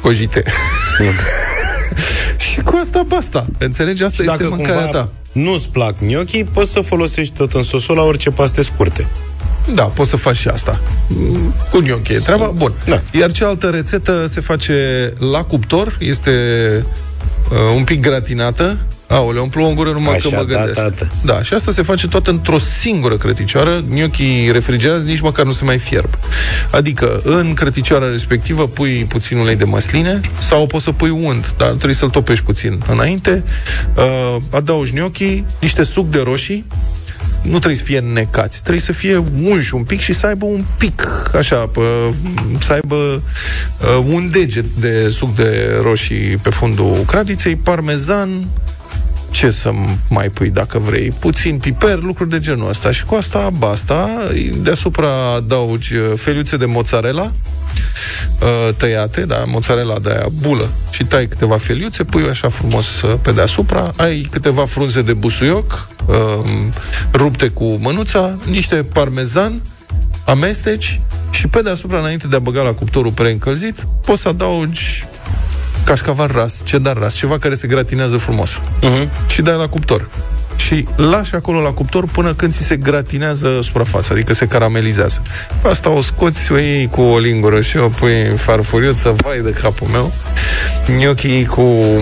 Cojite. 0.00 0.42
și 2.50 2.60
cu 2.60 2.78
asta 2.80 3.02
basta. 3.08 3.46
Înțelegi? 3.58 4.02
Asta 4.02 4.22
Și 4.22 4.28
este 4.30 4.36
dacă 4.42 4.54
mâncarea 4.54 4.82
cumva 4.82 4.98
ta. 4.98 5.08
nu-ți 5.32 5.68
plac 5.68 5.94
gnocchi, 6.06 6.44
poți 6.44 6.70
să 6.72 6.80
folosești 6.80 7.34
tot 7.36 7.52
în 7.52 7.62
sosul 7.62 7.96
la 7.96 8.02
orice 8.02 8.30
paste 8.30 8.62
scurte. 8.62 9.06
Da, 9.74 9.82
poți 9.82 10.10
să 10.10 10.16
faci 10.16 10.36
și 10.36 10.48
asta. 10.48 10.80
Mm, 11.08 11.54
Cu 11.70 11.78
gnocchi 11.78 12.12
e 12.12 12.18
treaba. 12.18 12.46
Bun. 12.56 12.72
Da. 12.86 13.00
Iar 13.12 13.32
cealaltă 13.32 13.68
rețetă 13.68 14.26
se 14.26 14.40
face 14.40 14.74
la 15.32 15.42
cuptor, 15.42 15.96
este 16.00 16.30
uh, 17.50 17.56
un 17.76 17.84
pic 17.84 18.00
gratinată. 18.00 18.78
Aoleu, 19.12 19.42
îmi 19.42 19.50
plouă 19.50 19.68
în 19.68 19.74
gură 19.74 19.90
numai 19.90 20.14
Așa, 20.14 20.28
că 20.28 20.34
mă 20.34 20.44
da, 20.44 20.56
gândesc. 20.56 20.80
tată. 20.80 21.10
Da, 21.24 21.42
și 21.42 21.54
asta 21.54 21.72
se 21.72 21.82
face 21.82 22.08
tot 22.08 22.26
într-o 22.26 22.58
singură 22.58 23.16
crăticioară. 23.16 23.84
Gnocchii 23.90 24.52
refrigerați 24.52 25.06
nici 25.06 25.20
măcar 25.20 25.44
nu 25.44 25.52
se 25.52 25.64
mai 25.64 25.78
fierb. 25.78 26.18
Adică, 26.70 27.20
în 27.24 27.54
crăticioara 27.54 28.10
respectivă 28.10 28.66
pui 28.68 29.04
puțin 29.08 29.38
ulei 29.38 29.56
de 29.56 29.64
măsline 29.64 30.20
sau 30.38 30.66
poți 30.66 30.84
să 30.84 30.92
pui 30.92 31.10
unt, 31.10 31.54
dar 31.56 31.68
trebuie 31.68 31.94
să-l 31.94 32.08
topești 32.08 32.44
puțin 32.44 32.82
înainte. 32.88 33.44
Uh, 33.96 34.36
adaugi 34.50 34.92
gnocchii, 34.92 35.46
niște 35.60 35.82
suc 35.82 36.10
de 36.10 36.20
roșii, 36.20 36.64
nu 37.42 37.56
trebuie 37.56 37.76
să 37.76 37.84
fie 37.84 37.98
necați, 37.98 38.60
trebuie 38.60 38.82
să 38.82 38.92
fie 38.92 39.22
unși 39.42 39.74
un 39.74 39.82
pic 39.82 40.00
și 40.00 40.12
să 40.12 40.26
aibă 40.26 40.44
un 40.44 40.64
pic, 40.78 41.08
așa, 41.36 41.56
pă, 41.56 41.84
să 42.60 42.72
aibă 42.72 42.94
uh, 42.94 44.04
un 44.06 44.30
deget 44.30 44.64
de 44.64 45.08
suc 45.10 45.34
de 45.34 45.78
roșii 45.82 46.36
pe 46.42 46.50
fundul 46.50 47.02
cratiței, 47.06 47.56
parmezan, 47.56 48.28
ce 49.32 49.50
să 49.50 49.72
mai 50.08 50.28
pui 50.28 50.50
dacă 50.50 50.78
vrei, 50.78 51.10
puțin 51.18 51.58
piper, 51.58 51.98
lucruri 51.98 52.30
de 52.30 52.38
genul 52.38 52.68
ăsta. 52.68 52.92
Și 52.92 53.04
cu 53.04 53.14
asta, 53.14 53.50
basta, 53.58 54.08
deasupra 54.56 55.32
adaugi 55.34 55.94
uh, 55.94 56.12
feliuțe 56.16 56.56
de 56.56 56.64
mozzarella, 56.64 57.32
uh, 58.40 58.74
tăiate, 58.76 59.24
da, 59.24 59.44
mozzarella 59.46 59.98
de 59.98 60.10
aia 60.10 60.26
bulă. 60.40 60.68
Și 60.90 61.04
tai 61.04 61.26
câteva 61.26 61.56
feliuțe, 61.56 62.04
pui 62.04 62.28
așa 62.28 62.48
frumos 62.48 63.02
uh, 63.02 63.14
pe 63.22 63.32
deasupra, 63.32 63.92
ai 63.96 64.26
câteva 64.30 64.66
frunze 64.66 65.02
de 65.02 65.12
busuioc 65.12 65.88
uh, 66.06 66.16
rupte 67.12 67.48
cu 67.48 67.64
mânuța, 67.64 68.38
niște 68.44 68.74
parmezan, 68.74 69.62
amesteci 70.24 71.00
și 71.30 71.48
pe 71.48 71.62
deasupra, 71.62 71.98
înainte 71.98 72.26
de 72.26 72.36
a 72.36 72.38
băga 72.38 72.62
la 72.62 72.72
cuptorul 72.72 73.12
preîncălzit, 73.12 73.86
poți 74.04 74.20
să 74.20 74.28
adaugi 74.28 75.06
cașcaval 75.84 76.30
ras, 76.34 76.60
cedar 76.64 76.96
ras, 76.96 77.14
ceva 77.14 77.38
care 77.38 77.54
se 77.54 77.66
gratinează 77.66 78.16
frumos. 78.16 78.60
Uh-huh. 78.82 79.08
Și 79.26 79.42
dai 79.42 79.56
la 79.56 79.68
cuptor. 79.68 80.08
Și 80.56 80.86
lași 80.96 81.34
acolo 81.34 81.60
la 81.60 81.70
cuptor 81.70 82.06
până 82.06 82.32
când 82.32 82.52
ți 82.52 82.62
se 82.62 82.76
gratinează 82.76 83.58
suprafața, 83.62 84.08
adică 84.12 84.34
se 84.34 84.46
caramelizează. 84.46 85.22
Asta 85.62 85.90
o 85.90 86.00
scoți, 86.00 86.52
o 86.52 86.58
iei 86.58 86.88
cu 86.88 87.00
o 87.00 87.18
lingură 87.18 87.60
și 87.60 87.76
o 87.76 87.88
pui 87.88 88.26
în 88.30 88.36
farfuriuță, 88.36 89.14
vai 89.16 89.40
de 89.40 89.50
capul 89.50 89.86
meu. 89.86 90.12
Gnocchi 90.98 91.44
cu 91.44 91.60
uh, 91.60 92.00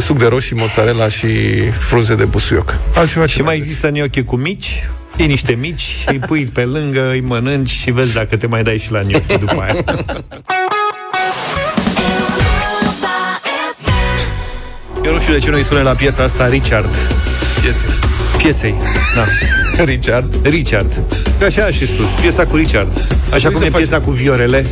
suc 0.00 0.18
de 0.18 0.26
roșii, 0.26 0.56
mozzarella 0.56 1.08
și 1.08 1.28
frunze 1.70 2.14
de 2.14 2.24
busuioc. 2.24 2.78
Altceva 2.94 3.26
Și 3.26 3.42
mai 3.42 3.56
există 3.56 3.88
gnocchi 3.88 4.22
cu 4.22 4.36
mici, 4.36 4.88
iei 5.16 5.28
niște 5.28 5.52
mici, 5.60 6.04
îi 6.06 6.18
pui 6.18 6.44
pe 6.44 6.64
lângă, 6.64 7.10
îi 7.10 7.20
mănânci 7.20 7.70
și 7.70 7.90
vezi 7.90 8.14
dacă 8.14 8.36
te 8.36 8.46
mai 8.46 8.62
dai 8.62 8.78
și 8.78 8.92
la 8.92 9.02
gnocchi 9.02 9.38
după 9.38 9.60
aia. 9.60 9.84
Eu 15.06 15.12
nu 15.12 15.18
știu 15.18 15.32
de 15.32 15.38
ce 15.38 15.50
nu 15.50 15.56
îi 15.56 15.62
spune 15.64 15.82
la 15.82 15.94
piesa 15.94 16.22
asta 16.22 16.48
Richard. 16.48 16.96
Piese. 17.62 17.84
Piesei, 18.36 18.74
da. 19.14 19.24
Richard. 19.92 20.46
Richard. 20.46 21.02
Că 21.38 21.44
așa 21.44 21.62
aș 21.64 21.76
fi 21.76 21.86
spus, 21.86 22.08
piesa 22.20 22.44
cu 22.44 22.56
Richard. 22.56 22.92
Așa 23.30 23.48
trebui 23.48 23.50
cum 23.52 23.60
să 23.60 23.64
e 23.64 23.70
faci- 23.70 23.76
piesa 23.76 24.00
cu 24.00 24.10
viorele. 24.10 24.66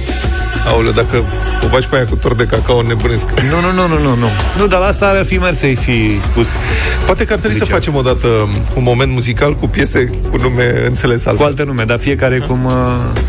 Aoleu, 0.67 0.93
dacă 0.93 1.17
o 1.65 1.69
faci 1.69 1.85
pe 1.87 1.97
aia 1.97 2.05
cu 2.05 2.17
tort 2.17 2.37
de 2.37 2.47
cacao, 2.47 2.83
nebunesc. 2.83 3.29
Nu, 3.29 3.61
nu, 3.61 3.73
nu, 3.89 3.95
nu, 3.97 4.03
nu, 4.03 4.15
nu. 4.17 4.29
Nu, 4.59 4.67
dar 4.67 4.81
la 4.81 4.87
asta 4.87 5.07
ar 5.07 5.25
fi 5.25 5.35
mers 5.37 5.59
să-i 5.59 5.75
fi 5.75 6.17
spus. 6.21 6.49
Poate 7.05 7.25
că 7.25 7.33
ar 7.33 7.39
trebui 7.39 7.57
să 7.57 7.63
Richard. 7.65 7.83
facem 7.85 7.95
odată 7.99 8.27
un 8.75 8.83
moment 8.83 9.13
muzical 9.13 9.55
cu 9.57 9.67
piese 9.69 10.11
cu 10.31 10.37
nume 10.37 10.83
înțeles 10.87 11.23
Cu 11.23 11.29
altfel. 11.29 11.47
alte 11.47 11.65
nume, 11.65 11.85
dar 11.85 11.99
fiecare 11.99 12.39
cum... 12.39 12.65
Uh, 12.65 12.73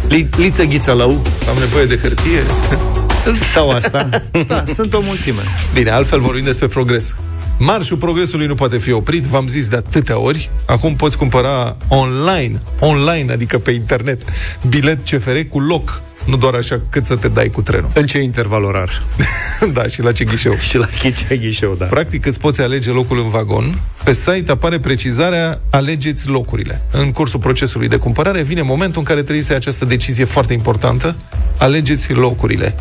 li, 0.08 0.28
liță 0.38 0.64
ghiță 0.64 0.92
lău 0.92 1.22
Am 1.50 1.56
nevoie 1.60 1.86
de 1.86 2.00
hârtie. 2.02 2.40
sau 3.54 3.70
asta. 3.70 4.10
Da, 4.48 4.64
sunt 4.74 4.94
o 4.94 5.00
mulțime. 5.02 5.42
Bine, 5.74 5.90
altfel 5.90 6.20
vorbim 6.20 6.44
despre 6.44 6.68
progres. 6.68 7.16
Marșul 7.58 7.98
progresului 7.98 8.48
nu 8.48 8.56
poate 8.56 8.78
fi 8.78 8.92
oprit, 8.92 9.24
v-am 9.24 9.48
zis 9.48 9.68
de 9.68 9.76
atâtea 9.76 10.18
ori. 10.18 10.50
Acum 10.66 10.96
poți 10.96 11.18
cumpăra 11.18 11.78
online, 11.88 12.62
online, 12.80 13.32
adică 13.32 13.58
pe 13.58 13.72
internet, 13.72 14.22
bilet 14.70 15.10
CFR 15.10 15.38
cu 15.50 15.60
loc, 15.60 16.02
nu 16.26 16.38
doar 16.38 16.54
așa 16.54 16.82
cât 16.90 17.06
să 17.06 17.16
te 17.16 17.28
dai 17.28 17.50
cu 17.50 17.62
trenul. 17.62 17.90
În 17.94 18.06
ce 18.06 18.18
interval 18.18 18.64
orar? 18.64 19.04
da, 19.74 19.88
și 19.88 20.02
la 20.02 20.12
ce 20.12 20.24
ghișeu. 20.24 20.54
Și 20.54 20.78
la 20.78 20.86
ce 21.28 21.38
ghișeu, 21.38 21.76
da. 21.78 21.86
Practic 21.86 22.26
îți 22.26 22.40
poți 22.40 22.62
alege 22.62 22.92
locul 22.92 23.20
în 23.20 23.30
vagon. 23.30 23.80
Pe 24.04 24.14
site 24.14 24.52
apare 24.52 24.80
precizarea 24.80 25.62
alegeți 25.70 26.28
locurile. 26.28 26.82
În 26.92 27.12
cursul 27.12 27.40
procesului 27.40 27.88
de 27.88 27.98
cumpărare 27.98 28.42
vine 28.42 28.62
momentul 28.62 29.00
în 29.00 29.06
care 29.06 29.22
trebuie 29.22 29.44
să 29.44 29.52
iei 29.52 29.60
această 29.60 29.86
decizie 29.86 30.24
foarte 30.24 30.54
importantă. 30.54 31.16
Alegeți 31.58 32.14
locurile. 32.14 32.76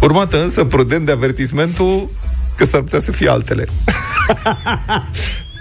Urmată 0.00 0.42
însă, 0.42 0.64
prudent 0.64 1.06
de 1.06 1.12
avertismentul 1.12 2.10
că 2.56 2.64
s-ar 2.64 2.80
putea 2.80 3.00
să 3.00 3.12
fie 3.12 3.28
altele. 3.28 3.64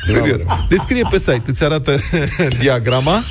Serios. 0.04 0.42
Descrie 0.70 1.08
pe 1.10 1.18
site, 1.18 1.44
îți 1.46 1.64
arată 1.64 2.00
diagrama? 2.60 3.24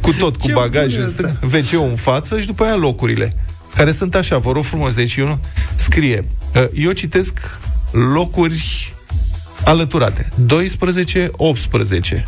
Cu 0.00 0.12
tot, 0.12 0.36
cu 0.36 0.48
bagaj 0.52 0.96
în 0.96 1.08
stânga, 1.08 1.38
wc 1.42 1.72
în 1.90 1.96
față 1.96 2.40
și 2.40 2.46
după 2.46 2.64
aia 2.64 2.74
locurile, 2.76 3.32
care 3.74 3.90
sunt 3.90 4.14
așa, 4.14 4.38
vă 4.38 4.52
rog 4.52 4.64
frumos, 4.64 4.94
deci 4.94 5.16
eu 5.16 5.26
nu 5.26 5.38
scrie, 5.74 6.24
uh, 6.54 6.64
eu 6.74 6.92
citesc 6.92 7.58
locuri 7.90 8.92
alăturate, 9.64 10.28
12, 10.34 11.30
18, 11.32 12.24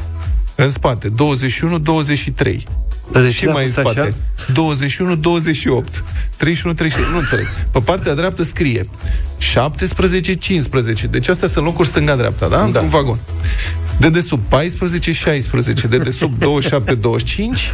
în 0.54 0.70
spate, 0.70 1.08
21, 1.08 1.78
23, 1.78 2.66
Dar 3.12 3.22
de 3.22 3.30
și 3.30 3.38
ce 3.38 3.46
l-a 3.46 3.52
mai 3.52 3.64
în 3.64 3.70
pus 3.72 3.82
spate, 3.82 4.00
așa? 4.00 4.14
21, 4.52 5.16
28, 5.16 6.04
31, 6.36 6.74
33, 6.74 7.12
nu 7.12 7.18
înțeleg. 7.18 7.46
Pe 7.72 7.80
partea 7.80 8.14
dreaptă 8.14 8.42
scrie 8.42 8.86
17, 9.38 10.34
15, 10.34 11.06
deci 11.06 11.28
astea 11.28 11.48
sunt 11.48 11.64
locuri 11.64 11.88
stânga-dreapta, 11.88 12.48
da? 12.48 12.68
Da. 12.72 12.80
Un 12.80 12.88
vagon. 12.88 13.18
De 13.98 14.08
desubt 14.08 14.42
14, 14.48 15.12
16, 15.12 15.86
de 15.86 15.98
desubt 15.98 16.38
27, 16.38 16.94
25, 16.94 17.72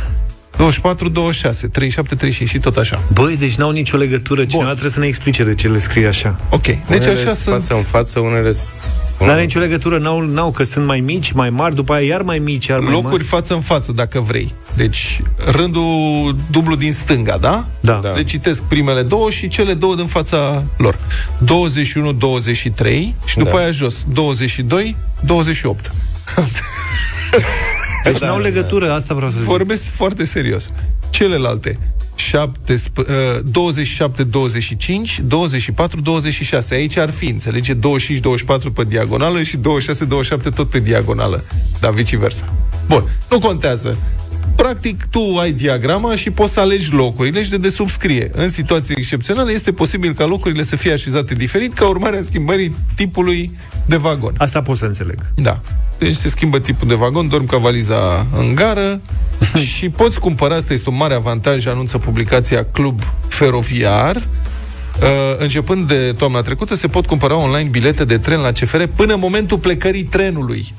24, 0.57 1.09
26, 1.09 1.67
37, 1.69 2.15
35 2.15 2.49
și 2.49 2.59
tot 2.59 2.77
așa. 2.77 3.03
Băi, 3.13 3.37
deci 3.37 3.55
n-au 3.55 3.71
nicio 3.71 3.97
legătură. 3.97 4.45
Cineva 4.45 4.71
trebuie 4.71 4.91
să 4.91 4.99
ne 4.99 5.07
explice 5.07 5.45
de 5.45 5.55
ce 5.55 5.69
le 5.69 5.79
scrie 5.79 6.07
așa. 6.07 6.41
Ok. 6.51 6.63
Deci 6.63 6.79
Unele 6.89 7.11
așa 7.11 7.21
sunt 7.21 7.37
sunt... 7.37 7.55
față 7.55 7.75
în 7.75 7.83
față, 7.83 8.21
unele 8.21 8.53
s- 8.53 8.83
N-are 9.21 9.41
nicio 9.41 9.59
legătură, 9.59 9.99
n-au, 9.99 10.21
n-au, 10.21 10.51
că 10.51 10.65
sunt 10.65 10.87
mai 10.87 11.01
mici, 11.01 11.33
mai 11.33 11.51
mari, 11.51 11.75
după 11.75 11.93
aia 11.93 12.07
iar 12.07 12.23
mai 12.23 12.39
mici, 12.39 12.67
iar 12.67 12.79
mai 12.79 12.93
Locuri 12.93 13.13
mari. 13.13 13.25
față 13.25 13.55
în 13.55 13.61
față, 13.61 13.93
dacă 13.93 14.21
vrei. 14.21 14.55
Deci, 14.77 15.21
rândul 15.53 16.37
dublu 16.51 16.75
din 16.75 16.93
stânga, 16.93 17.37
da? 17.41 17.67
Da. 17.81 18.01
Da. 18.03 18.13
Deci 18.15 18.29
citesc 18.31 18.63
primele 18.63 19.03
două 19.03 19.31
și 19.31 19.49
cele 19.49 19.75
două 19.75 19.95
din 19.95 20.07
fața 20.07 20.63
lor. 20.77 20.99
21, 21.39 22.13
23 22.13 23.15
și 23.25 23.37
după 23.39 23.51
Da. 23.51 23.57
aia 23.59 23.71
jos. 23.71 24.05
22, 24.13 24.97
28. 28.05 28.19
Deci 28.21 28.29
n-au 28.29 28.41
legătură, 28.41 28.93
asta 28.93 29.15
vreau 29.15 29.31
să 29.31 29.37
zic. 29.39 29.47
Vorbesc 29.47 29.83
foarte 29.83 30.25
serios. 30.25 30.71
Celelalte 31.11 31.79
7, 32.15 32.83
27, 33.45 34.25
25, 34.25 35.21
24, 35.25 36.01
26. 36.01 36.75
Aici 36.75 36.97
ar 36.97 37.11
fi, 37.11 37.27
înțelege, 37.27 37.75
25, 37.75 38.21
24 38.21 38.73
pe 38.73 38.85
diagonală 38.85 39.43
și 39.43 39.57
26, 39.57 40.05
27 40.05 40.51
tot 40.51 40.71
pe 40.71 40.81
diagonală. 40.81 41.45
Dar 41.81 41.93
viceversa. 41.93 42.53
Bun, 42.87 43.05
nu 43.31 43.39
contează. 43.39 43.97
Practic, 44.57 45.05
tu 45.11 45.37
ai 45.41 45.53
diagrama 45.53 46.15
și 46.15 46.31
poți 46.31 46.53
să 46.53 46.61
alegi 46.61 46.93
locurile 46.93 47.43
și 47.43 47.51
de 47.51 47.57
desubt 47.57 47.91
scrie. 47.91 48.31
În 48.35 48.49
situații 48.49 48.95
excepționale 48.99 49.53
este 49.53 49.73
posibil 49.73 50.13
ca 50.13 50.25
locurile 50.25 50.63
să 50.63 50.77
fie 50.77 50.93
așezate 50.93 51.35
diferit 51.35 51.73
ca 51.73 51.87
urmare 51.87 52.19
a 52.19 52.23
schimbării 52.23 52.77
tipului 52.95 53.51
de 53.87 53.97
vagon. 53.97 54.35
Asta 54.37 54.63
pot 54.63 54.77
să 54.77 54.85
înțeleg. 54.85 55.19
Da. 55.35 55.61
Deci 55.99 56.17
se 56.17 56.29
schimbă 56.29 56.59
tipul 56.59 56.89
de 56.89 56.95
vagon, 56.95 57.29
dorm 57.29 57.47
ca 57.47 57.57
valiza 57.57 58.27
în 58.37 58.55
gară 58.55 59.01
și 59.77 59.89
poți 59.89 60.19
cumpăra, 60.19 60.55
asta 60.55 60.73
este 60.73 60.91
un 60.91 60.97
mare 60.97 61.15
avantaj, 61.15 61.67
anunță 61.67 61.99
publicația 61.99 62.65
Club 62.73 63.01
Feroviar, 63.29 64.23
Uh, 65.01 65.37
începând 65.39 65.89
de 65.89 66.15
toamna 66.19 66.43
trecută, 66.43 66.75
se 66.75 66.87
pot 66.87 67.07
cumpăra 67.07 67.37
online 67.37 67.69
bilete 67.69 68.05
de 68.05 68.19
tren 68.19 68.41
la 68.41 68.53
CFR 68.53 68.83
până 68.83 69.13
în 69.13 69.21
momentul 69.21 69.59
plecării 69.59 70.03
trenului. 70.03 70.75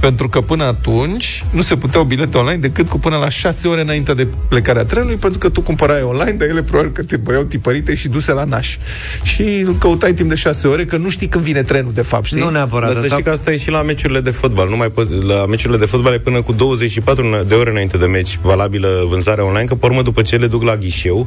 Pentru 0.00 0.28
că 0.28 0.40
până 0.40 0.64
atunci 0.64 1.44
nu 1.52 1.62
se 1.62 1.76
puteau 1.76 2.04
bilete 2.04 2.38
online 2.38 2.58
decât 2.58 2.88
cu 2.88 2.98
până 2.98 3.16
la 3.16 3.28
6 3.28 3.68
ore 3.68 3.80
înainte 3.80 4.14
de 4.14 4.26
plecarea 4.48 4.84
trenului, 4.84 5.16
pentru 5.16 5.38
că 5.38 5.48
tu 5.48 5.60
cumpărai 5.60 6.02
online, 6.02 6.32
dar 6.32 6.48
ele 6.48 6.62
probabil 6.62 6.92
că 6.92 7.02
te 7.02 7.16
băiau 7.16 7.42
tipărite 7.42 7.94
și 7.94 8.08
duse 8.08 8.32
la 8.32 8.44
naș. 8.44 8.76
Și 9.22 9.42
îl 9.42 9.74
căutai 9.78 10.12
timp 10.12 10.28
de 10.28 10.34
6 10.34 10.68
ore, 10.68 10.84
că 10.84 10.96
nu 10.96 11.08
știi 11.08 11.26
când 11.26 11.44
vine 11.44 11.62
trenul, 11.62 11.92
de 11.92 12.02
fapt, 12.02 12.24
știi? 12.24 12.40
Nu 12.40 12.50
neapărat. 12.50 12.88
Dar 12.88 12.96
să 12.96 13.02
asta- 13.02 13.14
știi 13.14 13.24
că 13.24 13.30
asta 13.30 13.52
e 13.52 13.56
și 13.56 13.70
la 13.70 13.82
meciurile 13.82 14.20
de 14.20 14.30
fotbal. 14.30 14.68
Nu 14.68 14.76
mai 14.76 14.88
pot, 14.90 15.24
la 15.24 15.46
meciurile 15.46 15.78
de 15.78 15.86
fotbal 15.86 16.12
e 16.12 16.18
până 16.18 16.42
cu 16.42 16.52
24 16.52 17.44
de 17.48 17.54
ore 17.54 17.70
înainte 17.70 17.96
de 17.98 18.06
meci 18.06 18.38
valabilă 18.42 18.88
vânzarea 19.08 19.44
online, 19.44 19.64
că 19.64 19.74
pe 19.74 19.86
urmă 19.86 20.02
după 20.02 20.22
ce 20.22 20.36
le 20.36 20.46
duc 20.46 20.62
la 20.62 20.76
ghișeu, 20.76 21.26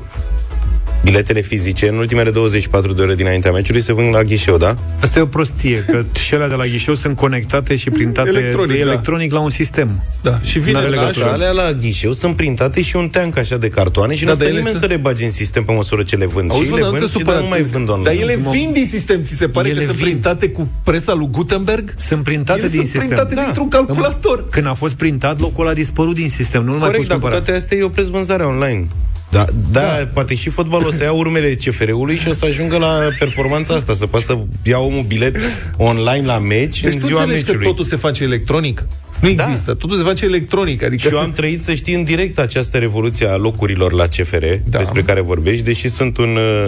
biletele 1.04 1.42
fizice, 1.42 1.88
în 1.88 1.98
ultimele 1.98 2.32
24 2.32 2.94
de 2.94 3.02
ore 3.02 3.16
dinaintea 3.16 3.52
meciului 3.52 3.82
se 3.82 3.94
vând 3.94 4.14
la 4.14 4.24
ghișeu, 4.24 4.58
da? 4.58 4.76
Asta 5.02 5.20
e 5.20 5.22
o 5.22 5.26
prostie, 5.26 5.78
că 5.88 6.04
și 6.20 6.34
alea 6.34 6.48
de 6.48 6.56
la 6.56 6.66
ghișeu 6.66 6.96
sunt 6.96 7.16
conectate 7.16 7.76
și 7.76 7.90
printate 7.90 8.30
Electronic, 8.30 8.72
da. 8.76 8.82
electronic 8.82 9.32
la 9.32 9.40
un 9.40 9.50
sistem. 9.50 10.04
Da. 10.22 10.40
Și 10.42 10.60
vine 10.60 10.72
N-are 10.72 10.90
la 10.90 11.00
legătură. 11.02 11.26
Așa, 11.26 11.34
alea 11.34 11.52
la 11.52 11.72
ghișeu 11.72 12.12
sunt 12.12 12.36
printate 12.36 12.82
și 12.82 12.96
un 12.96 13.10
teanc 13.10 13.38
așa 13.38 13.58
de 13.58 13.70
cartoane 13.70 14.16
și 14.16 14.24
Da, 14.24 14.30
nu 14.30 14.36
stă 14.36 14.44
dar 14.44 14.52
ele 14.54 14.62
nimeni 14.62 14.78
sunt- 14.80 14.90
să 14.90 14.98
le 14.98 15.02
bagi 15.02 15.24
în 15.24 15.32
sistem 15.32 15.64
pe 15.64 15.74
măsură 15.74 16.04
ce 16.04 16.16
le 16.16 16.26
vând. 16.26 16.52
Auzi, 16.52 16.64
și 16.64 16.70
mă, 16.70 16.76
le 16.76 16.82
dar 16.82 16.92
nu 16.92 16.98
te 16.98 17.00
vând 17.04 17.12
și 17.12 17.18
supăra. 17.18 17.36
dar 17.36 17.44
nu 17.44 17.50
mai 17.50 17.62
vând 17.64 17.90
online. 17.90 18.10
Dar 18.18 18.30
ele 18.30 18.40
vin 18.52 18.70
din 18.74 18.88
sistem, 18.88 19.24
ți 19.24 19.34
se 19.34 19.48
pare 19.48 19.70
Ele 19.70 19.80
că 19.80 19.86
sunt 19.86 19.96
vin. 19.98 20.06
printate 20.06 20.50
cu 20.50 20.68
presa 20.84 21.14
lui 21.14 21.28
Gutenberg? 21.32 21.94
Sunt 21.98 22.24
printate 22.24 22.60
Ele 22.60 22.68
din 22.70 22.78
sunt 22.78 22.90
sistem. 22.90 23.08
printate 23.08 23.36
Da. 23.36 23.42
dintr-un 23.44 23.68
calculator. 23.70 24.50
Când 24.50 24.68
a 24.68 24.74
fost 24.74 24.94
printat, 24.94 25.40
locul 25.40 25.68
a 25.68 25.74
dispărut 25.74 26.16
din 26.16 26.30
sistem. 26.30 26.64
Nu-l 26.64 26.72
mai 26.78 26.80
Corect, 26.80 26.98
poți 26.98 27.08
dar 27.10 27.18
cu 27.18 27.24
cumpăra. 27.24 27.44
toate 27.44 27.60
astea 27.60 27.78
eu 27.78 27.86
opresc 27.86 28.10
vânzarea 28.10 28.48
online. 28.48 28.88
Da, 29.34 29.46
da, 29.72 29.80
da, 29.80 30.08
poate 30.14 30.34
și 30.36 30.50
fotbalul 30.50 30.88
o 30.88 30.92
să 30.92 31.04
ia 31.04 31.12
urmele 31.12 31.54
CFR-ului 31.56 32.16
și 32.18 32.28
o 32.28 32.34
să 32.34 32.46
ajungă 32.46 32.78
la 32.78 33.00
performanța 33.20 33.74
asta, 33.74 33.94
să 33.94 34.06
poată 34.06 34.26
să 34.26 34.38
ia 34.64 34.80
omul 34.80 35.04
bilet 35.04 35.36
online 35.78 36.26
la 36.26 36.38
meci 36.40 36.82
Deci 36.82 36.94
în 36.94 37.00
tu 37.00 37.06
ziua 37.06 37.20
înțelegi 37.20 37.44
că 37.44 37.52
meciului. 37.52 37.68
totul 37.72 37.86
se 37.86 37.96
face 37.96 38.24
electronic? 38.24 38.86
Nu 39.20 39.34
Da. 39.34 39.44
există. 39.50 39.74
Totul 39.74 39.98
se 39.98 40.04
face 40.04 40.26
electronic. 40.26 40.84
Adică 40.84 41.08
Și 41.08 41.14
eu 41.14 41.20
am 41.20 41.32
trăit, 41.32 41.62
să 41.62 41.74
știi, 41.74 41.94
în 41.94 42.04
direct 42.04 42.40
această 42.40 42.78
revoluție 42.78 43.28
a 43.28 43.36
locurilor 43.36 43.92
la 43.94 44.08
CFR, 44.08 44.44
da. 44.70 44.78
despre 44.78 45.02
care 45.02 45.22
vorbești, 45.22 45.64
deși 45.64 45.90
sunt 45.90 46.18
un 46.18 46.38
uh, 46.66 46.68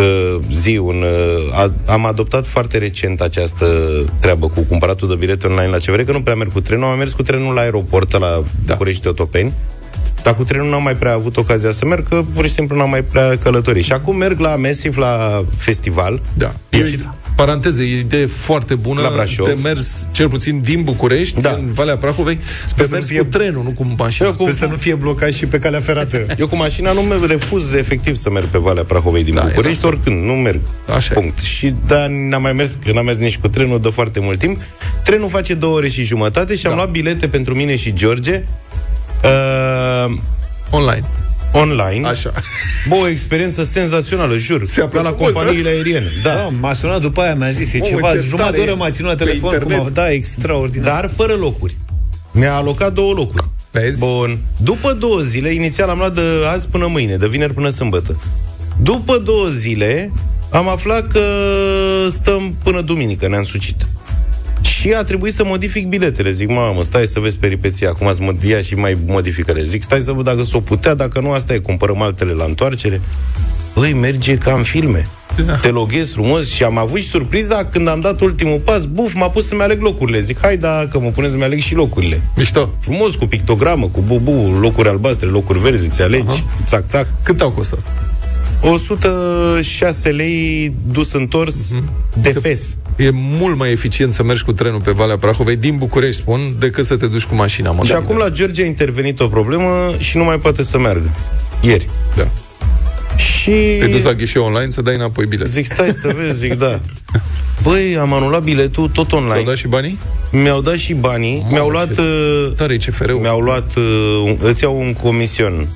uh, 0.00 0.38
zi, 0.52 0.76
un, 0.76 1.02
uh, 1.02 1.58
a, 1.58 1.72
am 1.86 2.06
adoptat 2.06 2.46
foarte 2.46 2.78
recent 2.78 3.20
această 3.20 3.66
treabă 4.20 4.48
cu 4.48 4.60
cumpăratul 4.60 5.08
de 5.08 5.14
bilete 5.14 5.46
online 5.46 5.70
la 5.70 5.76
CFR, 5.76 6.00
că 6.00 6.12
nu 6.12 6.22
prea 6.22 6.34
merg 6.34 6.52
cu 6.52 6.60
trenul, 6.60 6.84
am 6.84 6.98
mers 6.98 7.12
cu 7.12 7.22
trenul 7.22 7.54
la 7.54 7.60
aeroport, 7.60 8.12
la 8.12 8.42
Da. 8.64 8.72
București 8.72 9.06
Otopeni, 9.08 9.52
dar 10.22 10.34
cu 10.34 10.44
trenul 10.44 10.68
n-am 10.70 10.82
mai 10.82 10.96
prea 10.96 11.12
avut 11.14 11.36
ocazia 11.36 11.72
să 11.72 11.84
merg, 11.86 12.08
că 12.08 12.24
pur 12.34 12.44
și 12.46 12.52
simplu 12.52 12.76
n-am 12.76 12.90
mai 12.90 13.02
prea 13.02 13.38
călătorit. 13.38 13.84
Și 13.84 13.92
acum 13.92 14.16
merg 14.16 14.38
la 14.40 14.56
Massive, 14.56 15.00
la 15.00 15.44
festival. 15.56 16.22
Da. 16.34 16.52
E, 16.70 16.84
paranteză, 17.36 17.82
e 17.82 17.94
o 17.94 17.98
idee 17.98 18.26
foarte 18.26 18.74
bună 18.74 19.00
La 19.00 19.10
Brașov. 19.14 19.46
de 19.46 19.56
mers, 19.62 20.06
cel 20.10 20.28
puțin 20.28 20.60
din 20.60 20.82
București, 20.82 21.40
Da. 21.40 21.50
în 21.50 21.72
Valea 21.72 21.96
Prahovei, 21.96 22.38
Sper 22.66 22.76
de 22.84 22.88
să 22.88 22.94
mers 22.94 23.06
fie- 23.06 23.18
cu 23.18 23.24
trenul, 23.24 23.62
nu 23.62 23.70
cu 23.70 23.94
mașina. 23.98 24.28
Eu 24.28 24.34
cu- 24.34 24.42
Sper 24.42 24.54
să 24.54 24.66
nu 24.66 24.74
fie 24.76 24.94
blocat 24.94 25.32
și 25.32 25.46
pe 25.46 25.58
calea 25.58 25.80
ferată. 25.80 26.26
Eu 26.38 26.46
cu 26.48 26.56
mașina 26.56 26.92
nu 26.92 27.00
merg, 27.00 27.24
refuz 27.24 27.72
efectiv 27.72 28.14
să 28.16 28.30
merg 28.30 28.46
pe 28.46 28.58
Valea 28.58 28.84
Prahovei 28.84 29.24
din 29.24 29.34
Da, 29.34 29.40
da, 29.40 29.46
e 29.46 29.48
București, 29.50 29.82
nasol. 29.84 29.98
oricând, 30.04 30.24
nu 30.24 30.32
merg. 30.32 30.60
Așa 30.94 31.12
e. 31.16 31.20
Punct. 31.20 31.38
Și 31.40 31.74
da, 31.86 32.06
n-am 32.10 32.42
mai 32.42 32.52
mers, 32.52 32.78
că 32.84 32.92
n-am 32.92 33.04
mers 33.04 33.18
nici 33.18 33.38
cu 33.38 33.48
trenul 33.48 33.80
de 33.80 33.88
foarte 33.88 34.20
mult 34.20 34.38
timp. 34.38 34.60
Trenul 35.04 35.28
face 35.28 35.54
două 35.54 35.74
ore 35.76 35.88
și 35.88 36.02
jumătate 36.02 36.56
și 36.56 36.62
Da. 36.62 36.68
am 36.68 36.74
luat 36.74 36.90
bilete 36.90 37.28
pentru 37.28 37.54
mine 37.54 37.76
și 37.76 37.92
George 37.92 38.42
uh, 39.24 40.14
Online. 40.70 41.04
online. 41.52 42.06
Așa. 42.08 42.32
Bă, 42.88 42.94
o 42.94 43.08
experiență 43.08 43.64
senzațională, 43.64 44.36
jur. 44.36 44.64
Se 44.64 44.80
ca 44.80 44.88
la 44.92 44.98
apropiă 45.08 45.16
mult, 45.20 45.34
companiile 45.34 45.68
aeriene. 45.68 46.06
Da, 46.22 46.34
Da. 46.34 46.48
m-a 46.60 46.72
sunat 46.74 47.00
după 47.00 47.20
aia, 47.20 47.34
mi-a 47.34 47.50
zis, 47.50 47.72
e 47.72 47.78
Mamă, 47.78 47.94
ceva, 47.94 48.10
ce 48.10 48.18
jumătate 48.20 48.50
de 48.50 48.56
tare 48.56 48.70
oră 48.70 48.80
e. 48.80 48.82
m-a 48.84 48.90
ținut 48.90 49.10
la 49.10 49.16
Pe 49.16 49.24
telefon, 49.24 49.50
cum 49.50 49.60
internet. 49.70 49.86
a, 49.98 50.00
da, 50.00 50.10
extraordinar. 50.10 50.86
Dar 51.00 51.10
fără 51.16 51.34
locuri. 51.34 51.76
Mi-a 52.32 52.54
alocat 52.54 52.92
două 52.92 53.12
locuri. 53.12 53.44
Vezi? 53.70 53.98
Bun. 53.98 54.38
După 54.56 54.92
două 54.92 55.20
zile, 55.20 55.52
inițial 55.52 55.88
am 55.88 55.98
luat 55.98 56.14
de 56.14 56.22
azi 56.52 56.68
până 56.68 56.86
mâine, 56.86 57.16
de 57.16 57.28
vineri 57.28 57.54
până 57.54 57.68
sâmbătă. 57.68 58.22
După 58.82 59.18
două 59.18 59.46
zile, 59.48 60.12
am 60.50 60.68
aflat 60.68 61.06
că 61.08 61.20
stăm 62.10 62.56
până 62.62 62.80
duminică, 62.80 63.28
ne-am 63.28 63.44
sucit. 63.44 63.76
Și 64.66 64.92
a 64.92 65.02
trebuit 65.02 65.34
să 65.34 65.44
modific 65.44 65.86
biletele. 65.86 66.32
Zic, 66.32 66.48
mamă, 66.48 66.82
stai 66.82 67.06
să 67.06 67.20
vezi 67.20 67.38
peripeția. 67.38 67.88
Acum 67.88 68.06
ați 68.06 68.20
mădia 68.20 68.60
și 68.60 68.74
mai 68.74 68.98
modificările. 69.06 69.64
Zic, 69.64 69.82
stai 69.82 70.00
să 70.00 70.12
văd 70.12 70.24
dacă 70.24 70.42
s-o 70.42 70.60
putea, 70.60 70.94
dacă 70.94 71.20
nu, 71.20 71.30
asta 71.30 71.54
e, 71.54 71.58
cumpărăm 71.58 72.02
altele 72.02 72.32
la 72.32 72.44
întoarcere. 72.44 73.00
Băi, 73.74 73.92
merge 73.92 74.38
ca 74.38 74.52
în 74.52 74.62
filme. 74.62 75.06
Da. 75.46 75.54
Te 75.56 75.68
loghezi 75.68 76.12
frumos 76.12 76.48
și 76.50 76.62
am 76.62 76.78
avut 76.78 77.00
și 77.00 77.08
surpriza 77.08 77.64
când 77.64 77.88
am 77.88 78.00
dat 78.00 78.20
ultimul 78.20 78.58
pas, 78.58 78.84
buf, 78.84 79.14
m-a 79.14 79.28
pus 79.28 79.46
să-mi 79.46 79.60
aleg 79.60 79.82
locurile. 79.82 80.20
Zic, 80.20 80.38
hai 80.40 80.56
da, 80.56 80.86
că 80.90 80.98
mă 80.98 81.08
pune 81.08 81.28
să-mi 81.28 81.42
aleg 81.42 81.58
și 81.58 81.74
locurile. 81.74 82.22
Mișto. 82.36 82.70
Frumos, 82.80 83.14
cu 83.14 83.26
pictogramă, 83.26 83.88
cu 83.92 84.00
bubu, 84.00 84.58
locuri 84.60 84.88
albastre, 84.88 85.28
locuri 85.28 85.58
verzi, 85.58 85.88
ți 85.88 86.02
alegi, 86.02 86.26
Aha. 86.26 86.64
țac, 86.64 86.88
țac. 86.88 87.06
Cât 87.22 87.40
au 87.40 87.50
costat? 87.50 87.78
106 88.62 90.08
lei 90.08 90.72
dus 90.92 91.12
întors 91.12 91.56
de 92.22 92.28
fes. 92.28 92.76
E 92.96 93.10
mult 93.12 93.56
mai 93.56 93.70
eficient 93.70 94.12
să 94.12 94.22
mergi 94.22 94.44
cu 94.44 94.52
trenul 94.52 94.80
pe 94.80 94.90
Valea 94.90 95.18
Prahovei 95.18 95.56
din 95.56 95.76
București, 95.76 96.20
spun, 96.20 96.40
decât 96.58 96.86
să 96.86 96.96
te 96.96 97.06
duci 97.06 97.24
cu 97.24 97.34
mașina. 97.34 97.70
Mă 97.70 97.82
Și 97.82 97.88
gândesc. 97.90 98.10
acum 98.10 98.16
la 98.22 98.28
George 98.28 98.62
a 98.62 98.66
intervenit 98.66 99.20
o 99.20 99.26
problemă 99.28 99.90
și 99.98 100.16
nu 100.16 100.24
mai 100.24 100.38
poate 100.38 100.62
să 100.62 100.78
meargă. 100.78 101.10
Ieri. 101.60 101.88
Da. 102.16 102.28
Și... 103.16 103.50
Te 103.80 103.86
duci 103.86 104.02
la 104.02 104.12
ghișeu 104.14 104.44
online 104.44 104.70
să 104.70 104.82
dai 104.82 104.94
înapoi 104.94 105.26
bilet. 105.26 105.46
Zic, 105.46 105.64
stai 105.72 105.90
să 105.90 106.14
vezi, 106.16 106.38
zic, 106.38 106.54
da. 106.54 106.80
Băi, 107.62 107.96
am 108.00 108.12
anulat 108.12 108.42
biletul 108.42 108.88
tot 108.88 109.06
Ți-au 109.08 109.20
online. 109.20 109.42
dat 109.44 109.56
și 109.56 109.68
banii? 109.68 109.98
Mi-au 110.32 110.60
dat 110.60 110.76
și 110.76 110.92
banii. 110.94 111.46
mi-au 111.50 111.68
luat... 111.68 111.94
ce 111.94 112.00
uh, 112.00 112.52
Tare 112.56 112.74
e 112.74 112.76
CFR-ul. 112.76 113.18
Mi-au 113.18 113.40
luat... 113.40 113.74
uh, 113.76 113.82
un- 114.24 114.38
Îți 114.40 114.62
iau 114.62 114.80
un 114.80 114.92
comision. 114.92 115.66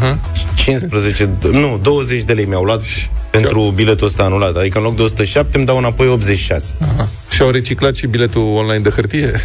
Aha. 0.00 0.18
15, 0.54 1.28
nu, 1.50 1.78
20 1.82 2.22
de 2.22 2.32
lei 2.32 2.44
mi-au 2.44 2.62
luat 2.64 2.82
pentru 3.30 3.72
biletul 3.74 4.06
ăsta 4.06 4.22
anulat. 4.22 4.56
Adică 4.56 4.78
în 4.78 4.84
loc 4.84 4.96
de 4.96 5.02
107 5.02 5.56
îmi 5.56 5.66
dau 5.66 5.76
înapoi 5.76 6.06
86. 6.08 6.74
Aha. 6.80 7.08
Și 7.30 7.42
au 7.42 7.50
reciclat 7.50 7.94
și 7.94 8.06
biletul 8.06 8.42
online 8.42 8.78
de 8.82 8.90
hârtie? 8.90 9.30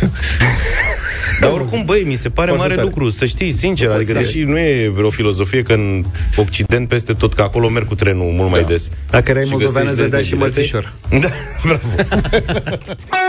Dar 1.40 1.52
oricum, 1.52 1.84
băi, 1.86 2.04
mi 2.08 2.16
se 2.16 2.30
pare 2.30 2.48
Foarte 2.48 2.64
mare 2.64 2.74
tare. 2.76 2.88
lucru, 2.88 3.10
să 3.10 3.26
știi, 3.26 3.52
sincer. 3.52 3.90
Adică, 3.90 4.12
tare. 4.14 4.24
deși 4.26 4.40
nu 4.44 4.58
e 4.60 4.90
vreo 4.94 5.10
filozofie 5.10 5.62
că 5.62 5.74
în 5.74 6.06
Occident, 6.36 6.88
peste 6.88 7.14
tot, 7.14 7.34
că 7.34 7.42
acolo 7.42 7.70
merg 7.70 7.88
cu 7.88 7.96
trenul 7.96 8.32
mult 8.32 8.50
mai 8.52 8.64
des. 8.64 8.90
Dacă 9.10 9.32
erai 9.32 9.44
Și 9.46 9.50
moldovean, 9.52 9.86
îți 9.88 9.96
găsești 9.96 10.12
dădea 10.12 10.26
și 10.28 10.36
bilete. 10.36 10.54
mărțișor. 10.56 10.94
Da, 11.10 11.30
bravo. 11.64 11.88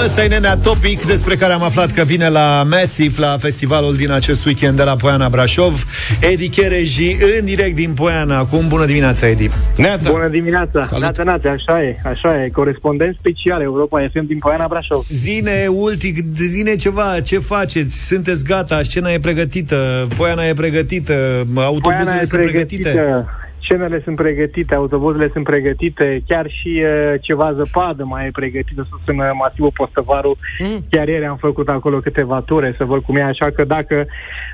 Ăsta 0.00 0.24
e 0.24 0.28
nenea 0.28 0.56
Topic, 0.56 1.06
despre 1.06 1.36
care 1.36 1.52
am 1.52 1.62
aflat 1.62 1.90
că 1.90 2.02
vine 2.02 2.28
la 2.28 2.62
Massive, 2.70 3.20
la 3.20 3.36
festivalul 3.38 3.96
din 3.96 4.10
acest 4.10 4.44
weekend 4.46 4.76
de 4.76 4.82
la 4.82 4.96
Poiana 4.96 5.28
Brașov. 5.28 5.84
Edi 6.20 6.48
Chereji, 6.48 7.16
în 7.38 7.44
direct 7.44 7.74
din 7.74 7.92
Poiana. 7.94 8.38
Acum, 8.38 8.68
bună 8.68 8.84
dimineața, 8.84 9.28
Edi. 9.28 9.48
Neața. 9.76 10.10
Bună 10.10 10.28
dimineața! 10.28 10.84
Salut. 10.84 11.02
Neața, 11.02 11.22
neața, 11.22 11.50
așa 11.50 11.82
e, 11.82 11.96
așa 12.04 12.44
e. 12.44 12.48
Corespondent 12.48 13.16
special 13.18 13.62
Europa 13.62 14.08
FM 14.12 14.26
din 14.26 14.38
Poiana 14.38 14.66
Brașov. 14.68 15.04
Zine, 15.08 15.66
ultic, 15.68 16.18
zine 16.34 16.76
ceva, 16.76 17.20
ce 17.20 17.38
faceți? 17.38 18.06
Sunteți 18.06 18.44
gata, 18.44 18.82
scena 18.82 19.10
e 19.10 19.18
pregătită, 19.18 20.08
Poiana 20.16 20.44
e 20.44 20.52
pregătită, 20.52 21.46
autobuzele 21.54 22.02
Poiana 22.02 22.20
e 22.20 22.24
sunt 22.24 22.40
pregătite. 22.42 22.82
pregătită. 22.82 23.28
Scenele 23.62 24.00
sunt 24.04 24.16
pregătite, 24.16 24.74
autobuzele 24.74 25.30
sunt 25.32 25.44
pregătite, 25.44 26.22
chiar 26.26 26.50
și 26.50 26.82
uh, 26.84 27.14
ceva 27.20 27.52
zăpadă 27.52 28.04
mai 28.04 28.26
e 28.26 28.30
pregătită 28.32 28.86
sus 28.90 29.00
în 29.06 29.18
uh, 29.18 29.30
masivul 29.38 29.70
Postăvaru. 29.74 30.36
Mm. 30.58 30.84
Chiar 30.90 31.08
ieri 31.08 31.24
am 31.24 31.36
făcut 31.36 31.68
acolo 31.68 31.98
câteva 31.98 32.40
ture 32.40 32.74
să 32.76 32.84
văd 32.84 33.02
cum 33.02 33.16
e, 33.16 33.22
așa 33.22 33.50
că 33.50 33.64
dacă 33.64 34.06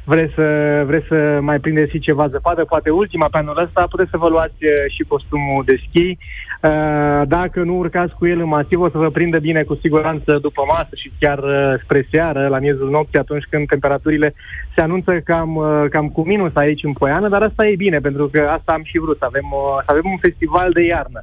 vreți 0.05 0.35
să, 0.35 0.83
vreți 0.87 1.07
să 1.07 1.39
mai 1.41 1.59
prindeți 1.59 1.91
și 1.91 1.99
ceva 1.99 2.29
zăpadă, 2.29 2.65
poate 2.65 2.91
ultima 2.91 3.27
pe 3.31 3.39
anul 3.39 3.63
ăsta, 3.65 3.87
puteți 3.91 4.11
să 4.11 4.17
vă 4.17 4.29
luați 4.29 4.65
uh, 4.65 4.73
și 4.95 5.03
costumul 5.09 5.65
de 5.65 5.77
schi. 5.89 6.19
Uh, 6.63 7.23
dacă 7.29 7.63
nu 7.63 7.77
urcați 7.77 8.15
cu 8.15 8.27
el 8.27 8.41
în 8.41 8.49
masiv, 8.49 8.81
o 8.81 8.91
să 8.91 8.99
vă 8.99 9.11
prindă 9.11 9.39
bine 9.39 9.63
cu 9.63 9.75
siguranță 9.75 10.39
după 10.41 10.63
masă 10.69 10.89
și 10.95 11.13
chiar 11.19 11.39
uh, 11.39 11.81
spre 11.83 12.09
seară, 12.11 12.49
la 12.49 12.59
miezul 12.59 12.91
nopții, 12.91 13.19
atunci 13.19 13.45
când 13.51 13.67
temperaturile 13.69 14.35
se 14.75 14.81
anunță 14.81 15.21
cam, 15.21 15.57
uh, 15.57 15.85
cam 15.91 16.09
cu 16.09 16.27
minus 16.27 16.55
aici 16.55 16.85
în 16.85 16.93
Poiană, 16.93 17.29
dar 17.29 17.43
asta 17.43 17.67
e 17.67 17.75
bine, 17.77 17.99
pentru 17.99 18.29
că 18.29 18.49
asta 18.51 18.73
am 18.73 18.83
și 18.85 18.99
vrut, 18.99 19.19
să 19.19 19.25
avem, 19.25 19.45
uh, 19.51 19.83
să 19.85 19.91
avem 19.91 20.11
un 20.11 20.19
festival 20.19 20.71
de 20.73 20.83
iarnă. 20.83 21.23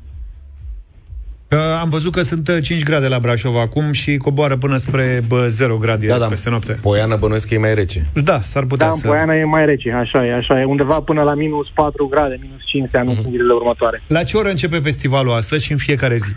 Uh, 1.52 1.58
am 1.82 1.90
văzut 1.90 2.12
că 2.12 2.22
sunt 2.22 2.48
uh, 2.48 2.58
5 2.62 2.84
grade 2.84 3.08
la 3.08 3.20
Brașov 3.20 3.56
acum 3.56 3.92
și 3.92 4.18
coboară 4.18 4.58
până 4.58 4.78
spre 4.78 5.22
bă, 5.28 5.48
0 5.48 5.78
grade 5.78 6.08
Da, 6.08 6.18
da, 6.18 6.26
peste 6.26 6.50
noapte. 6.50 6.80
Poiana 6.82 7.16
bănuiesc 7.16 7.48
că 7.48 7.54
e 7.54 7.58
mai 7.58 7.74
rece. 7.74 8.06
Da, 8.24 8.40
s-ar 8.40 8.64
putea 8.64 8.88
Da, 8.88 8.94
în 8.94 9.00
să... 9.00 9.08
Poiana 9.08 9.36
e 9.36 9.44
mai 9.44 9.66
rece, 9.66 9.92
așa 9.92 10.26
e, 10.26 10.34
așa 10.34 10.60
e, 10.60 10.64
undeva 10.64 11.00
până 11.00 11.22
la 11.22 11.34
minus 11.34 11.68
4 11.74 12.08
grade, 12.08 12.38
minus 12.42 12.62
5 12.66 12.90
se 12.90 12.98
anunță 12.98 13.22
în 13.24 13.32
zilele 13.32 13.54
următoare. 13.54 14.04
La 14.08 14.24
ce 14.24 14.38
oră 14.38 14.50
începe 14.50 14.78
festivalul 14.78 15.34
astăzi 15.34 15.66
și 15.66 15.72
în 15.72 15.78
fiecare 15.78 16.16
zi? 16.16 16.32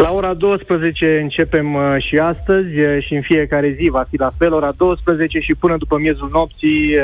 La 0.00 0.12
ora 0.12 0.34
12 0.34 1.20
începem 1.20 1.74
uh, 1.74 1.96
și 1.98 2.18
astăzi 2.18 2.80
uh, 2.80 3.02
și 3.02 3.14
în 3.14 3.22
fiecare 3.22 3.76
zi 3.78 3.88
va 3.88 4.06
fi 4.10 4.16
la 4.16 4.32
fel, 4.38 4.52
ora 4.52 4.72
12 4.76 5.38
și 5.38 5.54
până 5.54 5.76
după 5.76 5.98
miezul 5.98 6.28
nopții, 6.32 6.96
uh, 6.96 7.02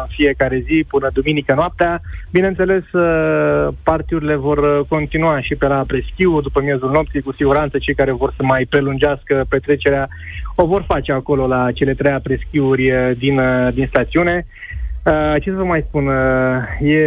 în 0.00 0.06
fiecare 0.08 0.64
zi, 0.66 0.84
până 0.88 1.10
duminică 1.12 1.54
noaptea. 1.54 2.00
Bineînțeles, 2.30 2.92
uh, 2.92 3.68
partiurile 3.82 4.34
vor 4.34 4.58
uh, 4.58 4.86
continua 4.88 5.40
și 5.40 5.54
pe 5.54 5.66
la 5.66 5.84
preschiu, 5.86 6.40
după 6.40 6.60
miezul 6.60 6.90
nopții, 6.90 7.20
cu 7.20 7.32
siguranță 7.32 7.78
cei 7.78 7.94
care 7.94 8.12
vor 8.12 8.32
să 8.36 8.42
mai 8.42 8.64
prelungească 8.64 9.44
petrecerea 9.48 10.08
o 10.54 10.66
vor 10.66 10.84
face 10.86 11.12
acolo 11.12 11.46
la 11.46 11.72
cele 11.72 11.94
trei 11.94 12.18
preschiuri 12.22 12.90
uh, 12.90 13.10
din, 13.18 13.38
uh, 13.38 13.72
din 13.74 13.86
stațiune. 13.88 14.46
Uh, 15.06 15.34
ce 15.42 15.50
să 15.50 15.56
vă 15.56 15.64
mai 15.64 15.84
spun? 15.88 16.06
Uh, 16.06 16.80
e, 16.80 16.98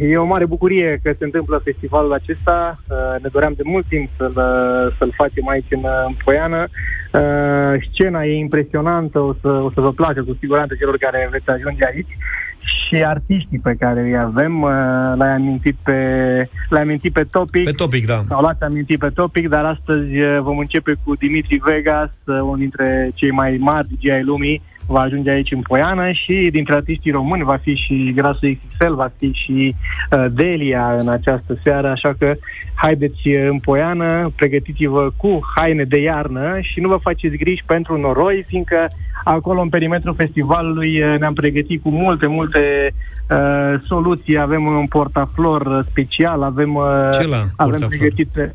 e 0.00 0.16
o 0.16 0.24
mare 0.24 0.46
bucurie 0.46 1.00
că 1.02 1.14
se 1.18 1.24
întâmplă 1.24 1.60
festivalul 1.64 2.12
acesta. 2.12 2.78
Uh, 2.88 3.22
ne 3.22 3.28
doream 3.32 3.52
de 3.56 3.62
mult 3.64 3.86
timp 3.88 4.08
să-l, 4.16 4.34
uh, 4.36 4.96
să-l 4.98 5.12
facem 5.16 5.48
aici 5.48 5.70
în, 5.70 5.82
uh, 5.82 6.04
în 6.06 6.14
Poiană. 6.24 6.66
Uh, 7.12 7.82
scena 7.92 8.24
e 8.24 8.38
impresionantă, 8.38 9.18
o 9.18 9.34
să, 9.40 9.48
o 9.48 9.70
să 9.74 9.80
vă 9.80 9.92
placă 9.92 10.22
cu 10.22 10.36
siguranță 10.40 10.74
celor 10.78 10.96
care 10.96 11.28
veți 11.30 11.50
ajunge 11.50 11.84
aici. 11.84 12.16
Și 12.60 13.04
artiștii 13.04 13.58
pe 13.58 13.76
care 13.78 14.00
îi 14.00 14.18
avem, 14.18 14.62
uh, 14.62 14.70
l-ai 15.16 15.32
amintit 15.34 15.76
pe, 15.82 15.98
l-ai 16.68 16.82
amintit 16.82 17.12
pe 17.12 17.24
Topic. 17.30 17.64
Pe 17.64 17.70
topic, 17.70 18.06
da. 18.06 18.24
Sau 18.28 18.42
l-ați 18.42 18.62
amintit 18.62 18.98
pe 18.98 19.08
Topic, 19.08 19.48
dar 19.48 19.64
astăzi 19.64 20.20
uh, 20.20 20.38
vom 20.40 20.58
începe 20.58 20.94
cu 21.04 21.14
Dimitri 21.14 21.60
Vegas, 21.64 22.10
uh, 22.24 22.40
unul 22.40 22.58
dintre 22.58 23.10
cei 23.14 23.30
mai 23.30 23.56
mari 23.60 23.88
DJ 23.88 24.08
ai 24.08 24.22
lumii, 24.22 24.62
va 24.86 25.00
ajunge 25.00 25.30
aici 25.30 25.52
în 25.52 25.60
Poiană 25.60 26.12
și 26.12 26.48
dintre 26.52 26.74
artiștii 26.74 27.10
români 27.10 27.42
va 27.42 27.56
fi 27.56 27.74
și 27.74 28.12
Grasul 28.14 28.58
XXL, 28.68 28.92
va 28.92 29.10
fi 29.18 29.30
și 29.32 29.74
uh, 30.10 30.24
Delia 30.30 30.96
în 30.98 31.08
această 31.08 31.58
seară, 31.62 31.88
așa 31.88 32.14
că 32.18 32.34
haideți 32.74 33.28
uh, 33.28 33.46
în 33.50 33.58
Poiană, 33.58 34.30
pregătiți-vă 34.36 35.10
cu 35.16 35.40
haine 35.54 35.84
de 35.84 36.00
iarnă 36.00 36.58
și 36.60 36.80
nu 36.80 36.88
vă 36.88 36.96
faceți 36.96 37.36
griji 37.36 37.62
pentru 37.66 38.00
noroi, 38.00 38.44
fiindcă 38.46 38.88
acolo 39.24 39.60
în 39.60 39.68
perimetrul 39.68 40.14
festivalului 40.14 41.02
uh, 41.02 41.18
ne-am 41.18 41.34
pregătit 41.34 41.82
cu 41.82 41.90
multe, 41.90 42.26
multe 42.26 42.94
uh, 43.30 43.80
soluții, 43.86 44.38
avem 44.38 44.66
un 44.66 44.86
portaflor 44.86 45.66
uh, 45.66 45.84
special, 45.90 46.42
avem, 46.42 46.74
uh, 46.74 47.08
Ce 47.20 47.26
la 47.26 47.36
avem 47.36 47.50
portaflor? 47.56 47.88
pregătite 47.88 48.52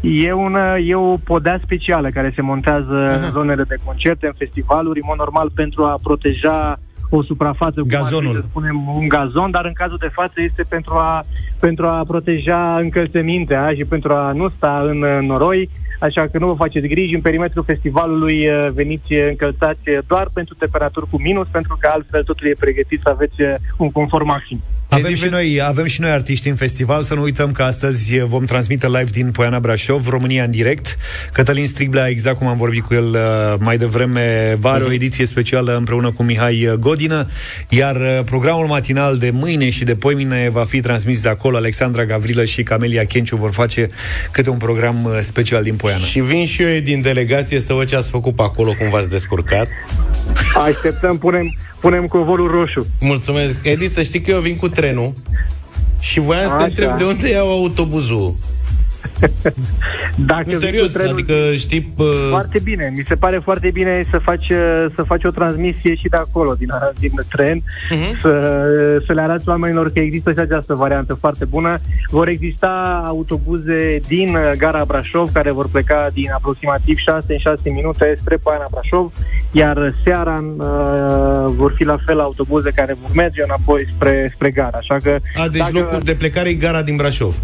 E, 0.00 0.32
una, 0.32 0.76
e 0.78 0.94
o 0.94 1.16
podea 1.16 1.60
specială 1.62 2.10
care 2.10 2.32
se 2.34 2.42
montează 2.42 3.20
în 3.22 3.30
zonele 3.30 3.62
de 3.62 3.76
concerte, 3.84 4.26
în 4.26 4.32
festivaluri, 4.38 5.00
în 5.00 5.06
mod 5.08 5.18
normal 5.18 5.50
pentru 5.54 5.84
a 5.84 5.98
proteja 6.02 6.78
o 7.10 7.22
suprafață, 7.22 7.80
cum 7.80 7.90
ar 7.92 7.96
fi, 7.96 8.02
Gazonul. 8.02 8.34
să 8.34 8.44
spunem, 8.48 8.88
un 8.88 9.08
gazon, 9.08 9.50
dar 9.50 9.64
în 9.64 9.72
cazul 9.72 9.96
de 10.00 10.08
față 10.12 10.32
este 10.36 10.64
pentru 10.68 10.94
a, 10.94 11.24
pentru 11.60 11.86
a 11.86 12.04
proteja 12.06 12.76
încălțămintea 12.76 13.72
și 13.76 13.84
pentru 13.84 14.12
a 14.12 14.32
nu 14.32 14.48
sta 14.48 14.84
în 14.86 15.02
uh, 15.02 15.18
noroi, 15.20 15.68
așa 16.00 16.26
că 16.26 16.38
nu 16.38 16.46
vă 16.46 16.54
faceți 16.54 16.86
griji, 16.86 17.14
în 17.14 17.20
perimetrul 17.20 17.64
festivalului 17.64 18.48
uh, 18.48 18.68
veniți 18.72 19.12
uh, 19.12 19.26
încălțați 19.28 19.88
uh, 19.88 19.98
doar 20.06 20.26
pentru 20.34 20.54
temperaturi 20.54 21.10
cu 21.10 21.20
minus, 21.20 21.48
pentru 21.50 21.76
că 21.80 21.88
altfel 21.92 22.24
totul 22.24 22.46
e 22.46 22.54
pregătit 22.58 23.00
să 23.00 23.08
aveți 23.08 23.42
uh, 23.42 23.54
un 23.76 23.90
confort 23.90 24.24
maxim. 24.24 24.60
Avem 24.90 25.14
și, 25.14 25.26
noi, 25.30 25.60
avem 25.62 25.86
și 25.86 26.00
noi 26.00 26.10
artiști 26.10 26.48
în 26.48 26.54
festival, 26.54 27.02
să 27.02 27.14
nu 27.14 27.22
uităm 27.22 27.52
că 27.52 27.62
astăzi 27.62 28.18
vom 28.18 28.44
transmite 28.44 28.86
live 28.86 29.08
din 29.12 29.30
Poiana 29.30 29.60
Brașov, 29.60 30.08
România 30.08 30.44
în 30.44 30.50
direct. 30.50 30.96
Cătălin 31.32 31.66
Striblea, 31.66 32.08
exact 32.08 32.38
cum 32.38 32.46
am 32.46 32.56
vorbit 32.56 32.82
cu 32.82 32.94
el 32.94 33.04
uh, 33.04 33.54
mai 33.58 33.78
devreme, 33.78 34.56
va 34.60 34.70
are 34.70 34.84
o 34.84 34.92
ediție 34.92 35.26
specială 35.26 35.76
împreună 35.76 36.10
cu 36.10 36.22
Mihai 36.22 36.66
uh, 36.66 36.72
Godină, 36.72 37.26
iar 37.68 37.96
uh, 37.96 38.24
programul 38.24 38.66
matinal 38.66 39.18
de 39.18 39.30
mâine 39.30 39.70
și 39.70 39.84
de 39.84 39.94
poimine 39.94 40.48
va 40.52 40.64
fi 40.64 40.80
transmis 40.80 41.20
de 41.20 41.28
acolo. 41.28 41.56
Alexandra 41.56 42.04
Gavrilă 42.04 42.44
și 42.44 42.62
Camelia 42.62 43.04
Kenciu 43.04 43.36
vor 43.36 43.52
face 43.52 43.90
câte 44.30 44.50
un 44.50 44.58
program 44.58 45.04
uh, 45.04 45.18
special 45.22 45.62
din 45.62 45.74
Poiana. 45.74 46.04
Și 46.04 46.20
vin 46.20 46.46
și 46.46 46.62
eu 46.62 46.80
din 46.80 47.00
delegație 47.00 47.60
să 47.60 47.72
văd 47.72 47.88
ce 47.88 47.96
ați 47.96 48.10
făcut 48.10 48.34
pe 48.34 48.42
acolo, 48.42 48.74
cum 48.78 48.88
v-ați 48.90 49.08
descurcat. 49.08 49.68
Așteptăm, 50.66 51.18
punem, 51.18 51.54
punem 51.80 52.06
covorul 52.06 52.50
roșu. 52.50 52.86
Mulțumesc. 53.00 53.56
Edi, 53.62 53.88
să 53.88 54.02
știi 54.02 54.20
că 54.20 54.30
eu 54.30 54.40
vin 54.40 54.56
cu 54.56 54.68
trenul 54.68 55.12
și 56.00 56.20
voiam 56.20 56.48
să 56.48 56.54
te 56.54 56.56
Așa. 56.56 56.64
întreb 56.64 56.96
de 56.96 57.04
unde 57.04 57.30
iau 57.30 57.50
autobuzul. 57.50 58.34
Dacă 60.16 60.42
Nu, 60.44 60.50
vii 60.50 60.66
serios, 60.66 60.86
cu 60.92 60.98
trenul- 60.98 61.12
adică 61.12 61.34
știi... 61.54 61.80
Pă... 61.96 62.04
Foarte 62.30 62.58
bine, 62.58 62.92
mi 62.96 63.04
se 63.08 63.14
pare 63.14 63.40
foarte 63.44 63.70
bine 63.72 64.02
să 64.10 64.18
faci, 64.18 64.48
uh, 64.48 64.86
să 64.94 65.02
faci 65.06 65.24
o 65.24 65.30
transmisie 65.30 65.94
și 65.94 66.08
de 66.08 66.16
acolo, 66.16 66.54
din, 66.54 66.68
din 66.98 67.12
tren, 67.28 67.62
Mhm. 67.90 68.20
să, 68.20 68.30
să 69.06 69.12
le 69.12 69.20
arăți 69.20 69.48
oamenilor 69.48 69.90
că 69.92 70.00
există 70.00 70.32
și 70.32 70.38
această 70.38 70.74
variantă 70.74 71.14
foarte 71.14 71.44
bună. 71.44 71.78
Vor 72.10 72.28
exista 72.28 73.02
autobuze 73.06 74.00
din 74.08 74.28
uh, 74.34 74.50
gara 74.56 74.84
Brașov, 74.86 75.30
care 75.32 75.50
vor 75.52 75.68
pleca 75.68 76.08
din 76.12 76.30
aproximativ 76.34 76.96
6 76.96 77.24
în 77.32 77.38
6 77.38 77.70
minute 77.70 78.16
spre 78.20 78.36
Poiana 78.36 78.66
Brașov, 78.70 79.12
iar 79.52 79.94
seara 80.04 80.44
uh, 80.58 81.52
vor 81.56 81.72
fi 81.76 81.84
la 81.84 81.96
fel 82.06 82.20
autobuze 82.20 82.70
care 82.74 82.96
vor 83.00 83.10
merge 83.14 83.42
înapoi 83.42 83.86
spre, 83.94 84.30
spre 84.34 84.50
gara. 84.50 84.78
Așa 84.78 84.96
că 85.02 85.18
A, 85.36 85.48
deci 85.48 85.60
dacă- 85.60 85.72
locul 85.78 86.00
de 86.04 86.14
plecare 86.14 86.48
e 86.48 86.54
gara 86.54 86.82
din 86.82 86.96
Brașov. 86.96 87.36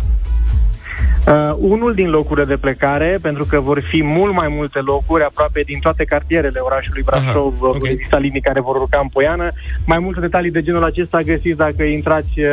Uh, 1.26 1.54
unul 1.58 1.94
din 1.94 2.08
locurile 2.10 2.44
de 2.44 2.56
plecare, 2.56 3.18
pentru 3.22 3.44
că 3.44 3.60
vor 3.60 3.80
fi 3.80 4.02
mult 4.02 4.34
mai 4.34 4.48
multe 4.50 4.78
locuri, 4.78 5.22
aproape 5.22 5.60
din 5.60 5.78
toate 5.78 6.04
cartierele 6.04 6.58
orașului 6.60 7.02
Brașov, 7.02 7.54
Aha, 7.54 7.66
okay. 7.66 7.78
vor 7.78 7.88
exista 7.88 8.18
linii 8.18 8.40
care 8.40 8.60
vor 8.60 8.76
urca 8.76 9.00
în 9.02 9.08
Poiană. 9.08 9.48
Mai 9.86 9.98
multe 9.98 10.20
detalii 10.20 10.50
de 10.50 10.62
genul 10.62 10.84
acesta 10.84 11.20
găsiți 11.20 11.56
dacă 11.56 11.82
intrați 11.82 12.40
uh, 12.40 12.46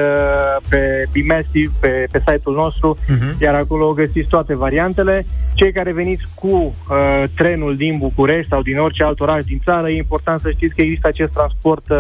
pe 0.70 1.06
Bimesiv, 1.12 1.72
pe, 1.80 2.08
pe 2.12 2.24
site-ul 2.28 2.56
nostru, 2.56 2.98
uh-huh. 2.98 3.42
iar 3.42 3.56
acolo 3.56 3.94
găsiți 3.94 4.30
toate 4.30 4.56
variantele. 4.56 5.26
Cei 5.54 5.72
care 5.72 5.92
veniți 5.92 6.28
cu 6.36 6.48
uh, 6.48 7.24
trenul 7.36 7.76
din 7.76 7.98
București 7.98 8.50
sau 8.50 8.62
din 8.62 8.80
orice 8.80 9.04
alt 9.04 9.20
oraș 9.20 9.44
din 9.44 9.62
țară, 9.64 9.90
e 9.90 9.98
important 9.98 10.40
să 10.40 10.52
știți 10.52 10.76
că 10.76 10.82
există 10.82 11.08
acest 11.08 11.32
transport 11.34 11.90
uh, 11.90 11.98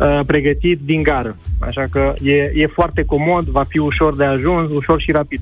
uh, 0.00 0.20
pregătit 0.26 0.80
din 0.80 1.02
gară. 1.02 1.36
Așa 1.60 1.86
că 1.90 2.14
e, 2.22 2.52
e 2.54 2.66
foarte 2.66 3.04
comod, 3.04 3.44
va 3.44 3.62
fi 3.68 3.78
ușor 3.78 4.16
de 4.16 4.24
ajuns, 4.24 4.70
ușor 4.70 5.00
și 5.00 5.12
rapid. 5.12 5.40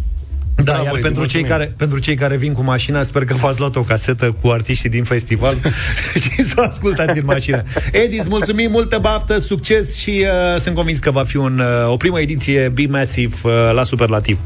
Da, 0.64 0.82
iar 0.84 0.98
pentru 1.02 1.26
cei, 1.26 1.42
care, 1.42 1.74
pentru 1.76 1.98
cei 1.98 2.14
care 2.14 2.36
vin 2.36 2.52
cu 2.52 2.62
mașina, 2.62 3.02
sper 3.02 3.24
că 3.24 3.34
v-ați 3.34 3.58
luat 3.58 3.76
o 3.76 3.80
casetă 3.80 4.36
cu 4.42 4.48
artiștii 4.48 4.90
din 4.90 5.04
festival 5.04 5.54
și 6.22 6.42
să 6.42 6.54
o 6.56 6.62
ascultați 6.62 7.18
în 7.18 7.24
mașină. 7.24 7.62
Edi, 7.92 8.18
îți 8.18 8.28
mulțumim, 8.28 8.70
multă 8.70 8.98
baftă, 8.98 9.38
succes 9.38 9.96
și 9.96 10.24
uh, 10.24 10.58
sunt 10.58 10.74
convins 10.74 10.98
că 10.98 11.10
va 11.10 11.22
fi 11.24 11.36
un, 11.36 11.58
uh, 11.58 11.92
o 11.92 11.96
primă 11.96 12.20
ediție 12.20 12.68
Be 12.68 12.86
Massive 12.88 13.34
uh, 13.42 13.52
la 13.74 13.82
Superlativ. 13.82 14.38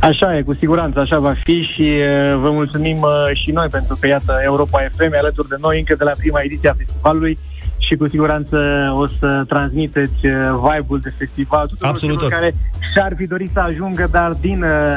Așa 0.00 0.36
e, 0.36 0.42
cu 0.42 0.54
siguranță, 0.54 1.00
așa 1.00 1.18
va 1.18 1.34
fi 1.44 1.62
și 1.74 1.82
uh, 1.82 2.38
vă 2.40 2.50
mulțumim 2.50 2.96
uh, 2.96 3.36
și 3.44 3.50
noi 3.50 3.68
pentru 3.70 3.96
că, 4.00 4.06
iată, 4.06 4.40
Europa 4.44 4.88
FM 4.96 5.12
e 5.12 5.18
alături 5.18 5.48
de 5.48 5.56
noi 5.60 5.78
încă 5.78 5.94
de 5.98 6.04
la 6.04 6.12
prima 6.18 6.40
ediție 6.40 6.68
a 6.68 6.74
festivalului 6.76 7.38
și 7.78 7.96
cu 7.96 8.08
siguranță 8.08 8.56
o 8.96 9.06
să 9.06 9.44
transmiteți 9.48 10.26
uh, 10.26 10.32
vibe-ul 10.64 11.00
de 11.02 11.12
festival 11.18 11.66
tuturor 11.66 11.90
Absolut 11.90 12.16
celor 12.16 12.30
tot. 12.30 12.40
care 12.40 12.54
și-ar 12.92 13.12
fi 13.16 13.26
dorit 13.26 13.50
să 13.52 13.60
ajungă, 13.60 14.08
dar 14.10 14.36
din 14.40 14.62
uh, 14.62 14.96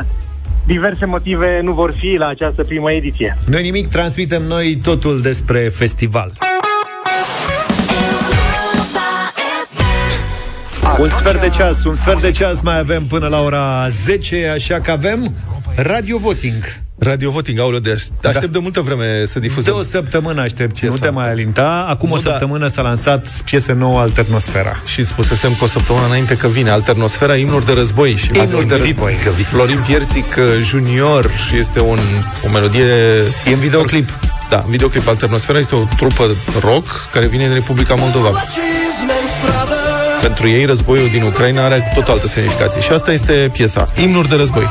diverse 0.65 1.05
motive 1.05 1.59
nu 1.63 1.71
vor 1.71 1.93
fi 1.99 2.15
la 2.17 2.27
această 2.27 2.63
primă 2.63 2.91
ediție. 2.91 3.37
Noi 3.45 3.61
nimic, 3.61 3.87
transmitem 3.87 4.43
noi 4.43 4.79
totul 4.83 5.21
despre 5.21 5.59
festival. 5.59 6.31
Un 10.99 11.07
sfert 11.07 11.41
de 11.41 11.49
ceas, 11.49 11.83
un 11.83 11.93
sfert 11.93 12.21
de 12.21 12.31
ceas 12.31 12.61
mai 12.61 12.79
avem 12.79 13.05
până 13.05 13.27
la 13.27 13.41
ora 13.41 13.87
10, 13.89 14.47
așa 14.47 14.79
că 14.79 14.91
avem 14.91 15.35
Radio 15.75 16.17
Voting. 16.17 16.82
Radio 16.99 17.29
Voting, 17.31 17.59
aulă, 17.59 17.79
de 17.79 17.91
aș- 17.91 18.29
aștept 18.29 18.51
de 18.53 18.59
multă 18.59 18.81
vreme 18.81 19.23
să 19.25 19.39
difuzăm. 19.39 19.73
De 19.73 19.79
o 19.79 19.83
săptămână 19.83 20.41
aștepți, 20.41 20.83
nu 20.83 20.89
Piesa 20.89 21.03
te 21.03 21.09
asta. 21.09 21.21
mai 21.21 21.29
alinta. 21.31 21.85
Acum 21.89 22.09
Nu, 22.09 22.15
o 22.15 22.17
da. 22.17 22.29
săptămână 22.29 22.67
s-a 22.67 22.81
lansat 22.81 23.27
piesă 23.27 23.71
nouă 23.71 23.99
Alternosfera. 23.99 24.81
Și 24.85 25.03
spusesem 25.03 25.51
cu 25.53 25.63
o 25.63 25.67
săptămână 25.67 26.05
înainte 26.05 26.35
că 26.37 26.47
vine 26.47 26.69
Alternosfera, 26.69 27.35
imnuri 27.35 27.65
de 27.65 27.73
război. 27.73 28.15
Și 28.15 28.29
Imnuri 28.33 28.67
de 28.67 28.75
război. 28.75 29.13
Că 29.23 29.29
vine. 29.29 29.47
Florin 29.47 29.83
Piersic 29.87 30.35
uh, 30.37 30.43
Junior 30.61 31.29
este 31.57 31.79
un, 31.79 31.99
o 32.45 32.49
melodie... 32.49 32.83
E 33.49 33.53
în 33.53 33.59
videoclip. 33.59 34.09
Da, 34.49 34.61
în 34.65 34.71
videoclip 34.71 35.07
Alternosfera 35.07 35.59
este 35.59 35.75
o 35.75 35.83
trupă 35.97 36.23
rock 36.59 37.09
care 37.11 37.25
vine 37.25 37.43
din 37.45 37.53
Republica 37.53 37.95
Moldova. 37.95 38.43
Pentru 40.21 40.47
ei, 40.47 40.65
războiul 40.65 41.09
din 41.11 41.23
Ucraina 41.23 41.63
are 41.63 41.91
tot 41.95 42.07
altă 42.07 42.27
semnificație. 42.27 42.81
Și 42.81 42.91
asta 42.91 43.11
este 43.11 43.49
piesa. 43.53 43.87
Imnuri 44.01 44.29
de 44.29 44.35
război. 44.35 44.67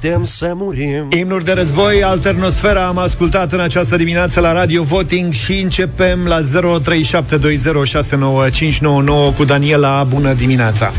Putem 0.00 0.24
să 0.24 0.52
murim 0.54 1.08
Imnuri 1.18 1.44
de 1.44 1.52
război, 1.52 2.02
Alternosfera 2.02 2.86
am 2.86 2.98
ascultat 2.98 3.52
în 3.52 3.60
această 3.60 3.96
dimineață 3.96 4.40
la 4.40 4.52
Radio 4.52 4.82
Voting 4.82 5.32
și 5.32 5.60
începem 5.60 6.26
la 6.26 6.40
0372069599 6.40 6.46
cu 9.36 9.44
Daniela. 9.44 10.04
Bună 10.04 10.32
dimineața! 10.32 10.92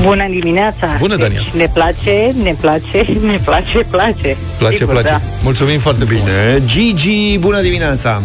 Bună 0.00 0.26
dimineața! 0.30 0.96
Bună, 0.98 1.16
Daniel. 1.16 1.42
Deci, 1.42 1.52
ne 1.60 1.70
place, 1.72 2.34
ne 2.42 2.54
place, 2.60 3.06
ne 3.30 3.38
place, 3.44 3.78
place. 3.90 4.36
Place, 4.58 4.76
Sigur, 4.76 4.92
place. 4.92 5.08
Da. 5.08 5.20
Mulțumim 5.42 5.78
foarte 5.78 6.04
bine. 6.04 6.62
Gigi, 6.64 7.38
bună 7.38 7.60
dimineața! 7.60 8.22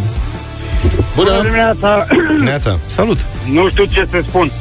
Bună! 1.15 1.41
dimineața! 1.41 2.07
Neața. 2.43 2.79
Salut! 2.85 3.25
Nu 3.53 3.69
știu 3.69 3.85
ce 3.85 4.07
să 4.09 4.19
spun. 4.27 4.51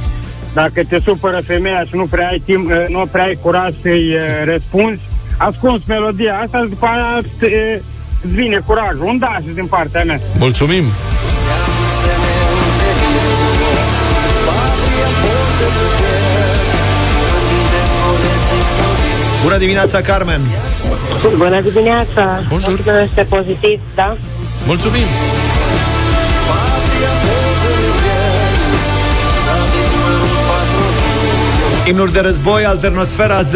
Dacă 0.54 0.82
te 0.88 0.98
supără 1.04 1.42
femeia 1.46 1.84
și 1.88 1.96
nu 1.96 2.06
prea 2.06 2.28
ai 2.28 2.42
timp, 2.44 2.70
eh, 2.70 2.84
nu 2.88 3.06
prea 3.10 3.24
ai 3.24 3.38
curaj 3.42 3.72
să-i 3.82 4.12
eh, 4.12 4.22
răspunzi, 4.52 5.00
ascunzi 5.48 5.84
melodia 5.88 6.40
asta 6.44 6.58
și 6.58 6.68
după 6.68 6.86
aia 6.86 7.18
te- 7.38 7.80
îți 8.24 8.34
vine 8.34 8.60
curajul. 8.66 9.04
Un 9.04 9.18
da 9.18 9.36
și 9.46 9.54
din 9.54 9.66
partea 9.66 10.04
mea. 10.04 10.20
Mulțumim! 10.38 10.84
Bună 19.42 19.56
dimineața, 19.56 20.00
Carmen! 20.00 20.40
Bună 21.36 21.60
dimineața! 21.60 22.42
Bonjour. 22.48 22.80
Că 22.84 22.92
este 23.04 23.22
pozitiv, 23.22 23.80
da? 23.94 24.16
Mulțumim! 24.66 25.04
Imnuri 31.90 32.12
de 32.12 32.20
război, 32.20 32.64
Alternosfera 32.64 33.42
0372069599 33.42 33.46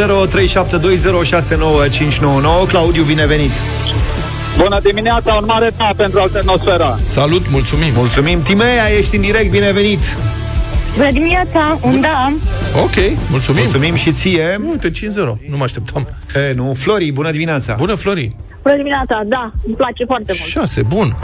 Claudiu, 2.69 3.03
binevenit! 3.03 3.51
Bună 4.57 4.81
dimineața, 4.83 5.35
un 5.35 5.45
mare 5.47 5.73
da 5.77 5.91
pentru 5.97 6.21
Alternosfera. 6.21 6.99
Salut, 7.05 7.51
mulțumim! 7.51 7.93
Mulțumim! 7.95 8.43
Timea, 8.43 8.89
ești 8.99 9.17
în 9.17 9.21
direct, 9.21 9.51
binevenit! 9.51 10.17
Bună 10.97 11.11
dimineața, 11.11 11.79
un 11.83 12.01
da. 12.01 12.33
Ok, 12.83 12.95
mulțumim. 13.31 13.63
Mulțumim 13.63 13.95
și 13.95 14.13
ție. 14.13 14.61
Uite, 14.71 14.91
5-0. 14.91 14.93
Nu 15.49 15.57
mă 15.57 15.63
așteptam. 15.63 16.09
E, 16.35 16.53
nu, 16.55 16.73
Flori, 16.77 17.11
bună 17.11 17.31
dimineața. 17.31 17.75
Bună, 17.79 17.95
Flori. 17.95 18.37
Bună 18.63 18.77
dimineața, 18.77 19.23
da, 19.27 19.53
îmi 19.67 19.77
place 19.77 20.05
foarte 20.05 20.33
mult. 20.39 20.51
6, 20.51 20.83
bun. 20.83 21.17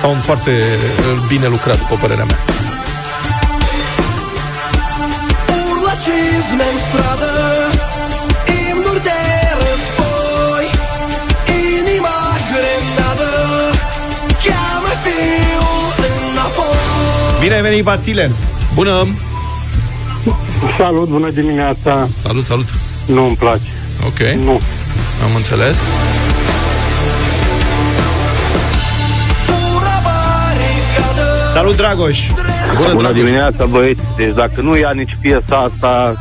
Sound 0.00 0.22
foarte 0.22 0.50
uh, 0.50 1.18
bine 1.28 1.46
lucrat, 1.46 1.78
după 1.78 1.96
părerea 2.00 2.24
mea. 2.24 2.38
Urla 5.70 5.94
cizme 6.04 6.64
în 6.72 6.78
stradă 6.86 7.32
Imnuri 8.70 9.02
de 9.02 9.20
război 9.62 10.66
Inima 11.78 12.18
grenadă 12.50 13.32
Cheamă 14.44 14.92
fiul 15.04 16.08
înapoi 16.30 17.40
Bine 17.40 17.54
ai 17.54 17.62
venit, 17.62 17.84
Vasile. 17.84 18.30
Bună. 18.74 19.06
Salut, 20.78 21.08
bună 21.08 21.30
dimineața. 21.30 22.08
Salut, 22.22 22.46
salut. 22.46 22.68
Nu 23.06 23.26
îmi 23.26 23.36
place. 23.36 23.70
Ok. 24.06 24.18
Nu. 24.44 24.60
Am 25.24 25.34
înțeles. 25.36 25.76
Salut, 31.52 31.76
Dragoș. 31.76 32.18
Bună, 32.76 32.92
bună 32.92 33.12
dimineața, 33.12 33.64
băieți. 33.64 34.00
Deci 34.16 34.34
dacă 34.34 34.60
nu 34.60 34.76
ia 34.76 34.90
nici 34.94 35.16
piesa 35.20 35.70
asta, 35.72 36.14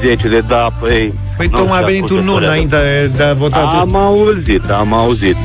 10 0.00 0.28
de 0.28 0.40
da, 0.48 0.66
păi... 0.80 1.14
Păi 1.36 1.46
nu 1.50 1.56
tocmai 1.58 1.78
a 1.78 1.82
știu 1.82 1.86
venit 1.86 2.06
cum 2.08 2.16
un 2.16 2.22
să 2.22 2.26
nu 2.26 2.32
părerea. 2.32 2.52
înainte 2.52 3.10
de 3.16 3.22
a 3.22 3.34
vota 3.34 3.60
tu. 3.60 3.76
Am 3.76 3.96
auzit, 3.96 4.70
am 4.70 4.92
auzit. 4.92 5.36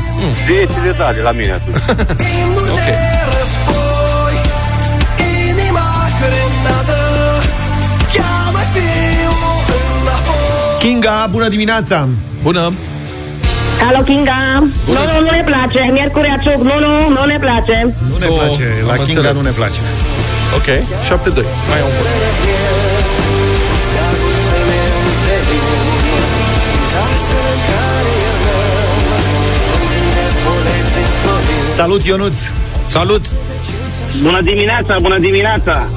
10 0.47 0.65
de 0.83 0.95
da 0.97 1.11
de 1.13 1.21
la 1.21 1.31
mine 1.31 1.51
atunci. 1.51 1.75
ok. 2.75 2.87
război 3.31 4.35
Inima 5.49 5.89
grenadă 6.19 7.01
Cheamă 8.13 8.59
fiul 8.73 9.65
înapoi 10.01 10.79
Kinga, 10.79 11.27
bună 11.31 11.47
dimineața. 11.47 12.07
Bună. 12.43 12.73
Alo, 13.87 14.01
Kinga. 14.03 14.39
Nu, 14.85 15.01
nu, 15.11 15.19
nu 15.25 15.29
ne 15.37 15.43
place. 15.45 15.89
Miercurea 15.91 16.37
Ciuc, 16.43 16.61
nu, 16.69 16.75
nu, 16.85 17.09
nu 17.09 17.25
ne 17.25 17.37
place. 17.39 17.77
Nu 18.09 18.17
ne 18.17 18.25
Două, 18.25 18.37
place, 18.39 18.67
la 18.85 18.91
am 18.91 18.97
Kinga 18.97 19.19
înțeles. 19.19 19.35
nu 19.37 19.41
ne 19.41 19.49
place. 19.49 19.79
Ok, 20.57 20.67
7-2. 20.67 21.45
Mai 21.69 21.79
e 21.79 21.83
un 21.89 21.93
vot. 21.97 22.07
Salut, 31.75 32.03
Ionuț. 32.03 32.37
Salut. 32.87 33.25
Bună 34.21 34.41
dimineața, 34.41 34.97
bună 35.01 35.19
dimineața! 35.19 35.87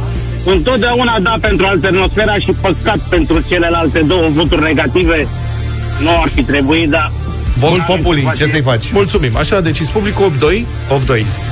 Întotdeauna 0.47 1.19
da 1.21 1.37
pentru 1.41 1.67
alternosfera 1.67 2.35
și 2.35 2.53
păscat 2.61 2.99
pentru 2.99 3.41
celelalte 3.49 3.99
două 4.01 4.29
voturi 4.29 4.63
negative. 4.63 5.27
Nu 6.01 6.09
ar 6.23 6.29
fi 6.35 6.43
trebuit, 6.43 6.91
dar... 6.91 7.13
Vox 7.59 7.81
Populi, 7.87 8.33
ce 8.37 8.47
să-i 8.47 8.63
faci? 8.63 8.91
Mulțumim. 8.93 9.37
Așa 9.37 9.57
a 9.57 9.61
decis 9.61 9.89
publicul 9.89 10.33
8-2. 10.39 10.41
8-2. 10.41 10.65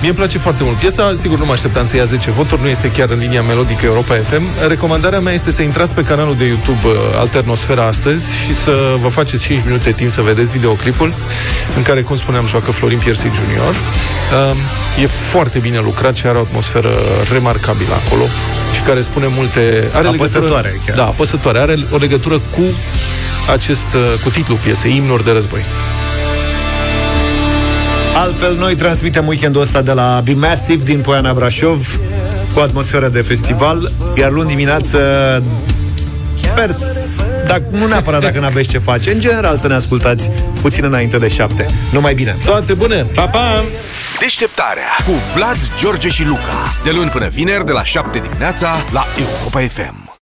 Mie 0.00 0.08
îmi 0.08 0.12
place 0.12 0.38
foarte 0.38 0.62
mult 0.62 0.76
piesa, 0.76 1.12
sigur 1.16 1.38
nu 1.38 1.44
mă 1.44 1.52
așteptam 1.52 1.86
să 1.86 1.96
ia 1.96 2.04
10 2.04 2.30
voturi, 2.30 2.62
nu 2.62 2.68
este 2.68 2.90
chiar 2.90 3.10
în 3.10 3.18
linia 3.18 3.42
melodică 3.42 3.84
Europa 3.84 4.14
FM. 4.14 4.42
Recomandarea 4.68 5.20
mea 5.20 5.32
este 5.32 5.50
să 5.50 5.62
intrați 5.62 5.94
pe 5.94 6.02
canalul 6.02 6.36
de 6.36 6.44
YouTube 6.44 6.86
uh, 6.86 6.92
Alternosfera 7.18 7.86
astăzi 7.86 8.24
și 8.44 8.54
să 8.54 8.96
vă 9.02 9.08
faceți 9.08 9.44
5 9.44 9.62
minute 9.64 9.90
timp 9.92 10.10
să 10.10 10.20
vedeți 10.20 10.50
videoclipul 10.50 11.14
în 11.76 11.82
care, 11.82 12.02
cum 12.02 12.16
spuneam, 12.16 12.46
joacă 12.46 12.70
Florin 12.70 12.98
Piersic 12.98 13.32
Junior. 13.34 13.74
Uh, 13.74 15.02
e 15.02 15.06
foarte 15.06 15.58
bine 15.58 15.78
lucrat 15.78 16.16
și 16.16 16.26
are 16.26 16.38
o 16.38 16.40
atmosferă 16.40 16.94
remarcabilă 17.32 17.94
acolo 18.06 18.24
și 18.74 18.80
care 18.80 19.00
spune 19.00 19.26
multe... 19.26 19.90
Are 19.92 20.06
Apăsătoare, 20.06 20.68
legătură, 20.68 20.82
chiar. 20.86 20.96
Da, 20.96 21.04
apăsătoare. 21.04 21.58
Are 21.58 21.78
o 21.90 21.96
legătură 21.96 22.38
cu 22.38 22.62
acest, 23.52 23.86
uh, 23.94 24.20
cu 24.22 24.30
titlul 24.30 24.58
piesei, 24.62 24.96
Imnuri 24.96 25.24
de 25.24 25.30
război. 25.30 25.64
Altfel, 28.14 28.56
noi 28.56 28.74
transmitem 28.74 29.26
weekendul 29.26 29.60
ăsta 29.62 29.82
de 29.82 29.92
la 29.92 30.20
Be 30.24 30.32
Massive 30.32 30.84
din 30.84 31.00
Poiana 31.00 31.32
Brașov 31.34 31.98
cu 32.54 32.60
atmosferă 32.60 33.08
de 33.08 33.20
festival, 33.22 33.92
iar 34.16 34.30
luni 34.30 34.48
dimineață 34.48 34.98
sper, 36.52 36.70
s- 36.70 37.24
dacă, 37.46 37.62
nu 37.70 37.86
neapărat 37.86 38.20
dacă 38.20 38.38
n-aveți 38.40 38.68
ce 38.68 38.78
face, 38.78 39.12
în 39.12 39.20
general 39.20 39.56
să 39.56 39.66
ne 39.68 39.74
ascultați 39.74 40.30
puțin 40.60 40.84
înainte 40.84 41.18
de 41.18 41.28
șapte. 41.28 41.66
Numai 41.92 42.14
bine! 42.14 42.36
Toate 42.44 42.74
bune! 42.74 43.06
Pa, 43.14 43.28
pa! 43.28 43.64
Deșteptarea 44.20 44.96
cu 45.06 45.12
Vlad, 45.34 45.56
George 45.78 46.08
și 46.08 46.24
Luca. 46.24 46.74
De 46.84 46.90
luni 46.90 47.10
până 47.10 47.28
vineri, 47.28 47.64
de 47.64 47.72
la 47.72 47.84
7 47.84 48.18
dimineața, 48.18 48.68
la 48.92 49.06
Europa 49.18 49.60
FM. 49.60 50.01